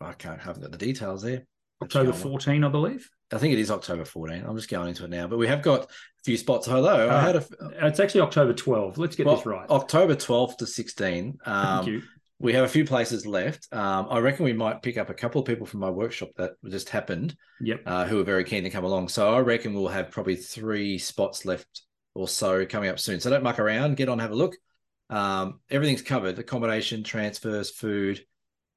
I 0.00 0.12
can't 0.12 0.40
have 0.40 0.60
got 0.60 0.70
the 0.70 0.78
details 0.78 1.22
there. 1.22 1.46
October 1.82 2.10
Let's 2.10 2.22
go 2.22 2.28
on. 2.28 2.32
14, 2.34 2.62
I 2.62 2.68
believe. 2.68 3.10
I 3.32 3.38
think 3.38 3.54
it 3.54 3.58
is 3.58 3.72
October 3.72 4.04
14. 4.04 4.44
I'm 4.46 4.56
just 4.56 4.70
going 4.70 4.86
into 4.88 5.02
it 5.04 5.10
now, 5.10 5.26
but 5.26 5.36
we 5.38 5.48
have 5.48 5.62
got 5.62 5.84
a 5.86 5.88
few 6.24 6.36
spots. 6.36 6.68
Hello, 6.68 7.08
I 7.08 7.12
Ah, 7.14 7.20
had 7.22 7.36
a 7.36 7.44
It's 7.88 7.98
actually 7.98 8.20
October 8.20 8.52
12. 8.52 8.98
Let's 8.98 9.16
get 9.16 9.26
well, 9.26 9.34
this 9.36 9.46
right. 9.46 9.68
October 9.68 10.14
12th 10.14 10.58
to 10.58 10.66
16. 10.66 11.38
Thank 11.44 11.48
Um, 11.48 11.88
you. 11.88 12.02
We 12.40 12.54
have 12.54 12.64
a 12.64 12.68
few 12.68 12.86
places 12.86 13.26
left. 13.26 13.68
Um, 13.70 14.06
I 14.10 14.18
reckon 14.18 14.46
we 14.46 14.54
might 14.54 14.82
pick 14.82 14.96
up 14.96 15.10
a 15.10 15.14
couple 15.14 15.42
of 15.42 15.46
people 15.46 15.66
from 15.66 15.80
my 15.80 15.90
workshop 15.90 16.30
that 16.36 16.52
just 16.68 16.88
happened. 16.88 17.36
Yep. 17.60 17.82
uh, 17.84 18.06
who 18.06 18.18
are 18.18 18.24
very 18.24 18.44
keen 18.44 18.64
to 18.64 18.70
come 18.70 18.84
along. 18.84 19.08
So 19.08 19.34
I 19.34 19.40
reckon 19.40 19.74
we'll 19.74 19.88
have 19.88 20.10
probably 20.10 20.36
three 20.36 20.96
spots 20.96 21.44
left 21.44 21.82
or 22.14 22.26
so 22.26 22.64
coming 22.64 22.88
up 22.88 22.98
soon. 22.98 23.20
So 23.20 23.28
don't 23.28 23.42
muck 23.42 23.58
around, 23.58 23.98
get 23.98 24.08
on, 24.08 24.18
have 24.18 24.30
a 24.30 24.34
look. 24.34 24.56
Um, 25.10 25.60
everything's 25.68 26.00
covered: 26.00 26.38
accommodation, 26.38 27.04
transfers, 27.04 27.70
food, 27.70 28.24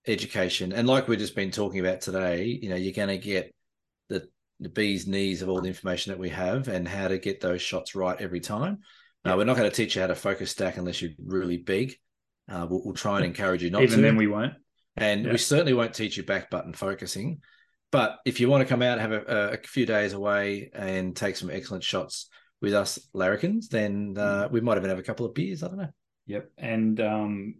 education, 0.05 0.73
and 0.73 0.87
like 0.87 1.07
we've 1.07 1.19
just 1.19 1.35
been 1.35 1.51
talking 1.51 1.79
about 1.79 2.01
today. 2.01 2.59
You 2.61 2.69
know, 2.69 2.75
you're 2.75 2.91
going 2.91 3.07
to 3.07 3.17
get 3.17 3.55
the 4.09 4.27
the 4.59 4.69
bee's 4.69 5.07
knees 5.07 5.41
of 5.41 5.47
all 5.47 5.61
the 5.61 5.69
information 5.69 6.11
that 6.11 6.19
we 6.19 6.29
have 6.29 6.67
and 6.67 6.87
how 6.87 7.07
to 7.07 7.17
get 7.17 7.39
those 7.39 7.61
shots 7.61 7.95
right 7.95 8.19
every 8.19 8.41
time. 8.41 8.79
Uh, 9.23 9.35
we're 9.37 9.45
not 9.45 9.55
going 9.55 9.69
to 9.69 9.75
teach 9.75 9.95
you 9.95 10.01
how 10.01 10.07
to 10.07 10.15
focus 10.15 10.51
stack 10.51 10.75
unless 10.75 11.01
you're 11.01 11.11
really 11.23 11.57
big. 11.57 11.95
Uh, 12.49 12.67
we'll, 12.69 12.81
we'll 12.83 12.93
try 12.93 13.17
and 13.17 13.25
encourage 13.25 13.63
you 13.63 13.69
not 13.69 13.83
Even 13.83 13.97
to. 13.97 14.01
then, 14.01 14.15
we 14.17 14.27
won't. 14.27 14.53
And 14.97 15.25
Yeah. 15.25 15.31
we 15.31 15.37
certainly 15.37 15.73
won't 15.73 15.93
teach 15.93 16.17
you 16.17 16.23
back 16.23 16.49
button 16.49 16.73
focusing. 16.73 17.41
But 17.91 18.19
if 18.25 18.39
you 18.39 18.49
want 18.49 18.61
to 18.61 18.69
come 18.69 18.81
out, 18.81 18.99
have 18.99 19.11
a, 19.11 19.51
a 19.53 19.57
few 19.57 19.85
days 19.85 20.13
away 20.13 20.71
and 20.73 21.15
take 21.15 21.35
some 21.35 21.49
excellent 21.49 21.83
shots 21.83 22.29
with 22.61 22.73
us 22.73 22.99
larrikins, 23.13 23.69
then 23.69 24.15
uh, 24.17 24.47
we 24.51 24.61
might 24.61 24.77
even 24.77 24.89
have 24.89 24.99
a 24.99 25.03
couple 25.03 25.25
of 25.25 25.33
beers. 25.33 25.63
I 25.63 25.67
don't 25.67 25.77
know. 25.77 25.89
Yep. 26.25 26.51
And 26.57 26.99
um, 27.01 27.55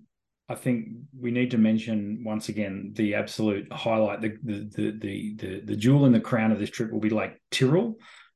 I 0.50 0.56
think 0.56 0.88
we 1.20 1.32
need 1.32 1.52
to 1.52 1.58
mention 1.58 2.24
once 2.26 2.50
again 2.50 2.94
the 2.96 3.16
absolute 3.16 3.72
highlight, 3.72 4.22
the 4.22 4.38
the 4.44 4.70
the 4.76 4.92
the 5.00 5.36
the, 5.36 5.62
the 5.66 5.76
jewel 5.76 6.06
in 6.06 6.14
the 6.14 6.20
crown 6.20 6.52
of 6.52 6.60
this 6.60 6.70
trip 6.72 6.92
will 6.92 7.00
be 7.00 7.10
Lake 7.10 7.34
Tyrrell. 7.52 7.96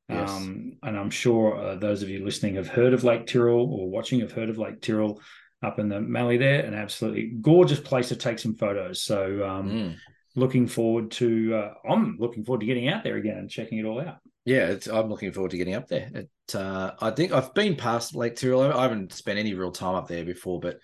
Yes. 0.09 0.29
Um, 0.29 0.73
and 0.83 0.97
I'm 0.97 1.09
sure 1.09 1.57
uh, 1.57 1.75
those 1.75 2.03
of 2.03 2.09
you 2.09 2.23
listening 2.23 2.55
have 2.55 2.67
heard 2.67 2.93
of 2.93 3.03
Lake 3.03 3.27
Tyrrell 3.27 3.69
or 3.71 3.89
watching 3.89 4.19
have 4.21 4.31
heard 4.31 4.49
of 4.49 4.57
Lake 4.57 4.81
Tyrrell 4.81 5.19
up 5.63 5.79
in 5.79 5.89
the 5.89 5.99
Mallee 5.99 6.37
there. 6.37 6.63
An 6.63 6.73
absolutely 6.73 7.33
gorgeous 7.41 7.79
place 7.79 8.09
to 8.09 8.15
take 8.15 8.39
some 8.39 8.55
photos. 8.55 9.01
So 9.01 9.45
um, 9.47 9.69
Mm. 9.69 9.95
looking 10.35 10.67
forward 10.67 11.11
to, 11.11 11.55
uh, 11.55 11.73
I'm 11.89 12.17
looking 12.19 12.45
forward 12.45 12.59
to 12.59 12.67
getting 12.67 12.89
out 12.89 13.03
there 13.03 13.15
again 13.17 13.37
and 13.37 13.49
checking 13.49 13.79
it 13.79 13.85
all 13.85 13.99
out. 13.99 14.17
Yeah, 14.45 14.67
it's, 14.67 14.87
I'm 14.87 15.09
looking 15.09 15.31
forward 15.33 15.51
to 15.51 15.57
getting 15.57 15.73
up 15.73 15.87
there. 15.87 16.09
It, 16.13 16.55
uh, 16.55 16.91
I 17.01 17.11
think 17.11 17.33
I've 17.33 17.53
been 17.53 17.75
past 17.75 18.15
Lake 18.15 18.35
Tyrrell. 18.35 18.71
I 18.71 18.83
haven't 18.83 19.11
spent 19.13 19.39
any 19.39 19.53
real 19.53 19.71
time 19.71 19.95
up 19.95 20.07
there 20.07 20.23
before, 20.23 20.59
but 20.59 20.79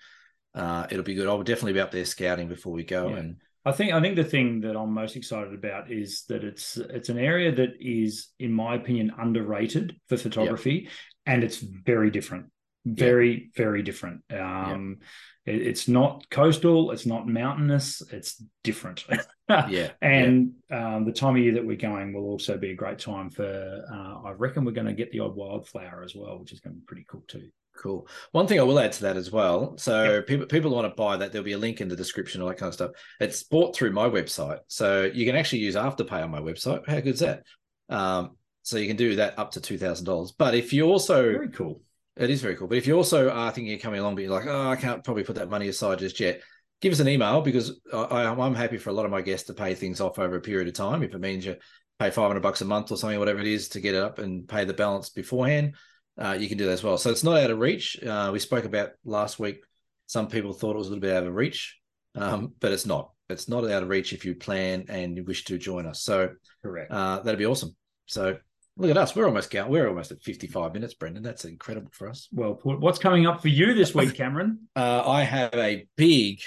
uh, 0.54 0.86
it'll 0.90 1.02
be 1.04 1.14
good. 1.14 1.26
I'll 1.28 1.42
definitely 1.42 1.72
be 1.72 1.80
up 1.80 1.90
there 1.90 2.04
scouting 2.04 2.48
before 2.48 2.72
we 2.72 2.84
go. 2.84 3.08
Yeah. 3.08 3.16
And 3.16 3.36
I 3.64 3.72
think 3.72 3.94
I 3.94 4.00
think 4.02 4.16
the 4.16 4.24
thing 4.24 4.60
that 4.60 4.76
I'm 4.76 4.92
most 4.92 5.16
excited 5.16 5.54
about 5.54 5.90
is 5.90 6.24
that 6.28 6.44
it's 6.44 6.76
it's 6.76 7.08
an 7.08 7.18
area 7.18 7.50
that 7.54 7.70
is, 7.80 8.28
in 8.38 8.52
my 8.52 8.74
opinion, 8.74 9.12
underrated 9.18 9.96
for 10.08 10.18
photography, 10.18 10.90
and 11.24 11.42
it's 11.42 11.56
very 11.56 12.10
different, 12.10 12.50
very 12.84 13.50
very 13.56 13.82
different. 13.82 14.22
Um, 14.30 14.98
it- 15.46 15.62
it's 15.62 15.88
not 15.88 16.28
coastal, 16.30 16.90
it's 16.90 17.06
not 17.06 17.28
mountainous, 17.28 18.02
it's 18.10 18.42
different. 18.62 19.04
yeah, 19.48 19.90
and 20.00 20.52
um, 20.70 21.04
the 21.04 21.12
time 21.12 21.36
of 21.36 21.42
year 21.42 21.54
that 21.54 21.66
we're 21.66 21.76
going 21.76 22.12
will 22.14 22.24
also 22.24 22.56
be 22.56 22.70
a 22.70 22.74
great 22.74 22.98
time 22.98 23.30
for. 23.30 23.44
Uh, 23.92 24.28
I 24.28 24.32
reckon 24.32 24.64
we're 24.64 24.72
going 24.72 24.86
to 24.86 24.94
get 24.94 25.10
the 25.12 25.20
odd 25.20 25.36
wildflower 25.36 26.02
as 26.02 26.14
well, 26.14 26.38
which 26.38 26.52
is 26.52 26.60
going 26.60 26.74
to 26.74 26.80
be 26.80 26.86
pretty 26.86 27.04
cool 27.08 27.24
too. 27.28 27.48
Cool. 27.76 28.06
One 28.30 28.46
thing 28.46 28.60
I 28.60 28.62
will 28.62 28.78
add 28.78 28.92
to 28.92 29.02
that 29.02 29.16
as 29.16 29.32
well. 29.32 29.76
So 29.78 30.22
people 30.22 30.46
people 30.46 30.70
want 30.70 30.88
to 30.88 30.94
buy 30.94 31.16
that. 31.16 31.32
There'll 31.32 31.44
be 31.44 31.52
a 31.52 31.58
link 31.58 31.80
in 31.80 31.88
the 31.88 31.96
description, 31.96 32.40
all 32.40 32.48
that 32.48 32.56
kind 32.56 32.68
of 32.68 32.74
stuff. 32.74 32.92
It's 33.20 33.42
bought 33.42 33.74
through 33.74 33.90
my 33.92 34.08
website, 34.08 34.60
so 34.68 35.10
you 35.12 35.26
can 35.26 35.34
actually 35.36 35.58
use 35.58 35.74
Afterpay 35.74 36.22
on 36.22 36.30
my 36.30 36.40
website. 36.40 36.86
How 36.88 37.00
good's 37.00 37.20
that? 37.20 37.42
Um, 37.88 38.36
so 38.62 38.78
you 38.78 38.86
can 38.86 38.96
do 38.96 39.16
that 39.16 39.38
up 39.38 39.50
to 39.52 39.60
two 39.60 39.76
thousand 39.76 40.06
dollars. 40.06 40.32
But 40.32 40.54
if 40.54 40.72
you 40.72 40.86
also, 40.86 41.20
Very 41.22 41.50
cool. 41.50 41.82
It 42.16 42.30
is 42.30 42.42
very 42.42 42.56
cool. 42.56 42.68
But 42.68 42.78
if 42.78 42.86
you 42.86 42.96
also 42.96 43.30
are 43.30 43.50
thinking 43.50 43.70
you're 43.70 43.80
coming 43.80 44.00
along, 44.00 44.14
but 44.14 44.22
you're 44.22 44.30
like, 44.30 44.46
oh, 44.46 44.70
I 44.70 44.76
can't 44.76 45.02
probably 45.02 45.24
put 45.24 45.36
that 45.36 45.50
money 45.50 45.68
aside 45.68 45.98
just 45.98 46.20
yet. 46.20 46.40
Give 46.80 46.92
us 46.92 47.00
an 47.00 47.08
email 47.08 47.40
because 47.40 47.80
I, 47.92 47.98
I, 47.98 48.46
I'm 48.46 48.54
happy 48.54 48.78
for 48.78 48.90
a 48.90 48.92
lot 48.92 49.04
of 49.04 49.10
my 49.10 49.22
guests 49.22 49.46
to 49.46 49.54
pay 49.54 49.74
things 49.74 50.00
off 50.00 50.18
over 50.18 50.36
a 50.36 50.40
period 50.40 50.68
of 50.68 50.74
time. 50.74 51.02
If 51.02 51.14
it 51.14 51.20
means 51.20 51.46
you 51.46 51.56
pay 51.98 52.10
500 52.10 52.40
bucks 52.40 52.60
a 52.60 52.64
month 52.64 52.92
or 52.92 52.96
something, 52.96 53.18
whatever 53.18 53.40
it 53.40 53.46
is, 53.46 53.68
to 53.70 53.80
get 53.80 53.94
it 53.94 54.02
up 54.02 54.18
and 54.18 54.48
pay 54.48 54.64
the 54.64 54.74
balance 54.74 55.10
beforehand, 55.10 55.74
uh, 56.18 56.36
you 56.38 56.48
can 56.48 56.58
do 56.58 56.66
that 56.66 56.72
as 56.72 56.82
well. 56.82 56.98
So 56.98 57.10
it's 57.10 57.24
not 57.24 57.38
out 57.38 57.50
of 57.50 57.58
reach. 57.58 58.00
Uh, 58.02 58.30
we 58.32 58.38
spoke 58.38 58.64
about 58.64 58.90
last 59.04 59.38
week. 59.38 59.64
Some 60.06 60.28
people 60.28 60.52
thought 60.52 60.76
it 60.76 60.78
was 60.78 60.88
a 60.88 60.90
little 60.90 61.00
bit 61.00 61.16
out 61.16 61.26
of 61.26 61.34
reach, 61.34 61.78
um, 62.14 62.52
but 62.60 62.72
it's 62.72 62.86
not. 62.86 63.10
It's 63.30 63.48
not 63.48 63.68
out 63.68 63.82
of 63.82 63.88
reach 63.88 64.12
if 64.12 64.24
you 64.24 64.34
plan 64.34 64.84
and 64.88 65.16
you 65.16 65.24
wish 65.24 65.44
to 65.44 65.58
join 65.58 65.86
us. 65.86 66.02
So 66.02 66.30
Correct. 66.62 66.92
uh, 66.92 67.20
that'd 67.20 67.38
be 67.38 67.46
awesome. 67.46 67.74
So 68.06 68.36
look 68.76 68.90
at 68.90 68.96
us. 68.96 69.14
We're 69.14 69.26
almost 69.26 69.50
going. 69.50 69.70
We're 69.70 69.88
almost 69.88 70.10
at 70.12 70.22
55 70.22 70.72
minutes, 70.72 70.94
Brendan. 70.94 71.22
That's 71.22 71.44
incredible 71.44 71.90
for 71.92 72.08
us. 72.08 72.28
well 72.32 72.54
put. 72.54 72.80
What's 72.80 72.98
coming 72.98 73.26
up 73.26 73.42
for 73.42 73.48
you 73.48 73.74
this 73.74 73.94
week, 73.94 74.14
Cameron? 74.16 74.68
Uh, 74.74 75.02
I 75.08 75.22
have 75.24 75.54
a 75.54 75.86
big, 75.96 76.40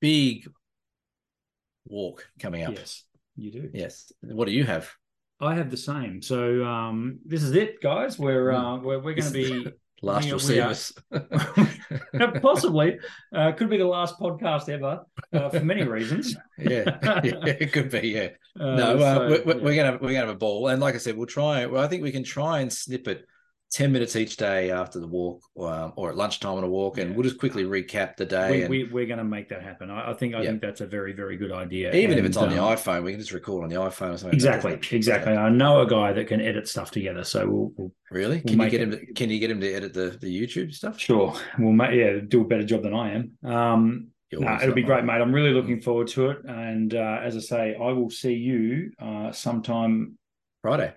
big 0.00 0.48
walk 1.86 2.28
coming 2.40 2.64
up. 2.64 2.74
Yes, 2.74 3.04
you 3.36 3.50
do. 3.50 3.70
Yes. 3.72 4.12
What 4.22 4.46
do 4.46 4.52
you 4.52 4.64
have? 4.64 4.90
I 5.40 5.54
have 5.54 5.70
the 5.70 5.76
same. 5.76 6.22
So 6.22 6.64
um, 6.64 7.18
this 7.24 7.42
is 7.42 7.52
it, 7.52 7.82
guys. 7.82 8.18
We're 8.18 8.52
uh, 8.52 8.78
we're, 8.78 8.98
we're 8.98 9.14
going 9.14 9.24
to 9.24 9.30
be 9.30 9.72
Last 10.02 10.26
you'll 10.26 10.38
see 10.38 10.60
us. 10.60 10.92
possibly 12.42 12.98
uh, 13.34 13.52
could 13.52 13.70
be 13.70 13.78
the 13.78 13.86
last 13.86 14.18
podcast 14.18 14.68
ever 14.68 15.00
uh, 15.32 15.48
for 15.48 15.64
many 15.64 15.84
reasons. 15.84 16.36
yeah. 16.58 16.98
yeah, 17.24 17.40
it 17.44 17.72
could 17.72 17.90
be. 17.90 18.08
Yeah. 18.08 18.28
Uh, 18.58 18.74
no, 18.74 18.96
uh, 18.96 19.14
so, 19.14 19.20
we're, 19.20 19.28
we're, 19.28 19.56
yeah. 19.58 19.62
we're 19.62 19.76
gonna 19.76 19.92
we're 20.00 20.08
gonna 20.08 20.20
have 20.20 20.28
a 20.30 20.34
ball, 20.34 20.68
and 20.68 20.80
like 20.80 20.94
I 20.94 20.96
said, 20.96 21.14
we'll 21.14 21.26
try. 21.26 21.66
Well, 21.66 21.84
I 21.84 21.88
think 21.88 22.02
we 22.02 22.10
can 22.10 22.24
try 22.24 22.60
and 22.60 22.72
snip 22.72 23.06
it 23.06 23.26
ten 23.70 23.92
minutes 23.92 24.16
each 24.16 24.36
day 24.36 24.70
after 24.70 25.00
the 25.00 25.06
walk, 25.06 25.42
um, 25.58 25.92
or 25.96 26.10
at 26.10 26.16
lunchtime 26.16 26.54
on 26.56 26.64
a 26.64 26.68
walk, 26.68 26.98
and 26.98 27.14
we'll 27.14 27.24
just 27.24 27.38
quickly 27.38 27.64
recap 27.64 28.16
the 28.16 28.24
day. 28.24 28.50
we, 28.50 28.60
and 28.62 28.70
we, 28.70 28.84
we're 28.84 29.06
going 29.06 29.18
to 29.18 29.24
make 29.24 29.48
that 29.48 29.62
happen. 29.62 29.90
I, 29.90 30.10
I 30.10 30.14
think 30.14 30.34
I 30.34 30.42
Yeah. 30.42 30.50
think 30.50 30.62
that's 30.62 30.80
a 30.80 30.86
very 30.86 31.12
very 31.12 31.36
good 31.36 31.52
idea. 31.52 31.92
even 31.94 32.18
if 32.18 32.24
it's 32.24 32.36
on 32.36 32.48
the 32.50 32.62
um, 32.62 32.76
iPhone, 32.76 33.02
we 33.02 33.10
can 33.12 33.20
just 33.20 33.32
record 33.32 33.64
on 33.64 33.70
the 33.70 33.76
iPhone 33.76 34.14
or 34.14 34.18
something. 34.18 34.34
Exactly, 34.34 34.78
exactly. 34.92 35.32
I 35.32 35.48
know 35.50 35.80
a 35.80 35.86
guy 35.86 36.12
that 36.12 36.26
can 36.28 36.40
edit 36.40 36.68
stuff 36.68 36.90
together, 36.90 37.24
so 37.24 37.48
we'll, 37.48 37.72
we'll 37.76 37.92
Really? 38.10 38.42
We'll 38.44 38.54
Can 38.54 38.60
you 38.60 38.70
get 38.70 38.80
him? 38.80 38.90
To, 38.92 39.06
can 39.14 39.30
you 39.30 39.38
get 39.40 39.50
him 39.50 39.60
to 39.60 39.72
edit 39.72 39.92
the 39.92 40.16
the 40.20 40.28
YouTube 40.28 40.72
stuff? 40.72 40.98
sure 41.00 41.34
we'll 41.58 41.72
make 41.72 41.94
yeah 41.94 42.18
do 42.26 42.42
a 42.42 42.44
better 42.44 42.64
job 42.64 42.82
than 42.82 42.94
I 42.94 43.14
am. 43.14 43.32
Um, 43.44 44.08
No, 44.32 44.58
it'll 44.62 44.74
be 44.74 44.82
great, 44.82 45.04
mate. 45.04 45.20
I'm 45.20 45.32
really 45.34 45.52
looking 45.52 45.80
forward 45.80 46.08
to 46.08 46.30
it. 46.30 46.38
And 46.46 46.94
uh, 46.94 47.20
as 47.22 47.36
I 47.36 47.40
say, 47.40 47.74
I 47.74 47.92
will 47.92 48.10
see 48.10 48.34
you 48.34 48.90
uh, 49.00 49.32
sometime 49.32 50.18
Friday. 50.62 50.92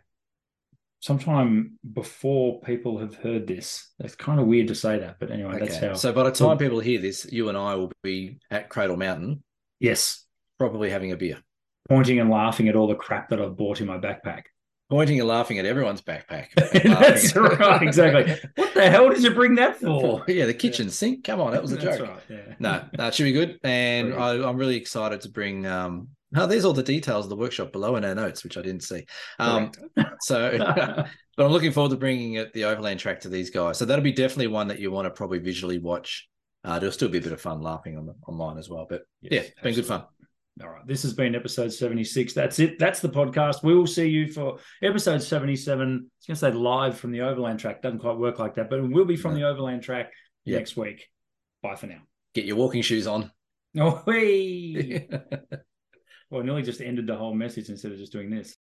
Sometime 1.00 1.78
before 1.94 2.60
people 2.62 2.98
have 2.98 3.16
heard 3.16 3.48
this. 3.48 3.92
It's 4.00 4.16
kind 4.16 4.40
of 4.40 4.48
weird 4.48 4.68
to 4.68 4.76
say 4.76 5.00
that, 5.00 5.18
but 5.20 5.32
anyway, 5.32 5.60
that's 5.60 5.78
how. 5.78 5.94
So 5.94 6.12
by 6.12 6.24
the 6.24 6.32
time 6.32 6.58
people 6.58 6.80
hear 6.80 7.00
this, 7.00 7.32
you 7.32 7.50
and 7.50 7.58
I 7.58 7.76
will 7.76 7.92
be 8.04 8.40
at 8.52 8.70
Cradle 8.70 8.98
Mountain, 8.98 9.44
yes, 9.80 10.26
probably 10.58 10.90
having 10.90 11.12
a 11.12 11.18
beer, 11.18 11.40
pointing 11.88 12.20
and 12.20 12.30
laughing 12.30 12.68
at 12.68 12.76
all 12.76 12.88
the 12.88 12.96
crap 12.96 13.30
that 13.30 13.42
I've 13.42 13.58
bought 13.58 13.82
in 13.82 13.88
my 13.88 13.98
backpack. 13.98 14.44
Pointing 14.90 15.20
and 15.20 15.28
laughing 15.28 15.60
at 15.60 15.66
everyone's 15.66 16.02
backpack. 16.02 16.48
that's 16.56 17.36
right, 17.36 17.82
exactly. 17.88 18.36
What 18.56 18.74
the 18.74 18.90
hell 18.90 19.10
did 19.10 19.24
you 19.24 19.32
bring 19.32 19.56
that 19.56 19.78
for? 19.82 20.24
yeah, 20.28 20.46
the 20.46 20.54
kitchen 20.54 20.90
sink. 20.90 21.24
Come 21.24 21.40
on, 21.40 21.52
that 21.52 21.62
was 21.62 21.74
a 21.74 21.78
That's 21.78 21.98
joke. 21.98 22.10
right, 22.10 22.22
yeah. 22.30 22.56
No, 22.60 22.84
that 22.94 23.14
should 23.14 23.24
be 23.26 23.32
good. 23.32 23.60
And 23.64 24.14
I. 24.14 24.48
I'm 24.48 24.58
really 24.58 24.78
excited 24.78 25.22
to 25.22 25.30
bring. 25.30 25.66
Um, 25.66 26.10
now, 26.32 26.46
there's 26.46 26.64
all 26.66 26.74
the 26.74 26.84
details 26.84 27.26
of 27.26 27.30
the 27.30 27.36
workshop 27.36 27.72
below 27.72 27.96
in 27.96 28.06
our 28.06 28.14
notes, 28.14 28.44
which 28.44 28.56
I 28.58 28.62
didn't 28.62 28.84
see. 28.84 29.06
Um, 29.40 29.72
so, 30.22 30.58
but 30.58 31.46
I'm 31.46 31.52
looking 31.52 31.72
forward 31.72 31.90
to 31.90 31.98
bringing 31.98 32.36
it, 32.36 32.54
the 32.54 32.66
overland 32.66 33.00
track 33.00 33.22
to 33.22 33.30
these 33.30 33.50
guys. 33.50 33.80
So 33.80 33.86
that'll 33.86 34.04
be 34.04 34.12
definitely 34.12 34.48
one 34.48 34.68
that 34.68 34.80
you 34.80 34.92
want 34.92 35.06
to 35.08 35.10
probably 35.10 35.40
visually 35.40 35.80
watch. 35.80 36.28
Uh, 36.64 36.78
there'll 36.78 36.94
still 36.94 37.10
be 37.10 37.18
a 37.18 37.22
bit 37.22 37.32
of 37.32 37.42
fun 37.42 37.62
laughing 37.62 37.98
on 37.98 38.06
the 38.06 38.14
online 38.28 38.58
as 38.60 38.70
well. 38.70 38.86
But 38.88 39.04
Yes, 39.22 39.32
yeah, 39.32 39.40
it's 39.50 39.62
been 39.62 39.74
good 39.74 39.86
fun. 39.88 40.04
All 40.62 40.70
right. 40.70 40.86
This 40.86 41.04
has 41.04 41.14
been 41.14 41.36
episode 41.36 41.72
76. 41.72 42.34
That's 42.34 42.60
it. 42.60 42.78
That's 42.80 43.00
the 43.00 43.08
podcast. 43.10 43.64
We 43.64 43.76
will 43.76 43.88
see 43.88 44.08
you 44.10 44.32
for 44.32 44.58
episode 44.84 45.24
77. 45.24 45.80
I 45.82 45.94
was 45.94 46.00
going 46.00 46.10
to 46.28 46.36
say 46.36 46.52
live 46.52 46.98
from 46.98 47.12
the 47.12 47.22
Overland 47.22 47.60
track. 47.60 47.82
Doesn't 47.82 48.00
quite 48.00 48.18
work 48.18 48.40
like 48.40 48.56
that, 48.56 48.70
but 48.70 48.80
it 48.80 48.90
will 48.92 49.06
be 49.06 49.16
from 49.16 49.34
No. 49.36 49.40
the 49.40 49.48
Overland 49.48 49.84
track 49.84 50.12
Yeah. 50.44 50.58
next 50.58 50.76
week. 50.76 51.08
Bye 51.64 51.76
for 51.76 51.88
now. 51.88 52.02
Get 52.34 52.44
your 52.46 52.58
walking 52.58 52.82
shoes 52.82 53.08
on. 53.08 53.32
Oh, 53.78 54.02
hey. 54.08 55.08
Well, 56.32 56.42
I 56.42 56.46
nearly 56.46 56.64
just 56.64 56.82
ended 56.82 57.06
the 57.06 57.16
whole 57.16 57.36
message 57.36 57.70
instead 57.70 57.92
of 57.92 58.00
just 58.00 58.12
doing 58.12 58.32
this. 58.32 58.56